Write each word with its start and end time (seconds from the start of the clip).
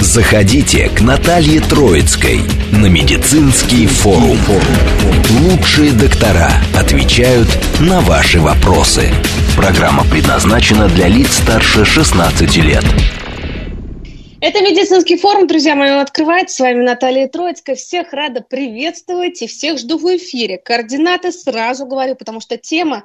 Заходите 0.00 0.88
к 0.90 1.00
Наталье 1.00 1.60
Троицкой 1.60 2.40
на 2.70 2.86
медицинский 2.86 3.86
форум. 3.88 4.38
Лучшие 5.42 5.92
доктора 5.92 6.52
отвечают 6.74 7.48
на 7.80 8.00
ваши 8.00 8.40
вопросы. 8.40 9.10
Программа 9.56 10.04
предназначена 10.04 10.88
для 10.88 11.08
лиц 11.08 11.38
старше 11.38 11.84
16 11.84 12.56
лет. 12.58 12.84
Это 14.40 14.60
медицинский 14.62 15.16
форум, 15.16 15.48
друзья 15.48 15.74
мои, 15.74 15.90
он 15.90 15.98
открывается. 15.98 16.56
С 16.56 16.60
вами 16.60 16.84
Наталья 16.84 17.26
Троицкая. 17.26 17.74
Всех 17.74 18.12
рада 18.12 18.40
приветствовать 18.40 19.42
и 19.42 19.48
всех 19.48 19.78
жду 19.78 19.98
в 19.98 20.04
эфире. 20.16 20.58
Координаты 20.58 21.32
сразу 21.32 21.86
говорю, 21.86 22.14
потому 22.14 22.40
что 22.40 22.56
тема 22.56 23.04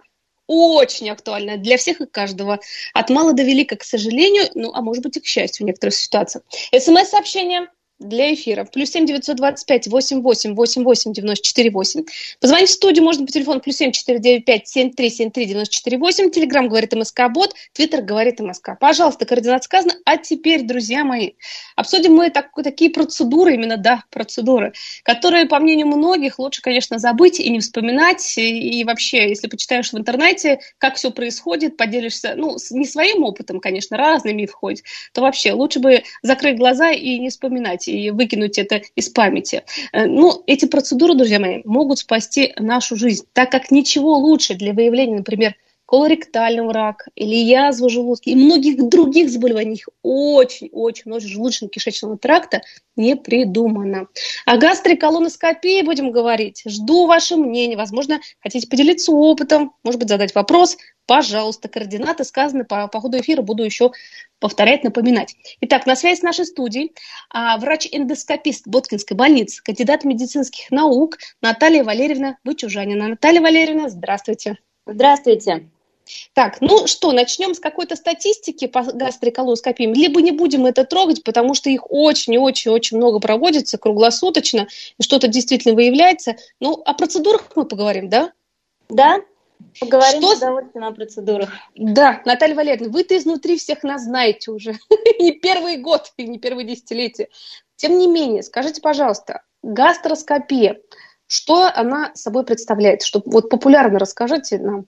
очень 0.53 1.09
актуальная 1.09 1.57
для 1.57 1.77
всех 1.77 2.01
и 2.01 2.05
каждого. 2.05 2.59
От 2.93 3.09
мала 3.09 3.33
до 3.33 3.43
велика, 3.43 3.75
к 3.75 3.83
сожалению, 3.83 4.45
ну, 4.55 4.71
а 4.73 4.81
может 4.81 5.03
быть 5.03 5.17
и 5.17 5.19
к 5.19 5.25
счастью 5.25 5.65
в 5.65 5.67
некоторых 5.67 5.95
ситуациях. 5.95 6.43
СМС-сообщение 6.71 7.67
для 8.03 8.33
эфира. 8.33 8.65
Плюс 8.65 8.91
семь 8.91 9.05
девятьсот 9.05 9.37
двадцать 9.37 9.65
пять 9.65 9.87
восемь 9.87 10.21
восемь 10.21 10.53
восемь 10.53 10.83
восемь 10.83 11.13
девяносто 11.13 11.45
четыре 11.45 11.71
восемь. 11.71 12.03
Позвонить 12.39 12.69
в 12.69 12.73
студию 12.73 13.03
можно 13.03 13.25
по 13.25 13.31
телефону 13.31 13.59
плюс 13.59 13.77
семь 13.77 13.91
четыре 13.91 14.19
девять 14.19 14.45
пять 14.45 14.67
семь 14.67 14.91
три 14.91 15.09
семь 15.09 15.31
три 15.31 15.45
девяносто 15.45 15.73
четыре 15.73 15.97
восемь. 15.97 16.29
Телеграмм 16.29 16.69
говорит 16.69 16.93
МСК 16.93 17.23
Бот, 17.33 17.55
Твиттер 17.73 18.01
говорит 18.01 18.39
МСК. 18.39 18.71
Пожалуйста, 18.79 19.25
координат 19.25 19.63
сказано. 19.63 19.95
А 20.05 20.17
теперь, 20.17 20.63
друзья 20.63 21.03
мои, 21.03 21.31
обсудим 21.75 22.13
мы 22.13 22.29
так, 22.29 22.51
такие 22.63 22.91
процедуры, 22.91 23.55
именно, 23.55 23.77
да, 23.77 24.03
процедуры, 24.09 24.73
которые, 25.03 25.45
по 25.45 25.59
мнению 25.59 25.87
многих, 25.87 26.39
лучше, 26.39 26.61
конечно, 26.61 26.99
забыть 26.99 27.39
и 27.39 27.49
не 27.49 27.59
вспоминать. 27.59 28.37
И, 28.37 28.79
и 28.79 28.83
вообще, 28.83 29.29
если 29.29 29.47
почитаешь 29.47 29.91
в 29.91 29.97
интернете, 29.97 30.59
как 30.77 30.95
все 30.95 31.11
происходит, 31.11 31.77
поделишься, 31.77 32.33
ну, 32.35 32.57
не 32.71 32.85
своим 32.85 33.23
опытом, 33.23 33.59
конечно, 33.59 33.97
разными 33.97 34.45
входит, 34.45 34.83
то 35.13 35.21
вообще 35.21 35.53
лучше 35.53 35.79
бы 35.79 36.03
закрыть 36.21 36.57
глаза 36.57 36.91
и 36.91 37.19
не 37.19 37.29
вспоминать 37.29 37.87
и 37.93 38.11
выкинуть 38.11 38.57
это 38.57 38.81
из 38.95 39.09
памяти. 39.09 39.63
Э, 39.91 40.05
ну, 40.05 40.43
эти 40.47 40.65
процедуры, 40.65 41.15
друзья 41.15 41.39
мои, 41.39 41.61
могут 41.65 41.99
спасти 41.99 42.53
нашу 42.57 42.95
жизнь, 42.95 43.25
так 43.33 43.51
как 43.51 43.71
ничего 43.71 44.17
лучше 44.17 44.55
для 44.55 44.73
выявления, 44.73 45.17
например, 45.17 45.55
колоректального 45.85 46.73
рака 46.73 47.11
или 47.13 47.35
язвы 47.35 47.89
желудка 47.89 48.29
и 48.29 48.35
многих 48.35 48.87
других 48.89 49.29
заболеваний, 49.29 49.83
очень-очень 50.01 51.03
много 51.05 51.23
желудочно-кишечного 51.23 52.17
тракта 52.17 52.61
не 52.95 53.15
придумано. 53.15 54.07
О 54.45 54.57
гастроколоноскопии 54.57 55.83
будем 55.83 56.11
говорить. 56.11 56.63
Жду 56.65 57.05
ваше 57.05 57.35
мнение. 57.35 57.77
Возможно, 57.77 58.19
хотите 58.39 58.67
поделиться 58.67 59.11
опытом, 59.11 59.73
может 59.83 59.99
быть, 59.99 60.09
задать 60.09 60.33
вопрос. 60.33 60.77
Пожалуйста, 61.05 61.67
координаты 61.67 62.23
сказаны 62.23 62.63
по, 62.63 62.87
по 62.87 63.01
ходу 63.01 63.19
эфира, 63.19 63.41
буду 63.41 63.63
еще 63.63 63.91
повторять, 64.39 64.83
напоминать. 64.83 65.35
Итак, 65.61 65.85
на 65.85 65.95
связи 65.95 66.19
с 66.19 66.23
нашей 66.23 66.45
студией 66.45 66.93
а, 67.29 67.57
врач-эндоскопист 67.57 68.67
Боткинской 68.67 69.17
больницы, 69.17 69.61
кандидат 69.63 70.05
медицинских 70.05 70.71
наук 70.71 71.17
Наталья 71.41 71.83
Валерьевна 71.83 72.37
Вычужанина. 72.45 73.09
Наталья 73.09 73.41
Валерьевна, 73.41 73.89
здравствуйте. 73.89 74.57
Здравствуйте. 74.85 75.69
Так, 76.33 76.59
ну 76.61 76.87
что, 76.87 77.11
начнем 77.11 77.53
с 77.53 77.59
какой-то 77.59 77.95
статистики 77.95 78.67
по 78.67 78.83
гастроколоноскопии. 78.83 79.85
Либо 79.85 80.21
не 80.21 80.31
будем 80.31 80.65
это 80.65 80.83
трогать, 80.83 81.23
потому 81.23 81.53
что 81.53 81.69
их 81.69 81.89
очень-очень-очень 81.89 82.97
много 82.97 83.19
проводится 83.19 83.77
круглосуточно, 83.77 84.67
и 84.97 85.03
что-то 85.03 85.27
действительно 85.27 85.75
выявляется. 85.75 86.35
Ну, 86.59 86.73
о 86.73 86.93
процедурах 86.93 87.49
мы 87.55 87.65
поговорим, 87.65 88.09
да? 88.09 88.31
Да, 88.89 89.21
поговорим 89.79 90.21
что... 90.21 90.35
с 90.35 90.37
удовольствием 90.37 90.85
о 90.85 90.91
процедурах. 90.91 91.49
Да, 91.75 92.21
Наталья 92.25 92.55
Валерьевна, 92.55 92.91
вы-то 92.91 93.17
изнутри 93.17 93.57
всех 93.57 93.83
нас 93.83 94.03
знаете 94.03 94.51
уже. 94.51 94.73
не 95.19 95.31
первый 95.31 95.77
год, 95.77 96.11
и 96.17 96.27
не 96.27 96.39
первое 96.39 96.63
десятилетие. 96.63 97.29
Тем 97.75 97.97
не 97.97 98.07
менее, 98.07 98.43
скажите, 98.43 98.81
пожалуйста, 98.81 99.41
гастроскопия, 99.61 100.79
что 101.27 101.69
она 101.73 102.11
собой 102.13 102.45
представляет? 102.45 103.01
Что, 103.01 103.21
вот 103.25 103.49
популярно 103.49 103.99
расскажите 103.99 104.59
нам. 104.59 104.85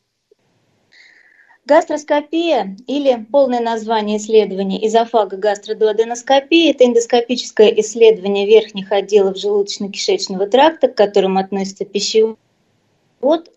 Гастроскопия 1.65 2.77
или 2.85 3.25
полное 3.31 3.59
название 3.59 4.17
исследования 4.17 4.85
изофага 4.85 5.37
гастродуоденоскопия– 5.37 6.69
это 6.71 6.85
эндоскопическое 6.85 7.69
исследование 7.79 8.45
верхних 8.45 8.91
отделов 8.91 9.37
желудочно-кишечного 9.37 10.45
тракта, 10.45 10.89
к 10.89 10.95
которым 10.95 11.39
относятся 11.39 11.83
пищевод, 11.83 12.37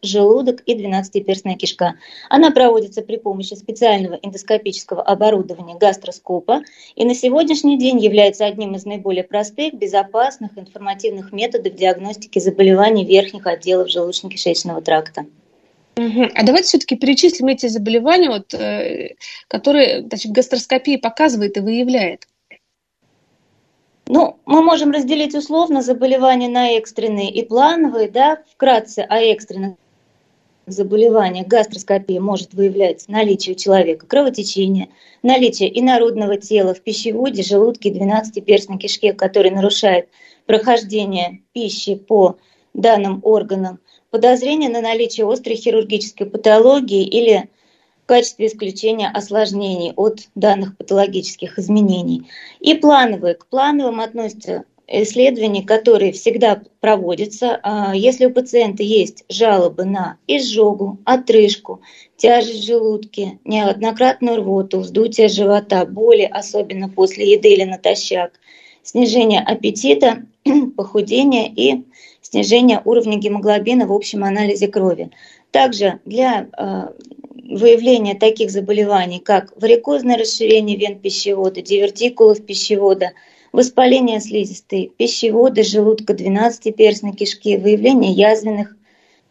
желудок 0.03 0.61
и 0.63 0.75
двенадцатиперстная 0.75 1.57
кишка. 1.57 1.95
Она 2.29 2.51
проводится 2.51 3.03
при 3.03 3.17
помощи 3.17 3.55
специального 3.55 4.19
эндоскопического 4.23 5.03
оборудования 5.03 5.77
гастроскопа 5.77 6.63
и 6.97 7.05
на 7.05 7.15
сегодняшний 7.15 7.79
день 7.79 7.99
является 7.99 8.47
одним 8.47 8.75
из 8.75 8.85
наиболее 8.85 9.25
простых, 9.25 9.75
безопасных, 9.75 10.57
информативных 10.57 11.33
методов 11.33 11.75
диагностики 11.75 12.39
заболеваний 12.39 13.05
верхних 13.05 13.47
отделов 13.47 13.89
желудочно-кишечного 13.89 14.81
тракта. 14.83 15.27
А 16.35 16.45
давайте 16.45 16.69
все-таки 16.69 16.97
перечислим 16.97 17.49
эти 17.49 17.67
заболевания, 17.67 18.29
вот, 18.29 18.55
э, 18.55 19.17
которые 19.49 20.03
значит, 20.03 20.31
гастроскопия 20.31 20.97
показывает 20.99 21.57
и 21.57 21.61
выявляет. 21.61 22.29
Ну, 24.11 24.39
мы 24.47 24.63
можем 24.63 24.91
разделить 24.91 25.35
условно 25.35 25.83
заболевания 25.83 26.49
на 26.49 26.71
экстренные 26.71 27.31
и 27.31 27.45
плановые, 27.45 28.09
да, 28.09 28.39
вкратце 28.51 29.01
о 29.01 29.19
экстренных 29.19 29.75
заболеваниях 30.65 31.47
гастроскопия 31.47 32.19
может 32.19 32.55
выявлять 32.55 33.07
наличие 33.07 33.55
у 33.55 33.59
человека 33.59 34.07
кровотечения, 34.07 34.89
наличие 35.23 35.79
инородного 35.79 36.39
тела 36.39 36.73
в 36.73 36.81
пищеводе, 36.81 37.43
желудке, 37.43 37.91
12-перстной 37.91 38.79
кишке, 38.79 39.13
который 39.13 39.51
нарушает 39.51 40.09
прохождение 40.47 41.43
пищи 41.53 41.95
по 41.95 42.39
данным 42.73 43.21
органам, 43.25 43.79
подозрение 44.11 44.71
на 44.71 44.81
наличие 44.81 45.31
острой 45.31 45.57
хирургической 45.57 46.27
патологии 46.27 47.07
или 47.07 47.51
качестве 48.09 48.47
исключения 48.47 49.09
осложнений 49.09 49.93
от 49.95 50.29
данных 50.35 50.77
патологических 50.77 51.59
изменений. 51.59 52.29
И 52.59 52.75
плановые. 52.75 53.35
К 53.35 53.47
плановым 53.47 54.01
относятся 54.01 54.65
исследования, 54.89 55.63
которые 55.63 56.13
всегда 56.13 56.63
проводятся, 56.81 57.61
а, 57.63 57.95
если 57.95 58.25
у 58.25 58.31
пациента 58.33 58.83
есть 58.83 59.25
жалобы 59.29 59.85
на 59.85 60.17
изжогу, 60.27 60.99
отрыжку, 61.05 61.83
тяжесть 62.17 62.63
в 62.63 62.67
желудке, 62.67 63.39
неоднократную 63.45 64.39
рвоту, 64.39 64.81
вздутие 64.81 65.29
живота, 65.29 65.85
боли, 65.85 66.23
особенно 66.23 66.89
после 66.89 67.33
еды 67.33 67.53
или 67.53 67.65
натощак, 67.65 68.33
снижение 68.83 69.41
аппетита, 69.41 70.25
похудение 70.77 71.53
и 71.55 71.85
снижение 72.23 72.81
уровня 72.87 73.19
гемоглобина 73.19 73.87
в 73.87 73.93
общем 73.93 74.25
анализе 74.25 74.69
крови. 74.69 75.11
Также 75.51 76.01
для 76.07 76.49
выявления 77.49 78.15
таких 78.15 78.51
заболеваний, 78.51 79.19
как 79.19 79.53
варикозное 79.61 80.19
расширение 80.19 80.77
вен 80.77 80.99
пищевода, 80.99 81.63
дивертикулов 81.63 82.45
пищевода, 82.45 83.13
воспаление 83.53 84.21
слизистой 84.21 84.93
пищевода, 84.97 85.63
желудка 85.63 86.13
12-перстной 86.13 87.13
кишки, 87.13 87.57
выявление 87.57 88.13
язвенных 88.13 88.77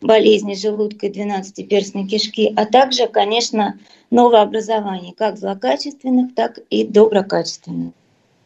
болезней 0.01 0.55
желудка 0.55 1.07
и 1.07 1.11
12-перстной 1.11 2.07
кишки, 2.07 2.51
а 2.55 2.65
также, 2.65 3.07
конечно, 3.07 3.79
новообразований, 4.09 5.13
как 5.15 5.37
злокачественных, 5.37 6.33
так 6.33 6.59
и 6.69 6.83
доброкачественных. 6.85 7.93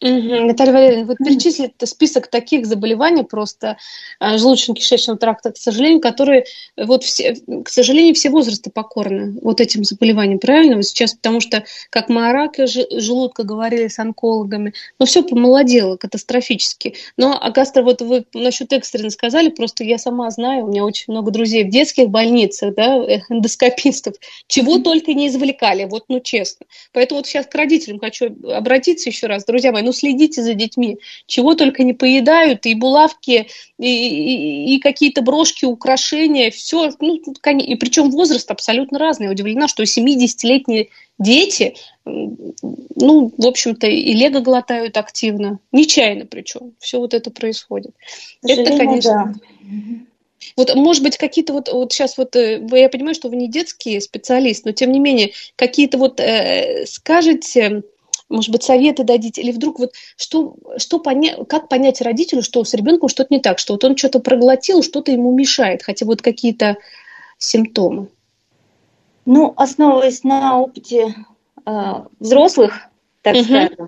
Угу. 0.01 0.47
Наталья 0.47 0.73
Валерьевна, 0.73 1.05
вот 1.05 1.17
перечислить 1.19 1.73
список 1.83 2.27
таких 2.27 2.65
заболеваний 2.65 3.21
просто 3.21 3.77
а, 4.19 4.37
желудочно-кишечного 4.37 5.17
тракта, 5.17 5.51
к 5.51 5.57
сожалению, 5.57 6.01
которые, 6.01 6.45
вот 6.75 7.03
все, 7.03 7.35
к 7.63 7.69
сожалению, 7.69 8.15
все 8.15 8.31
возрасты 8.31 8.71
покорны 8.71 9.37
вот 9.43 9.61
этим 9.61 9.83
заболеваниям, 9.83 10.39
правильно? 10.39 10.77
Вот 10.77 10.85
сейчас, 10.85 11.13
потому 11.13 11.39
что, 11.39 11.65
как 11.91 12.09
мы 12.09 12.27
о 12.27 12.33
раке 12.33 12.65
желудка 12.65 13.43
говорили 13.43 13.89
с 13.89 13.99
онкологами, 13.99 14.73
но 14.97 15.05
все 15.05 15.21
помолодело 15.21 15.97
катастрофически. 15.97 16.95
Но 17.15 17.37
а 17.39 17.51
гастро, 17.51 17.83
вот 17.83 18.01
вы 18.01 18.25
насчет 18.33 18.73
экстренно 18.73 19.11
сказали, 19.11 19.49
просто 19.49 19.83
я 19.83 19.99
сама 19.99 20.31
знаю, 20.31 20.65
у 20.65 20.69
меня 20.69 20.83
очень 20.83 21.13
много 21.13 21.29
друзей 21.29 21.63
в 21.63 21.69
детских 21.69 22.09
больницах, 22.09 22.73
да, 22.73 22.97
эндоскопистов, 23.29 24.15
чего 24.47 24.79
только 24.79 25.13
не 25.13 25.27
извлекали, 25.27 25.85
вот, 25.85 26.05
ну, 26.07 26.21
честно. 26.21 26.65
Поэтому 26.91 27.19
вот 27.19 27.27
сейчас 27.27 27.45
к 27.45 27.53
родителям 27.53 27.99
хочу 27.99 28.35
обратиться 28.51 29.07
еще 29.07 29.27
раз, 29.27 29.45
друзья 29.45 29.71
мои, 29.71 29.83
ну, 29.83 29.90
ну 29.91 29.93
следите 29.93 30.41
за 30.41 30.53
детьми. 30.53 30.99
Чего 31.25 31.55
только 31.55 31.83
не 31.83 31.93
поедают, 31.93 32.65
и 32.65 32.73
булавки, 32.73 33.47
и, 33.77 33.85
и, 33.85 34.75
и 34.75 34.79
какие-то 34.79 35.21
брошки, 35.21 35.65
украшения, 35.65 36.49
все. 36.49 36.91
Ну, 36.99 37.15
и 37.15 37.75
причем 37.75 38.09
возраст 38.09 38.49
абсолютно 38.49 38.99
разный. 38.99 39.25
Я 39.25 39.31
удивлена, 39.31 39.67
что 39.67 39.83
70-летние 39.83 40.87
дети, 41.19 41.75
ну, 42.05 43.33
в 43.37 43.45
общем-то, 43.45 43.87
и 43.87 44.13
лего 44.13 44.39
глотают 44.39 44.95
активно, 44.95 45.59
нечаянно 45.71 46.25
причем. 46.25 46.73
Все 46.79 46.99
вот 46.99 47.13
это 47.13 47.31
происходит. 47.31 47.91
Это, 48.43 48.77
конечно... 48.77 49.35
Да. 49.61 50.05
Вот, 50.57 50.73
может 50.75 51.03
быть, 51.03 51.17
какие-то 51.17 51.53
вот, 51.53 51.71
вот 51.71 51.93
сейчас 51.93 52.17
вот, 52.17 52.35
э, 52.35 52.65
я 52.71 52.89
понимаю, 52.89 53.13
что 53.15 53.29
вы 53.29 53.35
не 53.35 53.47
детский 53.47 53.99
специалист, 54.01 54.65
но 54.65 54.71
тем 54.71 54.91
не 54.91 54.99
менее, 54.99 55.31
какие-то 55.55 55.97
вот 55.97 56.19
э, 56.19 56.85
скажете, 56.87 57.83
может 58.31 58.51
быть, 58.51 58.63
советы 58.63 59.03
дадите, 59.03 59.41
или 59.41 59.51
вдруг 59.51 59.79
вот 59.79 59.91
что, 60.15 60.55
что 60.77 60.99
понять, 60.99 61.37
как 61.47 61.67
понять 61.67 62.01
родителю, 62.01 62.41
что 62.41 62.63
с 62.63 62.73
ребенком 62.73 63.09
что-то 63.09 63.33
не 63.33 63.39
так, 63.39 63.59
что 63.59 63.73
вот 63.73 63.83
он 63.83 63.95
что-то 63.97 64.19
проглотил, 64.19 64.81
что-то 64.81 65.11
ему 65.11 65.33
мешает, 65.37 65.83
хотя 65.83 66.05
вот 66.05 66.21
какие-то 66.21 66.77
симптомы. 67.37 68.07
Ну, 69.25 69.53
основываясь 69.55 70.23
на 70.23 70.59
опыте 70.59 71.13
э, 71.65 71.71
взрослых, 72.19 72.87
так 73.21 73.35
угу. 73.35 73.43
скажем. 73.43 73.87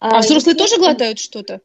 А, 0.00 0.18
а 0.18 0.20
взрослые 0.20 0.56
тоже 0.56 0.76
глотают 0.76 1.18
что-то? 1.18 1.60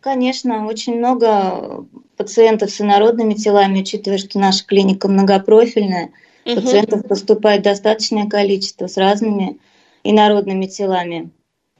Конечно, 0.00 0.66
очень 0.66 0.96
много 0.96 1.86
пациентов 2.16 2.70
с 2.70 2.80
инородными 2.80 3.34
телами, 3.34 3.80
учитывая, 3.80 4.18
что 4.18 4.38
наша 4.38 4.64
клиника 4.64 5.08
многопрофильная, 5.08 6.12
угу. 6.44 6.54
пациентов 6.54 7.06
поступает 7.08 7.62
достаточное 7.62 8.28
количество 8.28 8.86
с 8.86 8.96
разными 8.96 9.58
инородными 10.04 10.66
телами, 10.66 11.30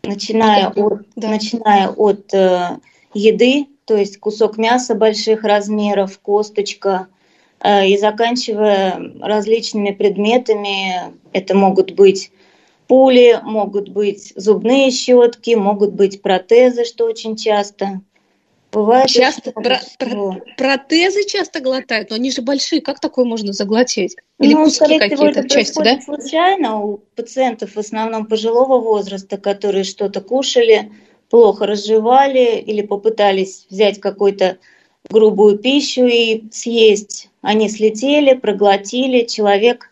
начиная 0.02 0.68
от, 0.68 1.02
да. 1.16 1.28
начиная 1.28 1.88
от 1.88 2.32
э, 2.32 2.78
еды, 3.14 3.66
то 3.84 3.96
есть 3.96 4.18
кусок 4.18 4.56
мяса 4.58 4.94
больших 4.94 5.44
размеров, 5.44 6.18
косточка, 6.18 7.08
э, 7.60 7.88
и 7.88 7.98
заканчивая 7.98 9.00
различными 9.20 9.90
предметами. 9.90 11.14
Это 11.32 11.54
могут 11.54 11.92
быть 11.92 12.30
пули, 12.86 13.40
могут 13.42 13.88
быть 13.88 14.32
зубные 14.36 14.90
щетки, 14.90 15.54
могут 15.54 15.92
быть 15.92 16.22
протезы, 16.22 16.84
что 16.84 17.04
очень 17.04 17.36
часто. 17.36 18.00
Бывает 18.76 19.08
часто 19.08 19.52
про, 19.52 19.80
про, 19.98 20.38
протезы 20.58 21.24
часто 21.26 21.60
глотают, 21.60 22.10
но 22.10 22.16
они 22.16 22.30
же 22.30 22.42
большие, 22.42 22.82
как 22.82 23.00
такое 23.00 23.24
можно 23.24 23.54
заглотить? 23.54 24.16
Или 24.38 24.52
ну, 24.52 24.64
куски 24.64 24.98
какие-то 24.98 25.48
части, 25.48 25.82
да? 25.82 25.98
случайно 25.98 26.82
у 26.82 26.98
пациентов 27.14 27.74
в 27.74 27.78
основном 27.78 28.26
пожилого 28.26 28.78
возраста, 28.78 29.38
которые 29.38 29.84
что-то 29.84 30.20
кушали, 30.20 30.92
плохо 31.30 31.64
разжевали 31.64 32.58
или 32.58 32.82
попытались 32.82 33.64
взять 33.70 33.98
какую-то 33.98 34.58
грубую 35.08 35.56
пищу 35.56 36.04
и 36.04 36.42
съесть. 36.52 37.30
Они 37.40 37.70
слетели, 37.70 38.34
проглотили, 38.34 39.24
человек 39.24 39.90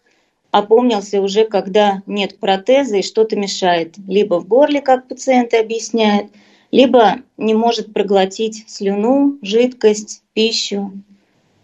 опомнился 0.50 1.22
уже, 1.22 1.46
когда 1.46 2.02
нет 2.04 2.38
протеза 2.38 2.98
и 2.98 3.02
что-то 3.02 3.34
мешает. 3.34 3.94
Либо 4.06 4.40
в 4.40 4.46
горле, 4.46 4.82
как 4.82 5.08
пациенты 5.08 5.56
объясняют, 5.56 6.26
либо 6.74 7.20
не 7.36 7.54
может 7.54 7.92
проглотить 7.92 8.64
слюну, 8.66 9.38
жидкость, 9.42 10.22
пищу. 10.32 10.90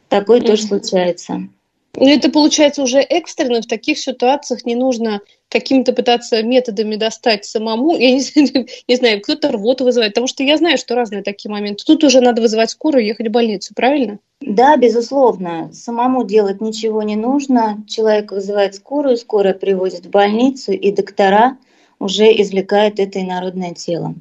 Такое 0.09 0.39
mm-hmm. 0.39 0.47
тоже 0.47 0.63
случается. 0.63 1.49
Ну, 1.97 2.07
это 2.07 2.31
получается 2.31 2.81
уже 2.85 3.01
экстренно, 3.01 3.61
в 3.61 3.67
таких 3.67 3.99
ситуациях 3.99 4.65
не 4.65 4.77
нужно 4.77 5.21
какими-то 5.49 5.93
пытаться 5.95 6.41
методами 6.45 6.95
достать 6.95 7.45
самому. 7.45 7.97
Я 7.99 8.13
не, 8.13 8.69
не 8.87 8.97
знаю, 8.97 9.21
кто-то 9.21 9.51
рвоту 9.51 9.83
вызывает, 9.83 10.13
потому 10.13 10.29
что 10.29 10.45
я 10.45 10.57
знаю, 10.57 10.79
что 10.79 10.95
разные 10.95 11.25
такие 11.25 11.51
моменты. 11.51 11.83
Тут 11.85 12.05
уже 12.05 12.21
надо 12.21 12.41
вызывать 12.41 12.71
скорую 12.71 13.03
и 13.03 13.09
ехать 13.09 13.27
в 13.27 13.33
больницу, 13.33 13.75
правильно? 13.75 14.21
Да, 14.41 14.77
безусловно. 14.77 15.71
Самому 15.73 16.23
делать 16.23 16.61
ничего 16.61 17.03
не 17.03 17.17
нужно. 17.17 17.85
Человек 17.89 18.31
вызывает 18.31 18.77
скорую, 18.77 19.17
скорая 19.17 19.55
привозит 19.55 20.07
в 20.07 20.11
больницу, 20.11 20.71
и 20.71 20.93
доктора 20.93 21.59
уже 21.99 22.27
извлекают 22.27 23.01
это 23.01 23.21
инородное 23.21 23.75
тело. 23.75 24.15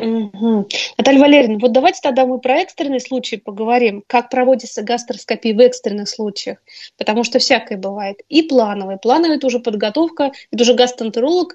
Угу. 0.00 0.68
Наталья 0.96 1.20
Валерьевна, 1.20 1.58
вот 1.60 1.72
давайте 1.72 2.00
тогда 2.02 2.24
мы 2.24 2.38
про 2.38 2.60
экстренные 2.60 3.00
случаи 3.00 3.36
поговорим, 3.36 4.02
как 4.06 4.30
проводится 4.30 4.82
гастроскопия 4.82 5.54
в 5.54 5.60
экстренных 5.60 6.08
случаях, 6.08 6.58
потому 6.96 7.22
что 7.22 7.38
всякое 7.38 7.76
бывает. 7.76 8.16
И 8.28 8.42
плановое. 8.42 8.96
Плановое– 8.96 9.36
это 9.38 9.46
уже 9.46 9.58
подготовка, 9.58 10.32
это 10.50 10.62
уже 10.62 10.74
гастроэнтеролог 10.74 11.54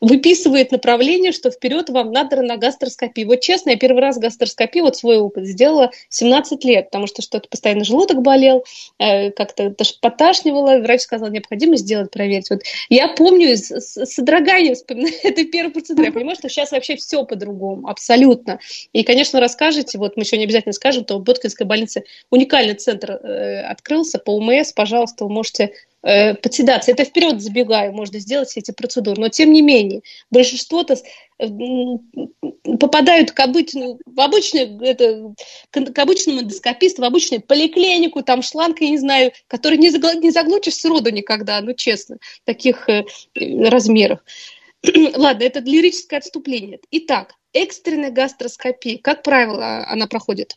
выписывает 0.00 0.70
направление, 0.70 1.32
что 1.32 1.50
вперед 1.50 1.90
вам 1.90 2.12
надо 2.12 2.40
на 2.42 2.56
гастроскопию. 2.56 3.26
Вот 3.26 3.40
честно, 3.40 3.70
я 3.70 3.76
первый 3.76 4.00
раз 4.00 4.18
гастроскопию, 4.18 4.84
вот 4.84 4.96
свой 4.96 5.18
опыт 5.18 5.46
сделала 5.46 5.90
17 6.10 6.64
лет, 6.64 6.86
потому 6.86 7.06
что 7.06 7.22
что-то 7.22 7.48
постоянно 7.48 7.84
желудок 7.84 8.22
болел, 8.22 8.64
э, 8.98 9.30
как-то 9.32 9.74
поташнивало, 10.00 10.78
врач 10.78 11.00
сказал, 11.00 11.30
необходимо 11.30 11.76
сделать, 11.76 12.10
проверить. 12.10 12.50
Вот 12.50 12.60
я 12.88 13.08
помню, 13.08 13.56
с, 13.56 13.70
с 13.70 14.06
содроганием 14.06 14.74
вспоминаю 14.74 15.14
эту 15.24 15.44
первую 15.46 15.72
процедуру, 15.72 16.06
я 16.06 16.12
понимаю, 16.12 16.36
что 16.36 16.48
сейчас 16.48 16.70
вообще 16.70 16.96
все 16.96 17.07
по-другому, 17.24 17.88
абсолютно. 17.88 18.58
И, 18.92 19.02
конечно, 19.02 19.40
расскажете, 19.40 19.98
вот 19.98 20.16
мы 20.16 20.24
сегодня 20.24 20.44
обязательно 20.44 20.72
скажем, 20.72 21.04
то 21.04 21.18
в 21.18 21.22
Боткинской 21.22 21.66
больнице 21.66 22.04
уникальный 22.30 22.74
центр 22.74 23.12
э, 23.12 23.60
открылся 23.62 24.18
по 24.18 24.30
УМС, 24.36 24.72
пожалуйста, 24.72 25.24
вы 25.24 25.30
можете 25.30 25.72
э, 26.02 26.34
подседаться. 26.34 26.90
Это 26.90 27.04
вперед 27.04 27.40
забегаю, 27.40 27.92
можно 27.92 28.18
сделать 28.18 28.48
все 28.48 28.60
эти 28.60 28.70
процедуры. 28.70 29.20
Но, 29.20 29.28
тем 29.28 29.52
не 29.52 29.62
менее, 29.62 30.02
большинство-то 30.30 30.96
э, 31.38 31.46
попадают 32.78 33.32
к, 33.32 33.40
обычному, 33.40 33.98
в 34.04 34.20
обычную, 34.20 34.80
это, 34.82 35.34
к 35.70 35.98
обычному 35.98 36.40
эндоскописту, 36.40 37.02
в 37.02 37.04
обычную 37.04 37.42
поликлинику, 37.42 38.22
там 38.22 38.42
шланг, 38.42 38.80
я 38.80 38.90
не 38.90 38.98
знаю, 38.98 39.32
который 39.46 39.78
не, 39.78 39.90
загл, 39.90 40.12
не 40.20 40.30
заглотишь 40.30 40.76
сроду 40.76 41.10
никогда, 41.10 41.60
ну 41.60 41.74
честно, 41.74 42.18
таких 42.44 42.88
э, 42.88 43.04
размеров. 43.34 44.20
Ладно, 45.16 45.42
это 45.42 45.60
лирическое 45.60 46.18
отступление. 46.18 46.80
Итак, 46.90 47.34
экстренная 47.52 48.10
гастроскопия, 48.10 48.98
как 48.98 49.22
правило, 49.22 49.86
она 49.88 50.06
проходит? 50.06 50.56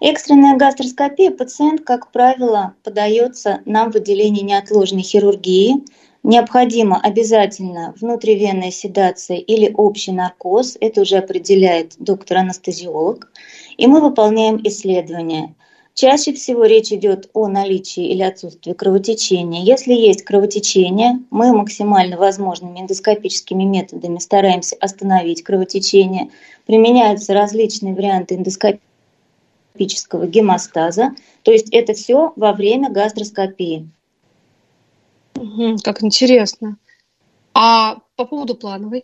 Экстренная 0.00 0.56
гастроскопия 0.56 1.30
пациент, 1.30 1.82
как 1.82 2.10
правило, 2.10 2.74
подается 2.82 3.60
нам 3.66 3.92
в 3.92 3.96
отделении 3.96 4.42
неотложной 4.42 5.02
хирургии. 5.02 5.84
Необходимо 6.22 7.00
обязательно 7.00 7.94
внутривенная 8.00 8.70
седация 8.70 9.38
или 9.38 9.72
общий 9.74 10.12
наркоз, 10.12 10.76
это 10.80 11.02
уже 11.02 11.16
определяет 11.16 11.94
доктор-анестезиолог, 11.98 13.30
и 13.78 13.86
мы 13.86 14.00
выполняем 14.00 14.60
исследования. 14.64 15.54
Чаще 15.94 16.32
всего 16.32 16.64
речь 16.64 16.92
идет 16.92 17.28
о 17.34 17.48
наличии 17.48 18.06
или 18.06 18.22
отсутствии 18.22 18.72
кровотечения. 18.72 19.62
Если 19.62 19.92
есть 19.92 20.22
кровотечение, 20.22 21.20
мы 21.30 21.52
максимально 21.52 22.16
возможными 22.16 22.80
эндоскопическими 22.80 23.64
методами 23.64 24.18
стараемся 24.18 24.76
остановить 24.80 25.42
кровотечение. 25.42 26.30
Применяются 26.66 27.34
различные 27.34 27.94
варианты 27.94 28.36
эндоскопического 28.36 30.26
гемостаза. 30.26 31.10
То 31.42 31.52
есть 31.52 31.68
это 31.70 31.92
все 31.92 32.32
во 32.36 32.52
время 32.52 32.90
гастроскопии. 32.90 33.88
как 35.82 36.02
интересно. 36.02 36.76
А 37.52 37.98
по 38.16 38.24
поводу 38.24 38.54
плановой? 38.54 39.02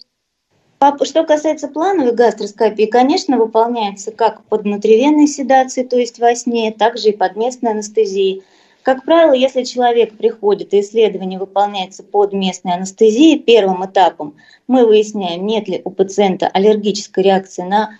Что 0.79 1.25
касается 1.25 1.69
плановой 1.69 2.13
гастроскопии, 2.13 2.85
конечно, 2.85 3.39
выполняется 3.39 4.13
как 4.13 4.45
под 4.45 4.63
внутривенной 4.63 5.27
седацией, 5.27 5.89
то 5.89 5.97
есть 5.97 6.19
во 6.19 6.35
сне, 6.35 6.71
также 6.71 7.09
и 7.09 7.17
под 7.17 7.37
местной 7.37 7.71
анестезией. 7.71 8.43
Как 8.83 9.05
правило, 9.05 9.33
если 9.33 9.65
человек 9.65 10.17
приходит 10.17 10.73
и 10.73 10.81
исследование 10.81 11.41
выполняется 11.41 12.05
под 12.05 12.33
местной 12.33 12.75
анестезией, 12.75 13.41
первым 13.41 13.85
этапом 13.85 14.37
мы 14.69 14.87
выясняем, 14.87 15.45
нет 15.47 15.67
ли 15.67 15.81
у 15.85 15.91
пациента 15.91 16.47
аллергической 16.47 17.25
реакции 17.25 17.63
на 17.63 17.99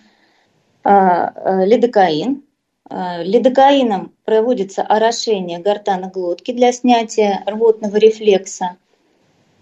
э, 0.85 1.65
лидокаин. 1.65 2.43
Э, 2.89 3.23
лидокаином 3.23 4.13
проводится 4.23 4.81
орошение 4.83 5.59
гортаноглотки 5.59 6.53
для 6.53 6.71
снятия 6.71 7.43
рвотного 7.45 7.97
рефлекса. 7.97 8.77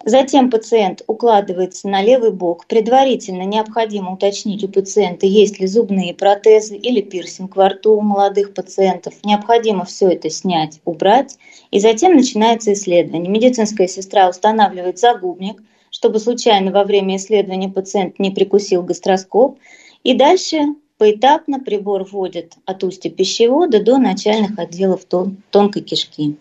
Затем 0.08 0.52
пациент 0.52 1.02
укладывается 1.08 1.90
на 1.90 2.04
левый 2.04 2.32
бок. 2.32 2.68
Предварительно 2.68 3.42
необходимо 3.42 4.14
уточнить 4.14 4.64
у 4.64 4.68
пациента, 4.68 5.26
есть 5.26 5.60
ли 5.60 5.66
зубные 5.66 6.14
протезы 6.14 6.78
или 6.78 7.02
пирсинг 7.02 7.56
во 7.56 7.70
рту 7.70 7.98
у 7.98 8.02
молодых 8.02 8.54
пациентов. 8.54 9.16
Необходимо 9.24 9.84
все 9.84 10.10
это 10.10 10.30
снять, 10.30 10.80
убрать. 10.86 11.40
И 11.72 11.80
затем 11.80 12.16
начинается 12.16 12.74
исследование. 12.74 13.32
Медицинская 13.32 13.88
сестра 13.88 14.30
устанавливает 14.30 15.00
загубник, 15.00 15.64
чтобы 15.90 16.20
случайно 16.20 16.72
во 16.72 16.84
время 16.84 17.16
исследования 17.16 17.70
пациент 17.70 18.20
не 18.20 18.30
прикусил 18.30 18.84
гастроскоп. 18.84 19.58
И 20.04 20.14
дальше 20.14 20.60
поэтапно 21.00 21.60
прибор 21.60 22.04
вводит 22.04 22.58
от 22.66 22.84
устья 22.84 23.10
пищевода 23.10 23.84
до 23.84 23.98
начальных 23.98 24.60
отделов 24.60 25.06
тон- 25.06 25.38
тонкой 25.50 25.82
кишки. 25.82 26.38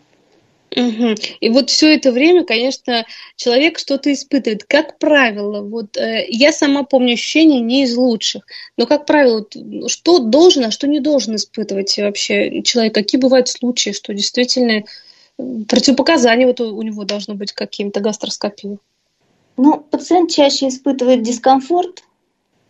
Угу. 0.77 1.15
И 1.41 1.49
вот 1.51 1.71
все 1.71 1.95
это 1.95 2.11
время, 2.11 2.45
конечно, 2.45 3.07
человек 3.37 3.79
что-то 3.79 4.13
испытывает. 4.13 4.65
Как 4.65 4.99
правило, 4.99 5.63
вот 5.63 5.97
э, 5.97 6.27
я 6.29 6.53
сама 6.53 6.83
помню 6.83 7.15
ощущения 7.15 7.61
не 7.61 7.85
из 7.85 7.97
лучших, 7.97 8.45
но 8.77 8.87
как 8.87 9.07
правило, 9.07 9.47
что 9.87 10.19
должен, 10.19 10.65
а 10.65 10.71
что 10.71 10.89
не 10.89 11.01
должен 11.01 11.37
испытывать 11.37 11.97
вообще 11.99 12.63
человек? 12.63 12.95
Какие 12.95 13.21
бывают 13.21 13.49
случаи, 13.49 13.91
что 13.91 14.13
действительно 14.15 14.85
противопоказания 15.69 16.47
вот 16.47 16.61
у, 16.61 16.77
у 16.77 16.83
него 16.83 17.05
должно 17.05 17.35
быть 17.35 17.53
каким-то 17.53 18.01
гастроскопии? 18.01 18.79
Ну, 19.57 19.79
пациент 19.79 20.33
чаще 20.33 20.69
испытывает 20.69 21.23
дискомфорт 21.23 22.03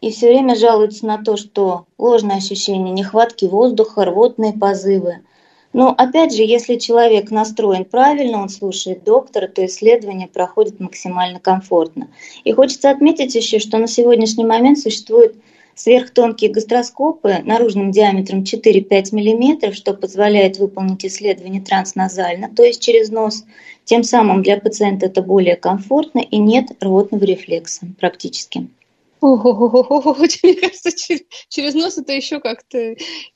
и 0.03 0.11
все 0.11 0.29
время 0.29 0.55
жалуется 0.57 1.07
на 1.07 1.23
то, 1.23 1.39
что 1.39 1.87
ложное 1.97 2.37
ощущение 2.37 2.93
нехватки 2.93 3.47
воздуха, 3.47 4.05
рвотные 4.05 4.53
позывы– 4.53 5.21
но 5.75 5.93
опять 5.93 6.35
же, 6.35 6.43
если 6.43 6.77
человек 6.77 7.31
настроен 7.31 7.85
правильно, 7.85 8.41
он 8.41 8.49
слушает 8.49 9.03
доктора, 9.05 9.49
то 9.49 9.67
исследование 9.67 10.29
проходит 10.29 10.79
максимально 10.79 11.41
комфортно. 11.41 12.09
И 12.45 12.53
хочется 12.53 12.91
отметить 12.91 13.35
еще, 13.35 13.59
что 13.59 13.77
на 13.79 13.89
сегодняшний 13.89 14.45
момент 14.45 14.79
существуют 14.79 15.35
сверхтонкие 15.75 16.53
гастроскопы 16.53 17.39
наружным 17.43 17.91
диаметром 17.91 18.45
4-5 18.45 19.13
мм, 19.13 19.75
что 19.75 19.95
позволяет 19.95 20.59
выполнить 20.59 21.05
исследование 21.05 21.61
трансназально, 21.61 22.49
то 22.55 22.63
есть 22.63 22.81
через 22.81 23.11
нос. 23.11 23.45
Тем 23.85 24.05
самым 24.05 24.45
для 24.45 24.57
пациента 24.59 25.07
это 25.07 25.23
более 25.23 25.57
комфортно 25.57 26.21
и 26.21 26.39
нет 26.39 26.67
рвотного 26.81 27.25
рефлекса 27.25 27.87
практически. 27.99 28.69
Ого, 29.25 30.17
мне 30.43 30.55
кажется, 30.55 30.91
через, 31.49 31.75
нос 31.75 31.97
это 31.97 32.13
еще 32.13 32.41
как-то 32.41 32.77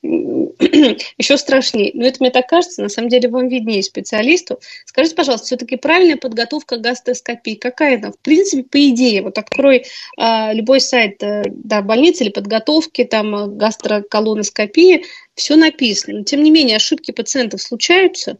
еще 0.03 1.37
страшнее. 1.37 1.89
Но 1.95 2.05
это 2.05 2.17
мне 2.19 2.29
так 2.29 2.47
кажется, 2.47 2.83
на 2.83 2.89
самом 2.89 3.09
деле 3.09 3.27
вам 3.27 3.47
виднее 3.47 3.81
специалисту. 3.81 4.59
Скажите, 4.85 5.15
пожалуйста, 5.15 5.47
все-таки 5.47 5.77
правильная 5.77 6.17
подготовка 6.17 6.77
к 6.77 6.81
гастроскопии, 6.81 7.55
какая 7.55 7.97
она? 7.97 8.11
В 8.11 8.19
принципе, 8.19 8.61
по 8.63 8.89
идее, 8.89 9.23
вот 9.23 9.39
открой 9.39 9.85
а, 10.15 10.53
любой 10.53 10.79
сайт 10.79 11.17
да, 11.19 11.81
больницы 11.81 12.23
или 12.23 12.31
подготовки, 12.31 13.03
там 13.03 13.57
гастроколоноскопии, 13.57 15.05
все 15.33 15.55
написано. 15.55 16.19
Но 16.19 16.23
тем 16.23 16.43
не 16.43 16.51
менее, 16.51 16.75
ошибки 16.75 17.09
пациентов 17.09 17.63
случаются? 17.63 18.37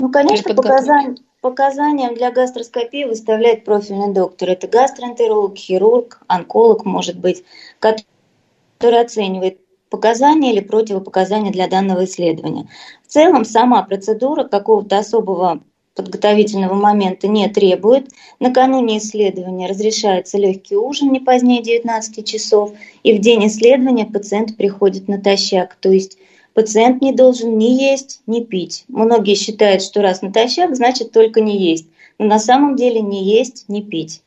Ну, 0.00 0.10
конечно, 0.10 0.54
показания 0.54 1.16
Показаниям 1.48 2.14
для 2.14 2.30
гастроскопии 2.30 3.04
выставляет 3.04 3.64
профильный 3.64 4.12
доктор. 4.12 4.50
Это 4.50 4.68
гастроэнтеролог, 4.68 5.56
хирург, 5.56 6.20
онколог, 6.26 6.84
может 6.84 7.18
быть, 7.18 7.42
который 7.78 9.00
оценивает 9.00 9.58
показания 9.88 10.52
или 10.52 10.60
противопоказания 10.60 11.50
для 11.50 11.66
данного 11.66 12.04
исследования. 12.04 12.68
В 13.06 13.10
целом 13.10 13.46
сама 13.46 13.82
процедура 13.82 14.44
какого-то 14.44 14.98
особого 14.98 15.62
подготовительного 15.94 16.74
момента 16.74 17.28
не 17.28 17.48
требует. 17.48 18.10
Накануне 18.40 18.98
исследования 18.98 19.68
разрешается 19.68 20.36
легкий 20.36 20.76
ужин 20.76 21.10
не 21.12 21.20
позднее 21.20 21.62
19 21.62 22.26
часов, 22.26 22.72
и 23.02 23.16
в 23.16 23.22
день 23.22 23.46
исследования 23.46 24.04
пациент 24.04 24.58
приходит 24.58 25.08
натощак, 25.08 25.78
то 25.80 25.88
есть 25.88 26.18
Пациент 26.58 27.02
не 27.02 27.12
должен 27.12 27.56
ни 27.56 27.66
есть, 27.66 28.20
ни 28.26 28.40
пить. 28.40 28.84
Многие 28.88 29.36
считают, 29.36 29.80
что 29.80 30.02
раз 30.02 30.22
натощак, 30.22 30.74
значит 30.74 31.12
только 31.12 31.40
не 31.40 31.56
есть. 31.56 31.86
Но 32.18 32.26
на 32.26 32.40
самом 32.40 32.74
деле 32.74 33.00
не 33.00 33.22
есть, 33.22 33.66
не 33.68 33.80
пить. 33.80 34.22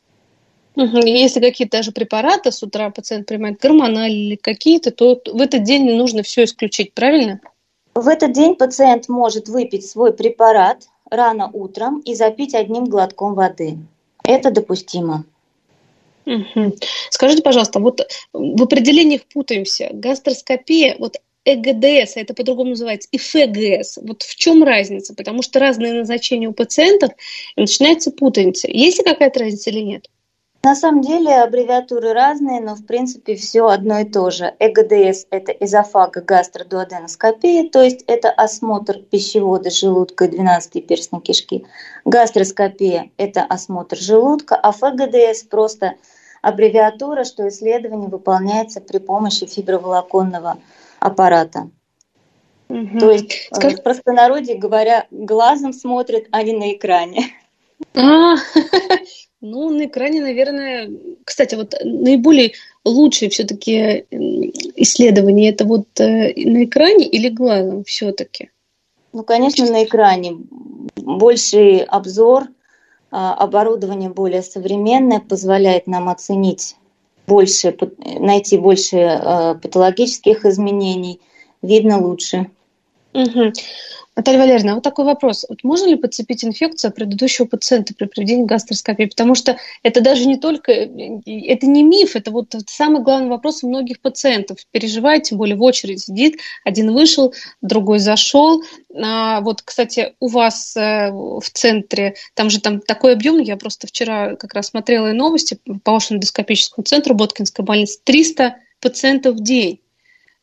Если 0.74 1.40
какие-то 1.40 1.76
даже 1.76 1.92
препараты 1.92 2.50
с 2.50 2.62
утра 2.62 2.88
пациент 2.88 3.26
принимает 3.26 3.58
гормональные 3.60 4.28
или 4.28 4.36
какие-то, 4.36 4.92
то 4.92 5.20
в 5.30 5.42
этот 5.42 5.64
день 5.64 5.84
не 5.84 5.92
нужно 5.92 6.22
все 6.22 6.44
исключить, 6.44 6.94
правильно? 6.94 7.38
В 7.94 8.08
этот 8.08 8.32
день 8.32 8.54
пациент 8.54 9.10
может 9.10 9.50
выпить 9.50 9.86
свой 9.86 10.14
препарат 10.14 10.86
рано 11.10 11.50
утром 11.52 11.98
и 11.98 12.14
запить 12.14 12.54
одним 12.54 12.86
глотком 12.86 13.34
воды. 13.34 13.76
Это 14.24 14.50
допустимо. 14.50 15.26
Угу. 16.24 16.76
Скажите, 17.10 17.42
пожалуйста, 17.42 17.78
вот 17.78 18.00
в 18.32 18.62
определениях 18.62 19.20
путаемся. 19.34 19.90
Гастроскопия, 19.92 20.96
вот 20.98 21.18
ЭГДС, 21.44 22.16
а 22.16 22.20
это 22.20 22.34
по-другому 22.34 22.70
называется, 22.70 23.08
и 23.10 23.18
ФГС. 23.18 23.98
Вот 24.02 24.22
в 24.22 24.36
чем 24.36 24.62
разница? 24.62 25.14
Потому 25.14 25.42
что 25.42 25.58
разные 25.58 25.92
назначения 25.92 26.48
у 26.48 26.52
пациентов, 26.52 27.10
и 27.56 27.60
начинается 27.60 28.10
путаница. 28.10 28.68
Есть 28.68 28.98
ли 28.98 29.04
какая-то 29.04 29.40
разница 29.40 29.70
или 29.70 29.80
нет? 29.80 30.08
На 30.64 30.76
самом 30.76 31.00
деле 31.00 31.42
аббревиатуры 31.42 32.12
разные, 32.12 32.60
но 32.60 32.76
в 32.76 32.86
принципе 32.86 33.34
все 33.34 33.66
одно 33.66 33.98
и 33.98 34.04
то 34.04 34.30
же. 34.30 34.54
ЭГДС– 34.60 35.26
это 35.30 35.50
эзофагогастродуоденоскопия, 35.50 37.68
то 37.68 37.82
есть 37.82 38.04
это 38.06 38.30
осмотр 38.30 39.00
пищевода, 39.00 39.70
желудка 39.70 40.26
и 40.26 40.28
12-перстной 40.28 41.20
кишки. 41.20 41.66
Гастроскопия– 42.04 43.10
это 43.16 43.42
осмотр 43.42 43.96
желудка, 43.96 44.54
а 44.54 44.70
ФГДС– 44.70 45.42
просто 45.50 45.96
аббревиатура, 46.42 47.24
что 47.24 47.48
исследование 47.48 48.08
выполняется 48.08 48.80
при 48.80 48.98
помощи 48.98 49.46
фиброволоконного 49.46 50.58
аппарата. 51.02 51.70
Угу. 52.68 52.98
То 52.98 53.10
есть, 53.10 53.32
э, 53.50 53.54
Скажи... 53.54 53.76
в 53.76 53.82
простонародье 53.82 54.54
говоря, 54.56 55.06
глазом 55.10 55.72
смотрят, 55.72 56.24
а 56.30 56.42
не 56.42 56.52
на 56.52 56.72
экране. 56.72 57.26
А, 57.94 58.36
ну, 59.40 59.68
на 59.70 59.86
экране, 59.86 60.22
наверное, 60.22 60.90
кстати, 61.24 61.54
вот 61.54 61.74
наиболее 61.84 62.52
лучшие 62.84 63.28
все-таки 63.28 64.06
исследования 64.76 65.50
это 65.50 65.64
вот 65.64 65.86
э, 66.00 66.32
на 66.36 66.64
экране 66.64 67.06
или 67.06 67.28
глазом 67.28 67.84
все-таки? 67.84 68.50
Ну, 69.12 69.22
конечно, 69.24 69.70
на 69.70 69.84
экране. 69.84 70.38
Больший 70.96 71.80
обзор, 71.80 72.48
а, 73.10 73.34
оборудование 73.34 74.08
более 74.08 74.42
современное 74.42 75.20
позволяет 75.20 75.86
нам 75.86 76.08
оценить 76.08 76.76
больше, 77.26 77.76
найти 78.18 78.58
больше 78.58 78.96
э, 78.96 79.54
патологических 79.62 80.44
изменений, 80.44 81.20
видно 81.62 82.00
лучше. 82.00 82.50
Угу. 83.14 83.52
Наталья 84.14 84.40
Валерьевна, 84.40 84.74
вот 84.74 84.84
такой 84.84 85.06
вопрос. 85.06 85.46
Вот 85.48 85.64
можно 85.64 85.86
ли 85.86 85.96
подцепить 85.96 86.44
инфекцию 86.44 86.92
предыдущего 86.92 87.46
пациента 87.46 87.94
при 87.94 88.04
проведении 88.04 88.44
гастроскопии? 88.44 89.06
Потому 89.06 89.34
что 89.34 89.56
это 89.82 90.02
даже 90.02 90.26
не 90.26 90.36
только, 90.36 90.70
это 90.70 91.66
не 91.66 91.82
миф, 91.82 92.14
это 92.14 92.30
вот 92.30 92.54
самый 92.66 93.02
главный 93.02 93.30
вопрос 93.30 93.64
у 93.64 93.68
многих 93.68 94.00
пациентов. 94.00 94.58
Переживает, 94.70 95.22
тем 95.22 95.38
более 95.38 95.56
в 95.56 95.62
очередь 95.62 96.02
сидит, 96.02 96.40
один 96.62 96.92
вышел, 96.92 97.32
другой 97.62 98.00
зашел. 98.00 98.62
А 98.94 99.40
вот, 99.40 99.62
кстати, 99.62 100.14
у 100.20 100.28
вас 100.28 100.76
э, 100.76 101.10
в 101.10 101.48
центре, 101.50 102.14
там 102.34 102.50
же 102.50 102.60
там 102.60 102.80
такой 102.80 103.14
объем, 103.14 103.38
я 103.38 103.56
просто 103.56 103.86
вчера 103.86 104.36
как 104.36 104.52
раз 104.52 104.66
смотрела 104.66 105.10
и 105.10 105.14
новости 105.14 105.58
по 105.84 105.92
вашему 105.92 106.18
эндоскопическому 106.18 106.84
центру 106.84 107.14
Боткинской 107.14 107.64
больницы, 107.64 107.98
300 108.04 108.56
пациентов 108.80 109.36
в 109.36 109.42
день. 109.42 109.81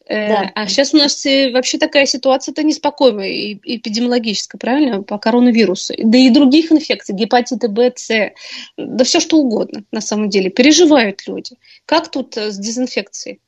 Э, 0.09 0.27
да. 0.27 0.51
А 0.55 0.67
сейчас 0.67 0.93
у 0.93 0.97
нас 0.97 1.23
э, 1.27 1.51
вообще 1.51 1.77
такая 1.77 2.07
ситуация-то 2.07 2.63
неспокойная, 2.63 3.53
эпидемиологическая, 3.63 4.57
правильно, 4.57 5.03
по 5.03 5.19
коронавирусу. 5.19 5.93
Да 6.03 6.17
и 6.17 6.31
других 6.31 6.71
инфекций, 6.71 7.13
гепатиты 7.13 7.67
Б, 7.67 7.93
С, 7.95 8.31
да 8.75 9.03
все 9.03 9.19
что 9.19 9.37
угодно, 9.37 9.83
на 9.91 10.01
самом 10.01 10.29
деле. 10.29 10.49
Переживают 10.49 11.27
люди. 11.27 11.55
Как 11.85 12.09
тут 12.09 12.35
э, 12.37 12.49
с 12.49 12.57
дезинфекцией? 12.57 13.39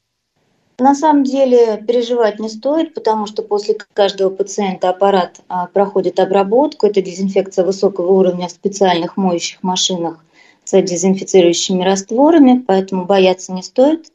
На 0.77 0.93
самом 0.93 1.23
деле 1.23 1.77
переживать 1.77 2.39
не 2.39 2.49
стоит, 2.49 2.93
потому 2.93 3.25
что 3.25 3.41
после 3.41 3.77
каждого 3.93 4.29
пациента 4.29 4.89
аппарат 4.89 5.39
а, 5.47 5.67
проходит 5.67 6.19
обработку. 6.19 6.87
Это 6.87 7.01
дезинфекция 7.01 7.65
высокого 7.65 8.11
уровня 8.11 8.47
в 8.47 8.51
специальных 8.51 9.17
моющих 9.17 9.61
машинах 9.63 10.23
с 10.63 10.79
дезинфицирующими 10.79 11.83
растворами, 11.83 12.63
поэтому 12.65 13.05
бояться 13.05 13.51
не 13.51 13.61
стоит 13.63 14.11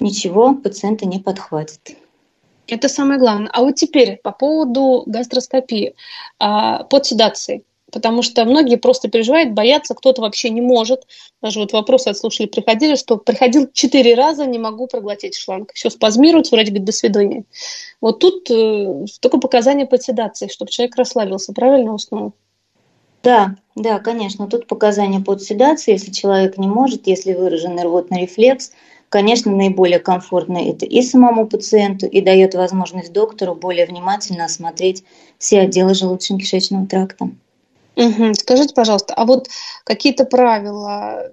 ничего 0.00 0.54
пациента 0.54 1.06
не 1.06 1.18
подхватит. 1.18 1.96
Это 2.68 2.88
самое 2.88 3.18
главное. 3.18 3.50
А 3.52 3.62
вот 3.62 3.76
теперь 3.76 4.18
по 4.22 4.32
поводу 4.32 5.04
гастроскопии 5.06 5.94
а, 6.38 6.84
под 6.84 7.06
седацией. 7.06 7.64
Потому 7.92 8.22
что 8.22 8.44
многие 8.44 8.76
просто 8.76 9.08
переживают, 9.08 9.52
боятся, 9.52 9.94
кто-то 9.94 10.20
вообще 10.20 10.50
не 10.50 10.60
может. 10.60 11.06
Даже 11.40 11.60
вот 11.60 11.72
вопросы 11.72 12.08
отслушали, 12.08 12.48
приходили, 12.48 12.96
что 12.96 13.16
приходил 13.16 13.70
четыре 13.72 14.14
раза, 14.14 14.44
не 14.44 14.58
могу 14.58 14.88
проглотить 14.88 15.36
шланг. 15.36 15.70
Все 15.72 15.88
спазмируется, 15.88 16.54
врач 16.54 16.66
говорит, 16.66 16.84
до 16.84 16.92
свидания. 16.92 17.44
Вот 18.00 18.18
тут 18.18 18.50
э, 18.50 19.06
только 19.20 19.38
показания 19.38 19.86
под 19.86 20.02
седацией, 20.02 20.50
чтобы 20.50 20.72
человек 20.72 20.96
расслабился, 20.96 21.52
правильно 21.52 21.94
уснул? 21.94 22.32
Да, 23.22 23.54
да, 23.76 24.00
конечно. 24.00 24.48
Тут 24.48 24.66
показания 24.66 25.20
под 25.20 25.42
седацией, 25.42 25.96
если 25.96 26.10
человек 26.10 26.58
не 26.58 26.66
может, 26.66 27.06
если 27.06 27.34
выражен 27.34 27.78
рвотный 27.78 28.22
рефлекс– 28.22 28.72
конечно, 29.08 29.52
наиболее 29.52 29.98
комфортно 29.98 30.58
это 30.58 30.86
и 30.86 31.02
самому 31.02 31.46
пациенту, 31.46 32.06
и 32.06 32.20
дает 32.20 32.54
возможность 32.54 33.12
доктору 33.12 33.54
более 33.54 33.86
внимательно 33.86 34.44
осмотреть 34.44 35.04
все 35.38 35.60
отделы 35.60 35.92
желудочно-кишечного 35.92 36.86
тракта. 36.86 37.30
Угу. 37.96 38.34
Скажите, 38.34 38.74
пожалуйста, 38.74 39.14
а 39.14 39.24
вот 39.24 39.48
какие-то 39.84 40.24
правила 40.24 41.30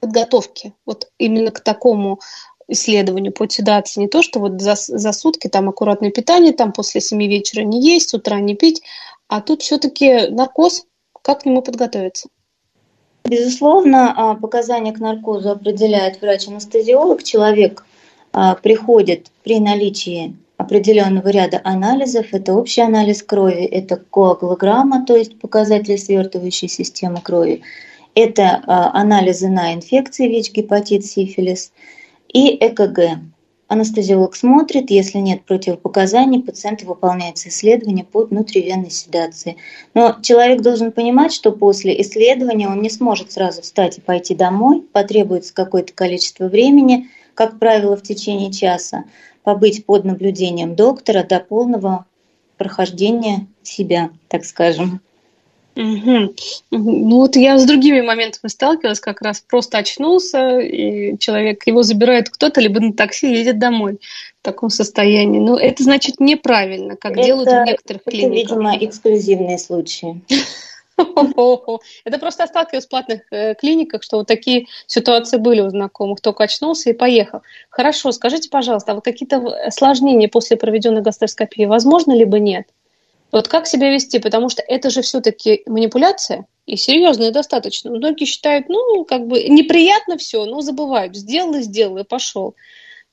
подготовки 0.00 0.74
вот 0.86 1.08
именно 1.18 1.50
к 1.50 1.60
такому 1.60 2.20
исследованию 2.68 3.32
по 3.32 3.48
седации. 3.48 4.02
Не 4.02 4.08
то, 4.08 4.22
что 4.22 4.40
вот 4.40 4.60
за, 4.60 4.74
за 4.76 5.12
сутки 5.12 5.48
там 5.48 5.68
аккуратное 5.68 6.10
питание, 6.10 6.52
там 6.52 6.72
после 6.72 7.00
7 7.00 7.18
вечера 7.26 7.62
не 7.62 7.82
есть, 7.82 8.10
с 8.10 8.14
утра 8.14 8.38
не 8.40 8.54
пить, 8.54 8.82
А 9.26 9.40
тут 9.40 9.62
все-таки 9.62 10.28
наркоз. 10.28 10.84
Как 11.22 11.42
к 11.42 11.46
нему 11.46 11.62
подготовиться? 11.62 12.28
Безусловно, 13.24 14.14
а, 14.16 14.34
показания 14.34 14.92
к 14.92 15.00
наркозу 15.00 15.50
определяет 15.50 16.20
врач-анестезиолог. 16.20 17.22
Человек 17.22 17.84
а, 18.32 18.54
приходит 18.54 19.30
при 19.42 19.60
наличии 19.60 20.36
определенного 20.56 21.28
ряда 21.28 21.60
анализов. 21.64 22.26
Это 22.32 22.54
общий 22.54 22.80
анализ 22.80 23.22
крови, 23.22 23.64
это 23.64 23.96
коагулограмма, 23.96 25.04
то 25.06 25.16
есть 25.16 25.38
показатели 25.38 25.96
свертывающей 25.96 26.68
системы 26.68 27.20
крови. 27.20 27.62
Это 28.14 28.62
а, 28.66 28.90
анализы 28.98 29.48
на 29.48 29.74
инфекции 29.74 30.28
ВИЧ, 30.28 30.52
гепатит, 30.52 31.04
сифилис 31.04 31.72
и 32.32 32.56
ЭКГ. 32.60 33.20
Анестезиолог 33.68 34.34
смотрит, 34.34 34.90
если 34.90 35.18
нет 35.18 35.44
противопоказаний, 35.44 36.42
пациент 36.42 36.82
выполняется 36.84 37.50
исследование 37.50 38.02
под 38.02 38.30
внутривенной 38.30 38.90
седацией. 38.90 39.58
Но 39.92 40.16
человек 40.22 40.62
должен 40.62 40.90
понимать, 40.90 41.34
что 41.34 41.52
после 41.52 42.00
исследования 42.00 42.66
он 42.66 42.80
не 42.80 42.88
сможет 42.88 43.30
сразу 43.30 43.60
встать 43.60 43.98
и 43.98 44.00
пойти 44.00 44.34
домой, 44.34 44.80
потребуется 44.80 45.52
какое-то 45.52 45.92
количество 45.92 46.46
времени, 46.48 47.08
как 47.34 47.58
правило, 47.58 47.94
в 47.94 48.02
течение 48.02 48.50
часа, 48.50 49.04
побыть 49.42 49.84
под 49.84 50.04
наблюдением 50.04 50.74
доктора 50.74 51.22
до 51.22 51.38
полного 51.38 52.06
прохождения 52.56 53.48
себя, 53.62 54.10
так 54.28 54.46
скажем. 54.46 55.02
Угу. 55.78 56.34
Ну 56.72 57.20
вот 57.20 57.36
я 57.36 57.56
с 57.56 57.64
другими 57.64 58.00
моментами 58.00 58.50
сталкивалась, 58.50 58.98
как 58.98 59.22
раз 59.22 59.40
просто 59.40 59.78
очнулся, 59.78 60.58
и 60.58 61.16
человек, 61.18 61.64
его 61.68 61.84
забирает 61.84 62.30
кто-то, 62.30 62.60
либо 62.60 62.80
на 62.80 62.92
такси 62.92 63.32
едет 63.32 63.60
домой 63.60 64.00
в 64.40 64.44
таком 64.44 64.70
состоянии. 64.70 65.38
Но 65.38 65.56
это 65.56 65.84
значит 65.84 66.18
неправильно, 66.18 66.96
как 66.96 67.12
это, 67.12 67.22
делают 67.22 67.48
в 67.48 67.64
некоторых 67.64 68.02
это, 68.04 68.10
клиниках. 68.10 68.32
Это, 68.32 68.54
видимо, 68.54 68.76
эксклюзивные 68.76 69.58
случаи. 69.58 70.20
Это 72.04 72.18
просто 72.18 72.42
я 72.42 72.48
сталкивалась 72.48 72.86
в 72.86 72.88
платных 72.88 73.20
э, 73.30 73.54
клиниках, 73.54 74.02
что 74.02 74.16
вот 74.16 74.26
такие 74.26 74.66
ситуации 74.88 75.36
были 75.36 75.60
у 75.60 75.70
знакомых. 75.70 76.20
Только 76.20 76.42
очнулся 76.42 76.90
и 76.90 76.92
поехал. 76.92 77.42
Хорошо, 77.70 78.10
скажите, 78.10 78.50
пожалуйста, 78.50 78.90
а 78.90 78.94
вот 78.96 79.04
какие-то 79.04 79.36
осложнения 79.64 80.28
после 80.28 80.56
проведенной 80.56 81.02
гастроскопии 81.02 81.66
возможно 81.66 82.16
либо 82.16 82.40
нет? 82.40 82.66
Вот 83.30 83.48
как 83.48 83.66
себя 83.66 83.92
вести? 83.92 84.18
Потому 84.18 84.48
что 84.48 84.62
это 84.62 84.90
же 84.90 85.02
все-таки 85.02 85.62
манипуляция, 85.66 86.46
и 86.66 86.76
серьезная 86.76 87.30
достаточно. 87.30 87.90
Многие 87.90 88.24
считают, 88.24 88.68
ну, 88.68 89.04
как 89.04 89.26
бы 89.26 89.42
неприятно 89.44 90.16
все, 90.16 90.44
но 90.46 90.60
забывают. 90.60 91.16
Сделал 91.16 91.54
и 91.54 91.62
сделал, 91.62 91.98
и 91.98 92.04
пошел. 92.04 92.54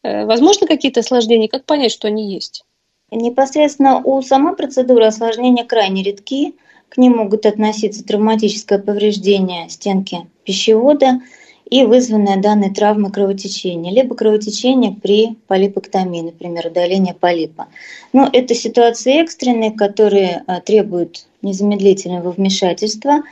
Э, 0.04 0.26
возможно, 0.26 0.68
какие-то 0.68 1.02
осложнения? 1.02 1.48
Как 1.48 1.66
понять, 1.66 1.92
что 1.92 2.08
они 2.08 2.34
есть? 2.34 2.64
Непосредственно 3.12 4.02
у 4.04 4.22
самой 4.22 4.56
процедуры 4.56 5.06
осложнения 5.06 5.64
крайне 5.64 6.04
редки. 6.04 6.56
К 6.90 6.98
ним 6.98 7.18
могут 7.18 7.46
относиться 7.46 8.06
травматическое 8.06 8.80
повреждение 8.80 9.70
стенки 9.70 10.28
пищевода– 10.44 11.22
и 11.70 11.84
вызванное 11.84 12.38
данной 12.38 12.74
травмой 12.74 13.12
кровотечение, 13.12 13.92
либо 13.92 14.16
кровотечение 14.16 14.92
при 14.92 15.36
полипэктомии, 15.48 16.22
например, 16.22 16.68
удаление 16.68 17.14
полипа. 17.14 17.68
Но 18.14 18.30
это 18.32 18.54
ситуации 18.54 19.22
экстренные, 19.22 19.72
которые 19.72 20.44
а, 20.46 20.62
требуют 20.62 21.28
незамедлительного 21.42 22.32
вмешательства. 22.32 23.24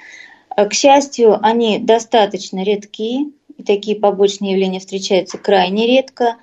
А, 0.50 0.66
к 0.66 0.74
счастью, 0.74 1.38
они 1.46 1.78
достаточно 1.78 2.64
редки, 2.64 3.32
и 3.58 3.64
такие 3.64 3.96
побочные 3.96 4.54
явления 4.54 4.80
встречаются 4.80 5.38
крайне 5.38 5.86
редко. 5.86 6.38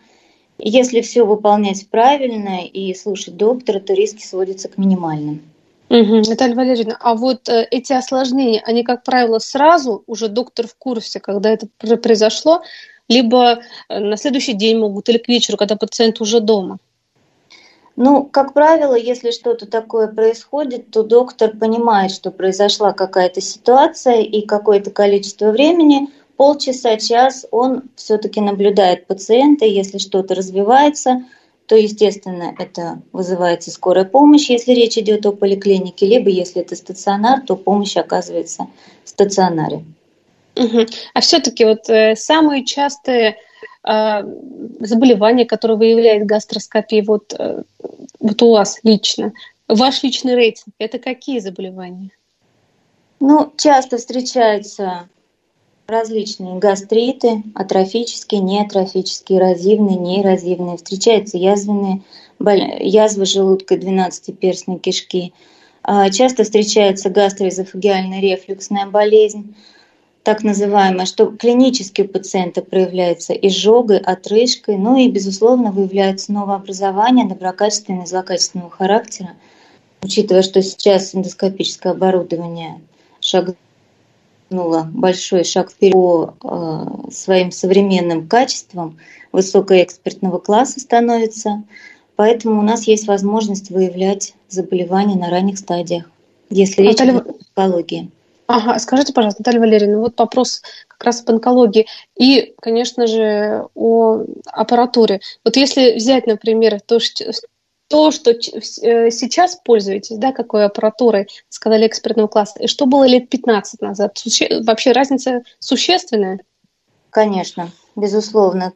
Если 0.58 1.00
все 1.00 1.24
выполнять 1.24 1.88
правильно 1.88 2.64
и 2.64 2.94
слушать 2.94 3.36
доктора, 3.36 3.80
то 3.80 3.94
риски 3.94 4.24
сводятся 4.24 4.68
к 4.68 4.78
минимальным. 4.78 5.42
Угу. 5.90 6.22
Наталья 6.28 6.54
Валерьевна, 6.54 6.96
а 7.00 7.16
вот 7.16 7.48
э, 7.48 7.66
эти 7.68 7.92
осложнения, 7.92 8.62
они, 8.64 8.84
как 8.84 9.02
правило, 9.02 9.40
сразу, 9.40 10.04
уже 10.06 10.28
доктор 10.28 10.68
в 10.68 10.76
курсе, 10.76 11.18
когда 11.18 11.50
это 11.50 11.66
произошло, 11.78 12.62
либо 13.08 13.58
э, 13.88 13.98
на 13.98 14.16
следующий 14.16 14.52
день 14.52 14.78
могут, 14.78 15.08
или 15.08 15.18
к 15.18 15.26
вечеру, 15.26 15.58
когда 15.58 15.74
пациент 15.74 16.20
уже 16.20 16.38
дома? 16.38 16.78
Ну, 17.96 18.22
как 18.22 18.54
правило, 18.54 18.94
если 18.94 19.32
что-то 19.32 19.66
такое 19.66 20.06
происходит, 20.06 20.92
то 20.92 21.02
доктор 21.02 21.56
понимает, 21.56 22.12
что 22.12 22.30
произошла 22.30 22.92
какая-то 22.92 23.40
ситуация 23.40 24.20
и 24.20 24.46
какое-то 24.46 24.92
количество 24.92 25.50
времени, 25.50 26.06
полчаса, 26.36 26.98
час, 26.98 27.46
он 27.50 27.82
все-таки 27.96 28.40
наблюдает 28.40 29.08
пациента, 29.08 29.64
если 29.64 29.98
что-то 29.98 30.36
развивается– 30.36 31.24
то, 31.70 31.76
естественно, 31.76 32.52
это 32.58 33.00
вызывается 33.12 33.70
скорая 33.70 34.04
помощь, 34.04 34.50
если 34.50 34.72
речь 34.72 34.98
идет 34.98 35.24
о 35.24 35.30
поликлинике, 35.30 36.04
либо 36.04 36.28
если 36.28 36.62
это 36.62 36.74
стационар, 36.74 37.42
то 37.42 37.54
помощь 37.54 37.96
оказывается 37.96 38.66
в 39.04 39.08
стационаре. 39.08 39.84
Угу. 40.56 40.86
А 41.14 41.20
все-таки 41.20 41.64
вот 41.64 41.88
э, 41.88 42.16
самые 42.16 42.64
частые 42.64 43.36
э, 43.84 44.22
заболевания, 44.80 45.44
которые 45.44 45.76
выявляет 45.76 46.26
гастроскопия, 46.26 47.04
вот, 47.04 47.32
э, 47.38 47.62
вот 48.18 48.42
у 48.42 48.50
вас 48.50 48.80
лично, 48.82 49.32
ваш 49.68 50.02
личный 50.02 50.34
рейтинг, 50.34 50.74
это 50.78 50.98
какие 50.98 51.38
заболевания? 51.38 52.10
Ну, 53.20 53.52
часто 53.56 53.98
встречаются 53.98 55.08
различные 55.90 56.58
гастриты, 56.58 57.42
атрофические, 57.54 58.40
неатрофические, 58.40 59.38
эрозивные, 59.38 59.98
неэрозивные. 59.98 60.76
Встречаются 60.76 61.36
язвенные, 61.36 62.02
язвы 62.38 63.26
желудка, 63.26 63.74
12-перстной 63.74 64.78
кишки. 64.78 65.32
А, 65.82 66.10
часто 66.10 66.44
встречается 66.44 67.10
гастроэзофагиальная 67.10 68.20
рефлюксная 68.20 68.86
болезнь, 68.86 69.54
так 70.22 70.42
называемая, 70.42 71.06
что 71.06 71.26
клинически 71.26 72.02
у 72.02 72.08
пациента 72.08 72.62
проявляется 72.62 73.32
изжогой, 73.32 73.98
отрыжкой, 73.98 74.76
ну 74.76 74.96
и, 74.96 75.08
безусловно, 75.08 75.72
выявляется 75.72 76.32
новообразование 76.32 77.26
доброкачественного 77.26 78.04
и 78.04 78.06
злокачественного 78.06 78.70
характера. 78.70 79.30
Учитывая, 80.02 80.42
что 80.42 80.62
сейчас 80.62 81.14
эндоскопическое 81.14 81.92
оборудование 81.92 82.80
шагнуло 83.20 83.56
сделала 84.50 84.88
большой 84.92 85.44
шаг 85.44 85.70
вперед 85.70 85.92
по 85.92 86.34
э, 86.42 87.10
своим 87.12 87.52
современным 87.52 88.26
качествам, 88.26 88.98
высокоэкспертного 89.32 90.38
класса 90.38 90.80
становится. 90.80 91.62
Поэтому 92.16 92.60
у 92.60 92.62
нас 92.62 92.84
есть 92.84 93.06
возможность 93.06 93.70
выявлять 93.70 94.34
заболевания 94.48 95.16
на 95.16 95.30
ранних 95.30 95.58
стадиях, 95.58 96.10
если 96.50 96.82
речь 96.82 97.00
идет 97.00 97.26
о 97.26 97.60
онкологии. 97.62 98.10
Ага, 98.48 98.78
скажите, 98.80 99.12
пожалуйста, 99.12 99.42
Наталья 99.42 99.60
Валерьевна, 99.60 99.98
вот 99.98 100.18
вопрос 100.18 100.62
как 100.88 101.04
раз 101.04 101.22
об 101.22 101.30
онкологии 101.30 101.86
и, 102.16 102.52
конечно 102.60 103.06
же, 103.06 103.66
о 103.76 104.24
аппаратуре. 104.46 105.20
Вот 105.44 105.56
если 105.56 105.94
взять, 105.94 106.26
например, 106.26 106.80
то, 106.80 106.98
то, 107.90 108.12
что 108.12 108.30
э, 108.30 109.10
сейчас 109.10 109.56
пользуетесь, 109.56 110.16
да, 110.16 110.30
какой 110.30 110.64
аппаратурой, 110.64 111.26
сказали, 111.48 111.88
экспертного 111.88 112.28
класса, 112.28 112.60
и 112.60 112.68
что 112.68 112.86
было 112.86 113.04
лет 113.04 113.28
15 113.28 113.82
назад? 113.82 114.16
Суще... 114.16 114.62
Вообще 114.62 114.92
разница 114.92 115.42
существенная? 115.58 116.38
Конечно, 117.10 117.72
безусловно. 117.96 118.74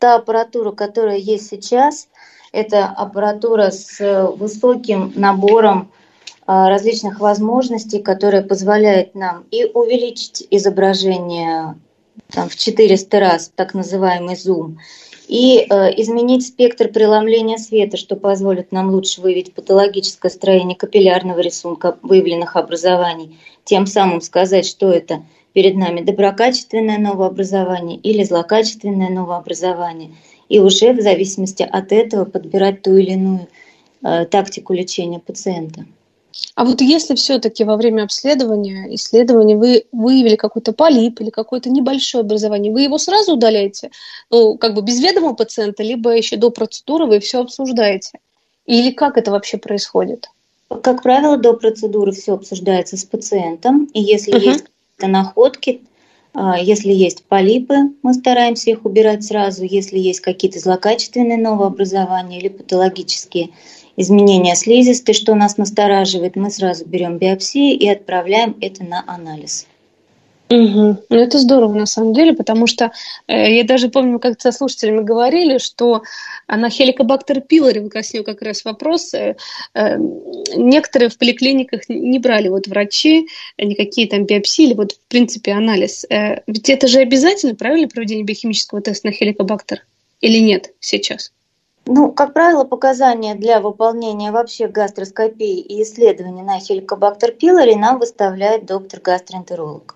Та 0.00 0.16
аппаратура, 0.16 0.72
которая 0.72 1.18
есть 1.18 1.48
сейчас, 1.48 2.08
это 2.50 2.86
аппаратура 2.86 3.70
с 3.70 4.00
высоким 4.36 5.12
набором 5.14 5.92
а, 6.44 6.68
различных 6.68 7.20
возможностей, 7.20 8.02
которая 8.02 8.42
позволяет 8.42 9.14
нам 9.14 9.44
и 9.52 9.66
увеличить 9.66 10.44
изображение 10.50 11.76
там, 12.32 12.48
в 12.48 12.56
400 12.56 13.20
раз, 13.20 13.52
так 13.54 13.74
называемый 13.74 14.34
зум, 14.34 14.80
и 15.28 15.58
э, 15.58 16.00
изменить 16.00 16.46
спектр 16.46 16.88
преломления 16.88 17.58
света, 17.58 17.98
что 17.98 18.16
позволит 18.16 18.72
нам 18.72 18.90
лучше 18.90 19.20
выявить 19.20 19.52
патологическое 19.52 20.30
строение 20.30 20.76
капиллярного 20.76 21.38
рисунка 21.40 21.98
выявленных 22.02 22.56
образований, 22.56 23.38
тем 23.64 23.86
самым 23.86 24.22
сказать, 24.22 24.66
что 24.66 24.90
это 24.90 25.22
перед 25.52 25.76
нами 25.76 26.00
доброкачественное 26.00 26.98
новообразование 26.98 27.98
или 27.98 28.24
злокачественное 28.24 29.10
новообразование, 29.10 30.12
и 30.48 30.60
уже 30.60 30.94
в 30.94 31.02
зависимости 31.02 31.62
от 31.62 31.92
этого 31.92 32.24
подбирать 32.24 32.82
ту 32.82 32.96
или 32.96 33.10
иную 33.10 33.48
э, 34.02 34.24
тактику 34.24 34.72
лечения 34.72 35.20
пациента. 35.20 35.84
А 36.54 36.64
вот 36.64 36.80
если 36.80 37.14
все-таки 37.14 37.64
во 37.64 37.76
время 37.76 38.02
обследования, 38.02 38.94
исследования 38.94 39.56
вы 39.56 39.84
выявили 39.92 40.36
какой-то 40.36 40.72
полип 40.72 41.20
или 41.20 41.30
какое-то 41.30 41.70
небольшое 41.70 42.22
образование, 42.22 42.72
вы 42.72 42.82
его 42.82 42.98
сразу 42.98 43.34
удаляете, 43.34 43.90
ну, 44.30 44.56
как 44.58 44.74
бы 44.74 44.82
без 44.82 45.00
ведома 45.00 45.34
пациента, 45.34 45.82
либо 45.82 46.16
еще 46.16 46.36
до 46.36 46.50
процедуры 46.50 47.06
вы 47.06 47.20
все 47.20 47.40
обсуждаете? 47.40 48.18
Или 48.66 48.90
как 48.90 49.16
это 49.16 49.30
вообще 49.30 49.56
происходит? 49.56 50.30
Как 50.82 51.02
правило, 51.02 51.36
до 51.36 51.54
процедуры 51.54 52.12
все 52.12 52.34
обсуждается 52.34 52.96
с 52.96 53.04
пациентом, 53.04 53.84
и 53.94 54.00
если 54.02 54.34
uh-huh. 54.34 54.44
есть 54.44 54.64
какие-то 54.64 55.06
находки, 55.06 55.80
а, 56.34 56.58
если 56.58 56.92
есть 56.92 57.24
полипы, 57.24 57.74
мы 58.02 58.14
стараемся 58.14 58.70
их 58.70 58.84
убирать 58.84 59.24
сразу. 59.24 59.64
Если 59.64 59.98
есть 59.98 60.20
какие-то 60.20 60.58
злокачественные 60.58 61.38
новообразования 61.38 62.38
или 62.38 62.48
патологические 62.48 63.50
изменения 63.98 64.54
слизистой, 64.54 65.14
что 65.14 65.34
нас 65.34 65.58
настораживает, 65.58 66.36
мы 66.36 66.50
сразу 66.50 66.86
берем 66.86 67.18
биопсии 67.18 67.74
и 67.74 67.88
отправляем 67.88 68.56
это 68.60 68.84
на 68.84 69.04
анализ. 69.06 69.66
Угу. 70.50 71.04
Ну, 71.10 71.16
это 71.18 71.38
здорово, 71.38 71.74
на 71.74 71.84
самом 71.84 72.14
деле, 72.14 72.32
потому 72.32 72.66
что 72.66 72.90
э, 73.26 73.56
я 73.56 73.64
даже 73.64 73.90
помню, 73.90 74.18
как 74.18 74.40
со 74.40 74.50
слушателями 74.50 75.02
говорили, 75.02 75.58
что 75.58 76.02
на 76.48 76.70
хеликобактер 76.70 77.42
пилори, 77.42 77.80
выяснил 77.80 78.24
как 78.24 78.40
раз 78.40 78.64
вопрос, 78.64 79.12
э, 79.12 79.36
э, 79.74 79.96
некоторые 80.56 81.10
в 81.10 81.18
поликлиниках 81.18 81.90
не 81.90 82.18
брали 82.18 82.48
вот 82.48 82.66
врачи 82.66 83.28
никакие 83.58 84.08
там 84.08 84.24
биопсии 84.24 84.64
или 84.64 84.74
вот 84.74 84.92
в 84.92 85.08
принципе 85.08 85.52
анализ. 85.52 86.06
Э, 86.08 86.40
ведь 86.46 86.70
это 86.70 86.88
же 86.88 87.00
обязательно, 87.00 87.54
правильно, 87.54 87.86
проведение 87.86 88.24
биохимического 88.24 88.80
теста 88.80 89.08
на 89.08 89.12
хеликобактер 89.12 89.84
или 90.22 90.38
нет 90.38 90.72
сейчас? 90.80 91.30
Ну, 91.86 92.12
как 92.12 92.34
правило, 92.34 92.64
показания 92.64 93.34
для 93.34 93.60
выполнения 93.60 94.30
вообще 94.30 94.68
гастроскопии 94.68 95.58
и 95.58 95.82
исследований 95.82 96.42
на 96.42 96.60
хеликобактер 96.60 97.32
пилори 97.32 97.74
нам 97.74 97.98
выставляет 97.98 98.66
доктор-гастроэнтеролог. 98.66 99.94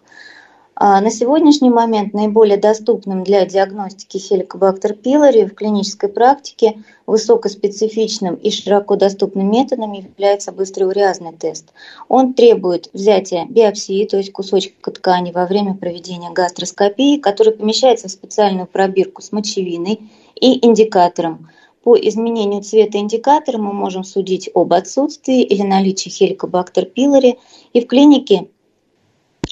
А 0.74 1.00
на 1.02 1.10
сегодняшний 1.10 1.70
момент 1.70 2.14
наиболее 2.14 2.56
доступным 2.56 3.24
для 3.24 3.44
диагностики 3.44 4.16
хеликобактер 4.16 4.94
пилори 4.94 5.44
в 5.44 5.54
клинической 5.54 6.08
практике 6.08 6.82
высокоспецифичным 7.06 8.36
и 8.36 8.50
широко 8.50 8.96
доступным 8.96 9.50
методом 9.50 9.92
является 9.92 10.50
быстроуреазный 10.50 11.34
тест. 11.34 11.72
Он 12.08 12.32
требует 12.32 12.88
взятия 12.94 13.44
биопсии, 13.44 14.06
то 14.06 14.16
есть 14.16 14.32
кусочка 14.32 14.90
ткани 14.90 15.30
во 15.30 15.46
время 15.46 15.74
проведения 15.74 16.30
гастроскопии, 16.30 17.18
который 17.18 17.52
помещается 17.52 18.08
в 18.08 18.12
специальную 18.12 18.66
пробирку 18.66 19.20
с 19.20 19.30
мочевиной 19.30 20.10
и 20.40 20.66
индикатором. 20.66 21.50
По 21.82 21.96
изменению 21.96 22.62
цвета 22.62 22.98
индикатора 22.98 23.58
мы 23.58 23.72
можем 23.72 24.04
судить 24.04 24.48
об 24.54 24.72
отсутствии 24.72 25.42
или 25.42 25.62
наличии 25.62 26.10
хеликобактер 26.10 26.86
пилори. 26.86 27.38
И 27.72 27.80
в 27.80 27.86
клинике 27.88 28.48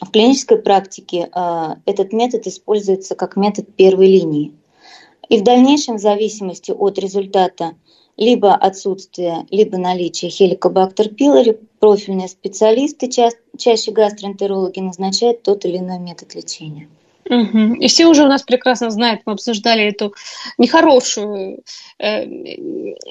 в 0.01 0.11
клинической 0.11 0.59
практике 0.59 1.29
а, 1.33 1.79
этот 1.87 2.12
метод 2.12 2.47
используется 2.47 3.14
как 3.14 3.37
метод 3.37 3.75
первой 3.75 4.07
линии. 4.07 4.53
И 5.29 5.38
в 5.38 5.43
дальнейшем, 5.43 5.97
в 5.97 6.01
зависимости 6.01 6.71
от 6.71 6.99
результата 6.99 7.75
либо 8.16 8.55
отсутствия, 8.55 9.47
либо 9.51 9.79
наличия 9.79 10.29
хеликобактер 10.29 11.09
пилори, 11.09 11.59
профильные 11.79 12.29
специалисты, 12.29 13.09
ча 13.09 13.31
чаще 13.57 13.93
гастроэнтерологи, 13.93 14.81
назначают 14.81 15.43
тот 15.43 15.64
или 15.64 15.79
иной 15.79 15.99
метод 15.99 16.35
лечения. 16.35 16.88
Угу. 17.31 17.75
И 17.75 17.87
все 17.87 18.07
уже 18.07 18.25
у 18.25 18.27
нас 18.27 18.43
прекрасно 18.43 18.90
знают, 18.90 19.21
мы 19.25 19.35
обсуждали 19.35 19.85
эту 19.85 20.14
нехорошую 20.59 21.62
э, 22.01 22.27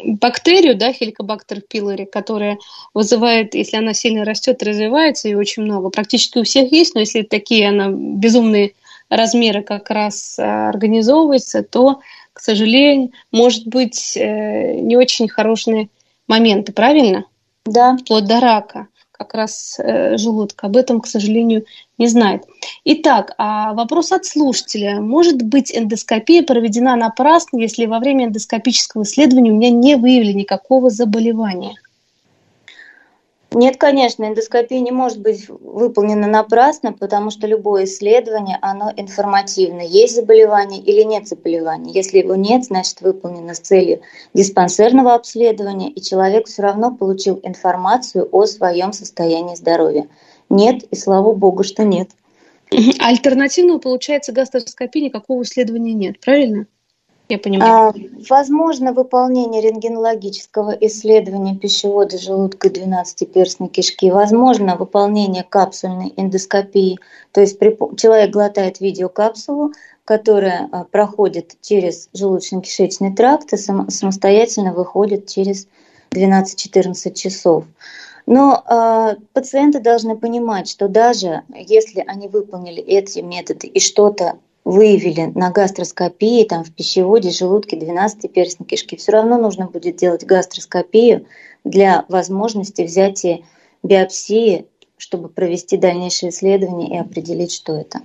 бактерию, 0.04 0.76
да, 0.76 0.92
хеликобактер 0.92 1.62
пилори, 1.62 2.04
которая 2.04 2.58
вызывает, 2.94 3.56
если 3.56 3.78
она 3.78 3.94
сильно 3.94 4.26
растет, 4.26 4.62
развивается, 4.62 5.30
и 5.30 5.36
очень 5.36 5.64
много. 5.64 5.90
Практически 5.90 6.38
у 6.38 6.44
всех 6.44 6.70
есть, 6.74 6.96
но 6.96 7.00
если 7.00 7.22
такие 7.22 7.70
она 7.70 7.88
безумные 7.90 8.74
размеры 9.08 9.64
как 9.64 9.90
раз 9.90 10.38
э, 10.38 10.44
организовывается, 10.44 11.64
то, 11.64 12.02
к 12.34 12.42
сожалению, 12.42 13.12
может 13.32 13.68
быть 13.68 14.18
э, 14.18 14.74
не 14.74 14.98
очень 14.98 15.30
хорошие 15.30 15.88
моменты, 16.28 16.74
правильно? 16.74 17.24
Да. 17.66 17.96
Вплоть 17.96 18.26
до 18.26 18.42
рака 18.42 18.88
как 19.20 19.34
раз 19.34 19.76
э, 19.80 20.18
желудка. 20.18 20.68
Об 20.68 20.78
этом, 20.78 21.02
к 21.02 21.08
сожалению, 21.08 21.66
не 21.98 22.08
знает. 22.08 22.46
Итак, 22.86 23.36
а 23.38 23.74
вопрос 23.74 24.14
от 24.14 24.26
слушателя. 24.26 25.02
Может 25.02 25.42
быть 25.42 25.76
эндоскопия 25.76 26.42
проведена 26.42 26.96
напрасно, 26.96 27.58
если 27.58 27.86
во 27.86 28.00
время 28.00 28.26
эндоскопического 28.26 29.04
исследования 29.04 29.52
у 29.52 29.56
меня 29.56 29.72
не 29.72 29.98
выявили 29.98 30.32
никакого 30.32 30.90
заболевания? 30.90 31.76
Нет, 33.52 33.78
конечно, 33.78 34.26
эндоскопия 34.26 34.80
не 34.80 34.92
может 34.92 35.20
быть 35.20 35.50
выполнена 35.50 36.28
напрасно, 36.28 36.94
потому 36.94 37.32
что 37.32 37.48
любое 37.48 37.86
исследование, 37.86 38.60
оно 38.62 38.94
информативно. 38.96 39.82
Есть 39.82 40.16
заболевание 40.16 40.80
или 40.80 41.02
нет 41.02 41.28
заболевания. 41.28 41.92
Если 41.92 42.20
его 42.20 42.36
нет, 42.36 42.66
значит 42.66 43.02
выполнено 43.02 43.56
с 43.56 43.60
целью 43.60 44.02
диспансерного 44.36 45.16
обследования, 45.16 45.90
и 45.90 46.00
человек 46.00 46.46
все 46.46 46.62
равно 46.62 46.96
получил 46.96 47.40
информацию 47.42 48.30
о 48.32 48.46
своем 48.46 48.94
состоянии 48.94 49.56
здоровья. 49.56 50.08
Нет, 50.50 50.84
и 50.84 50.96
слава 50.96 51.34
богу, 51.34 51.64
что 51.64 51.84
нет. 51.84 52.10
Альтернативного, 53.00 53.80
получается, 53.80 54.32
гастроскопии 54.32 55.00
никакого 55.00 55.42
исследования 55.42 55.94
нет, 55.94 56.20
правильно? 56.20 56.68
Я 57.30 57.38
понимаю. 57.38 57.90
А, 57.90 57.94
возможно 58.28 58.92
выполнение 58.92 59.62
рентгенологического 59.62 60.72
исследования 60.82 61.56
пищевода, 61.56 62.18
желудка 62.18 62.70
и 62.70 62.72
двенадцатиперстной 62.72 63.70
кишки. 63.70 64.10
Возможно 64.10 64.76
выполнение 64.76 65.44
капсульной 65.44 66.12
эндоскопии. 66.18 66.98
То 67.32 67.42
есть 67.42 67.60
человек 67.98 68.32
глотает 68.32 68.80
видеокапсулу, 68.80 69.74
которая 70.06 70.70
а, 70.72 70.86
проходит 70.86 71.56
через 71.62 72.10
желудочно-кишечный 72.16 73.16
тракт 73.16 73.54
и 73.54 73.58
сам, 73.58 73.92
самостоятельно 73.92 74.74
выходит 74.74 75.28
через 75.28 75.68
12-14 76.10 77.14
часов. 77.14 77.66
Но 78.26 78.64
э, 78.68 79.16
пациенты 79.34 79.80
должны 79.80 80.16
понимать, 80.16 80.70
что 80.70 80.88
даже 80.88 81.42
если 81.50 82.04
они 82.06 82.28
выполнили 82.28 82.82
эти 82.82 83.20
методы 83.20 83.68
и 83.68 83.80
что-то 83.80 84.38
выявили 84.70 85.32
на 85.34 85.50
гастроскопии, 85.50 86.44
там 86.44 86.64
в 86.64 86.72
пищеводе, 86.72 87.32
желудке, 87.32 87.76
12-перстной 87.76 88.68
кишки, 88.68 88.96
все 88.98 89.14
равно 89.14 89.40
нужно 89.40 89.66
будет 89.66 89.96
делать 89.96 90.26
гастроскопию 90.26 91.26
для 91.64 92.06
возможности 92.08 92.84
взятия 92.84 93.40
биопсии, 93.82 94.66
чтобы 94.98 95.30
провести 95.30 95.78
дальнейшее 95.78 96.30
исследование 96.30 96.96
и 96.96 96.98
определить, 97.00 97.52
что 97.52 97.74
это. 97.74 98.02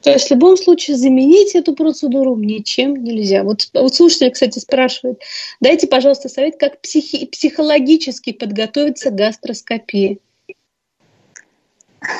То 0.00 0.10
есть 0.12 0.28
в 0.28 0.30
любом 0.30 0.56
случае 0.56 0.96
заменить 0.96 1.54
эту 1.54 1.74
процедуру 1.74 2.36
ничем 2.36 2.94
нельзя. 3.02 3.42
Вот, 3.42 3.68
вот 3.74 3.94
слушатель, 3.94 4.30
кстати, 4.30 4.58
спрашивает, 4.60 5.20
дайте, 5.60 5.88
пожалуйста, 5.88 6.30
совет, 6.30 6.56
как 6.56 6.80
психи- 6.80 7.26
психологически 7.26 8.32
подготовиться 8.32 9.10
к 9.10 9.14
гастроскопии. 9.14 10.20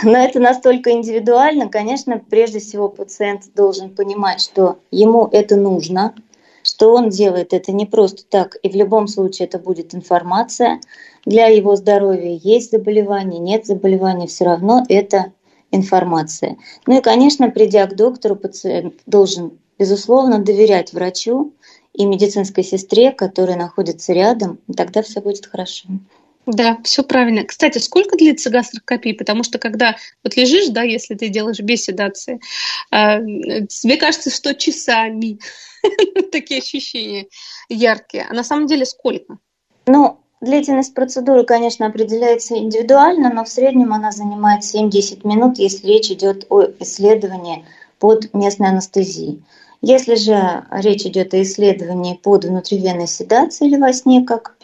Но 0.02 0.18
это 0.18 0.40
настолько 0.40 0.90
индивидуально, 0.92 1.68
конечно, 1.68 2.18
прежде 2.18 2.58
всего 2.58 2.88
пациент 2.88 3.44
должен 3.54 3.94
понимать, 3.94 4.40
что 4.40 4.78
ему 4.90 5.28
это 5.30 5.56
нужно, 5.56 6.14
что 6.62 6.94
он 6.94 7.10
делает 7.10 7.52
это 7.52 7.72
не 7.72 7.86
просто 7.86 8.24
так, 8.28 8.56
и 8.62 8.68
в 8.68 8.74
любом 8.74 9.06
случае 9.06 9.46
это 9.46 9.58
будет 9.58 9.94
информация 9.94 10.80
для 11.24 11.46
его 11.46 11.76
здоровья. 11.76 12.38
Есть 12.42 12.72
заболевание, 12.72 13.38
нет 13.38 13.66
заболевания, 13.66 14.26
все 14.26 14.44
равно 14.44 14.84
это 14.88 15.32
информация. 15.70 16.56
Ну 16.86 16.98
и, 16.98 17.02
конечно, 17.02 17.50
придя 17.50 17.86
к 17.86 17.94
доктору, 17.94 18.36
пациент 18.36 18.94
должен, 19.06 19.58
безусловно, 19.78 20.38
доверять 20.38 20.92
врачу 20.92 21.52
и 21.92 22.06
медицинской 22.06 22.64
сестре, 22.64 23.12
которая 23.12 23.56
находится 23.56 24.12
рядом, 24.12 24.58
тогда 24.76 25.02
все 25.02 25.20
будет 25.20 25.46
хорошо. 25.46 25.88
Да, 26.50 26.78
все 26.82 27.04
правильно. 27.04 27.44
Кстати, 27.44 27.76
сколько 27.76 28.16
длится 28.16 28.48
гастроскопия? 28.48 29.14
Потому 29.14 29.44
что 29.44 29.58
когда 29.58 29.96
вот 30.24 30.34
лежишь, 30.34 30.68
да, 30.68 30.82
если 30.82 31.14
ты 31.14 31.28
делаешь 31.28 31.60
без 31.60 31.84
седации, 31.84 32.40
э, 32.90 33.66
тебе 33.66 33.98
кажется, 33.98 34.30
что 34.30 34.54
часами 34.54 35.38
такие 36.32 36.60
ощущения 36.60 37.26
яркие. 37.68 38.26
А 38.30 38.32
на 38.32 38.42
самом 38.44 38.66
деле 38.66 38.86
сколько? 38.86 39.36
Ну, 39.86 40.20
длительность 40.40 40.94
процедуры, 40.94 41.44
конечно, 41.44 41.86
определяется 41.86 42.56
индивидуально, 42.56 43.30
но 43.30 43.44
в 43.44 43.48
среднем 43.50 43.92
она 43.92 44.10
занимает 44.10 44.62
7-10 44.62 45.28
минут, 45.28 45.58
если 45.58 45.86
речь 45.86 46.10
идет 46.10 46.46
о 46.48 46.62
исследовании 46.80 47.66
под 47.98 48.32
местной 48.32 48.70
анестезией. 48.70 49.44
Если 49.82 50.14
же 50.14 50.64
речь 50.70 51.04
идет 51.04 51.34
о 51.34 51.42
исследовании 51.42 52.14
под 52.14 52.46
внутривенной 52.46 53.06
седацией 53.06 53.70
или 53.70 53.78
во 53.78 53.92
сне, 53.92 54.24
как 54.24 54.56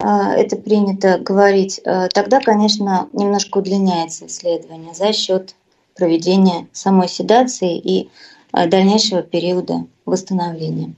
это 0.00 0.56
принято 0.56 1.18
говорить, 1.18 1.80
а, 1.84 2.08
тогда, 2.08 2.40
конечно, 2.40 3.08
немножко 3.12 3.58
удлиняется 3.58 4.26
исследование 4.26 4.94
за 4.94 5.12
счет 5.12 5.54
проведения 5.94 6.66
самой 6.72 7.08
седации 7.08 7.78
и 7.78 8.08
а, 8.52 8.66
дальнейшего 8.66 9.22
периода 9.22 9.86
восстановления. 10.06 10.94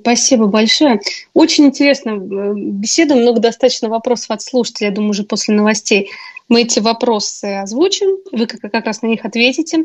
Спасибо 0.00 0.46
большое. 0.46 1.00
Очень 1.34 1.66
интересно 1.66 2.10
э, 2.10 2.52
беседа, 2.54 3.16
много 3.16 3.40
достаточно 3.40 3.88
вопросов 3.88 4.30
от 4.30 4.42
слушателей. 4.42 4.90
Я 4.90 4.94
думаю, 4.94 5.10
уже 5.10 5.24
после 5.24 5.54
новостей 5.54 6.10
мы 6.48 6.62
эти 6.62 6.78
вопросы 6.78 7.56
озвучим, 7.56 8.18
вы 8.32 8.46
как 8.46 8.86
раз 8.86 9.02
на 9.02 9.08
них 9.08 9.24
ответите. 9.24 9.84